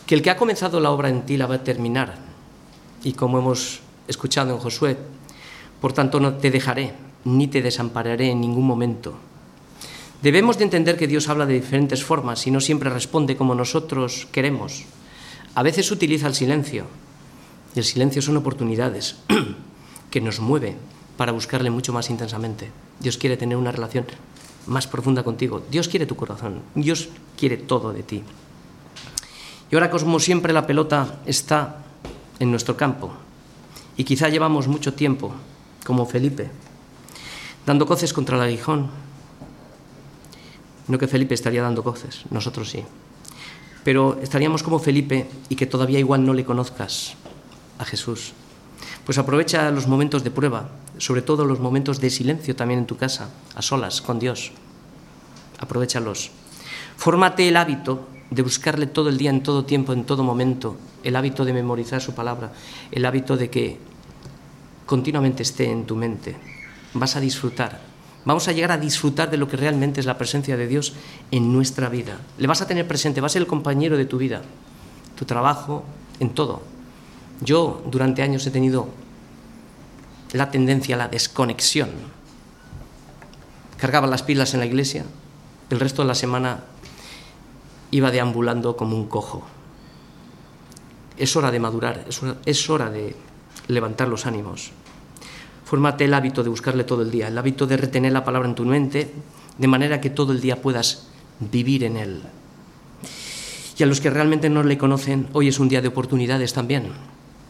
Que 0.09 0.15
el 0.15 0.23
que 0.23 0.31
ha 0.31 0.39
comenzado 0.39 0.81
la 0.81 0.91
obra 0.91 1.11
en 1.11 1.27
ti 1.27 1.37
la 1.37 1.45
va 1.45 1.57
a 1.57 1.63
terminar. 1.63 2.17
Y 3.05 3.13
como 3.13 3.39
hemos 3.39 3.81
escuchado 4.09 4.55
en 4.55 4.59
Josué, 4.59 4.97
por 5.83 5.93
tanto 5.93 6.19
no 6.19 6.33
te 6.33 6.51
dejaré 6.51 6.95
ni 7.25 7.47
te 7.47 7.61
desampararé 7.61 8.31
en 8.31 8.41
ningún 8.41 8.67
momento. 8.67 9.19
Debemos 10.23 10.57
de 10.57 10.65
entender 10.65 10.97
que 10.97 11.07
Dios 11.07 11.29
habla 11.29 11.45
de 11.45 11.61
diferentes 11.61 12.03
formas 12.03 12.47
y 12.47 12.51
no 12.51 12.63
siempre 12.63 12.89
responde 12.89 13.37
como 13.37 13.55
nosotros 13.55 14.27
queremos. 14.33 14.87
A 15.55 15.63
veces 15.63 15.91
utiliza 15.91 16.27
el 16.27 16.35
silencio. 16.35 16.87
Y 17.75 17.81
el 17.81 17.85
silencio 17.85 18.23
son 18.23 18.39
oportunidades 18.39 19.17
que 20.11 20.23
nos 20.23 20.41
mueve 20.41 20.75
para 21.19 21.33
buscarle 21.33 21.69
mucho 21.69 21.93
más 21.93 22.09
intensamente. 22.09 22.71
Dios 22.99 23.19
quiere 23.19 23.37
tener 23.37 23.59
una 23.59 23.73
relación 23.73 24.07
más 24.67 24.87
profunda 24.87 25.23
contigo. 25.23 25.63
Dios 25.71 25.87
quiere 25.87 26.07
tu 26.07 26.17
corazón. 26.17 26.63
Dios 26.75 27.11
quiere 27.37 27.59
todo 27.59 27.93
de 27.93 28.03
ti. 28.05 28.23
Y 29.71 29.75
ahora, 29.75 29.91
como 29.91 30.19
siempre, 30.19 30.53
la 30.53 30.67
pelota 30.67 31.21
está 31.27 31.77
en 32.39 32.51
nuestro 32.51 32.77
campo. 32.77 33.13
Y 33.97 34.05
quizá 34.05 34.29
llevamos 34.29 34.69
mucho 34.69 34.95
tiempo, 34.95 35.33
como 35.85 36.07
Felipe, 36.07 36.51
dando 37.67 37.87
coces 37.87 38.13
contra 38.13 38.37
el 38.37 38.43
aguijón. 38.43 38.89
No 40.87 40.99
que 40.99 41.09
Felipe 41.09 41.35
estaría 41.35 41.63
dando 41.63 41.83
coces, 41.83 42.25
nosotros 42.31 42.71
sí. 42.71 42.85
Pero 43.85 44.19
estaríamos 44.23 44.63
como 44.63 44.79
Felipe 44.79 45.29
y 45.49 45.57
que 45.57 45.67
todavía 45.67 45.99
igual 45.99 46.25
no 46.25 46.33
le 46.33 46.45
conozcas 46.45 47.15
a 47.79 47.85
Jesús. 47.85 48.33
Pues 49.05 49.19
aprovecha 49.19 49.71
los 49.71 49.87
momentos 49.87 50.25
de 50.25 50.31
prueba, 50.31 50.69
sobre 50.99 51.23
todo 51.23 51.45
los 51.45 51.61
momentos 51.61 52.01
de 52.01 52.11
silencio 52.11 52.57
también 52.57 52.81
en 52.81 52.87
tu 52.87 52.97
casa, 52.97 53.31
a 53.55 53.63
solas, 53.63 54.01
con 54.01 54.19
Dios. 54.19 54.53
Aprovechalos. 55.59 56.31
Fórmate 56.97 57.49
el 57.49 57.57
hábito 57.57 58.07
de 58.31 58.43
buscarle 58.43 58.87
todo 58.87 59.09
el 59.09 59.17
día, 59.17 59.31
en 59.31 59.43
todo 59.43 59.65
tiempo, 59.65 59.93
en 59.93 60.05
todo 60.05 60.23
momento, 60.23 60.77
el 61.03 61.17
hábito 61.17 61.45
de 61.45 61.53
memorizar 61.53 62.01
su 62.01 62.15
palabra, 62.15 62.53
el 62.91 63.05
hábito 63.07 63.37
de 63.37 63.49
que 63.51 63.79
continuamente 64.87 65.43
esté 65.43 65.71
en 65.71 65.87
tu 65.87 65.97
mente. 65.97 66.37
Vas 66.95 67.17
a 67.17 67.21
disfrutar. 67.21 67.81
Vamos 68.25 68.49
a 68.49 68.53
llegar 68.53 68.73
a 68.73 68.79
disfrutar 68.79 69.31
de 69.31 69.37
lo 69.37 69.49
que 69.49 69.57
realmente 69.57 70.01
es 70.01 70.07
la 70.07 70.19
presencia 70.19 70.57
de 70.57 70.67
Dios 70.67 70.93
en 71.31 71.53
nuestra 71.53 71.89
vida. 71.89 72.19
Le 72.37 72.47
vas 72.47 72.61
a 72.61 72.67
tener 72.67 72.87
presente, 72.87 73.21
va 73.21 73.27
a 73.27 73.31
ser 73.31 73.43
el 73.43 73.49
compañero 73.49 73.97
de 73.97 74.05
tu 74.05 74.19
vida, 74.19 74.43
tu 75.17 75.25
trabajo, 75.25 75.85
en 76.21 76.31
todo. 76.31 76.63
Yo 77.41 77.83
durante 77.91 78.23
años 78.23 78.47
he 78.47 78.51
tenido 78.51 78.89
la 80.33 80.51
tendencia 80.51 80.97
a 80.97 80.99
la 80.99 81.09
desconexión. 81.09 81.91
Cargaba 83.79 84.07
las 84.07 84.23
pilas 84.23 84.55
en 84.55 84.61
la 84.61 84.67
iglesia, 84.67 85.05
el 85.71 85.81
resto 85.81 86.03
de 86.03 86.09
la 86.09 86.15
semana 86.15 86.65
iba 87.91 88.11
deambulando 88.11 88.77
como 88.77 88.97
un 88.97 89.07
cojo. 89.07 89.45
Es 91.17 91.35
hora 91.37 91.51
de 91.51 91.61
madurar, 91.61 92.07
es 92.45 92.71
hora, 92.71 92.91
de 92.91 93.17
levantar 93.67 94.09
los 94.09 94.27
ánimos. 94.27 94.71
Fórmate 95.65 96.05
el 96.05 96.15
hábito 96.15 96.43
de 96.43 96.49
buscarle 96.49 96.85
todo 96.85 97.03
el 97.03 97.11
día, 97.11 97.29
el 97.29 97.37
hábito 97.37 97.67
de 97.67 97.77
retener 97.77 98.13
la 98.13 98.25
palabra 98.25 98.49
en 98.49 98.55
tu 98.55 98.65
mente, 98.65 99.13
de 99.59 99.69
manera 99.69 100.01
que 100.01 100.11
todo 100.11 100.33
el 100.33 100.41
día 100.41 100.63
puedas 100.63 101.09
vivir 101.41 101.85
en 101.85 101.97
él. 101.97 102.23
Y 103.77 103.83
a 103.83 103.87
los 103.87 104.01
que 104.01 104.11
realmente 104.11 104.49
no 104.49 104.63
le 104.63 104.79
conocen, 104.79 105.29
hoy 105.33 105.49
es 105.49 105.59
un 105.59 105.69
día 105.69 105.81
de 105.83 105.89
oportunidades 105.89 106.53
también. 106.53 106.91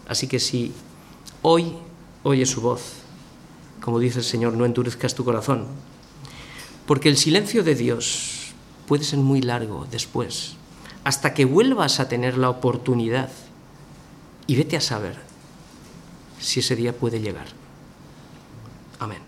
Así 0.09 0.27
que 0.27 0.41
si 0.41 0.73
hoy 1.43 1.75
oyes 2.23 2.51
su 2.51 2.61
voz, 2.61 2.95
como 3.81 3.99
dice 3.99 4.19
el 4.19 4.25
Señor, 4.25 4.55
no 4.55 4.67
endurezcas 4.67 5.15
tu 5.15 5.25
corazón, 5.25 5.67
porque 6.87 7.09
el 7.09 7.17
silencio 7.17 7.63
de 7.63 7.75
Dios 7.75 8.38
puede 8.89 9.05
ser 9.05 9.19
muy 9.19 9.43
largo 9.43 9.87
después, 9.91 10.57
hasta 11.05 11.35
que 11.35 11.45
vuelvas 11.45 12.01
a 12.01 12.09
tener 12.09 12.39
la 12.39 12.49
oportunidad 12.49 13.29
y 14.47 14.57
vete 14.57 14.77
a 14.77 14.81
saber 14.81 15.17
si 16.41 16.61
ese 16.61 16.75
día 16.75 16.97
puede 16.97 17.21
llegar. 17.21 17.47
Amén. 18.99 19.28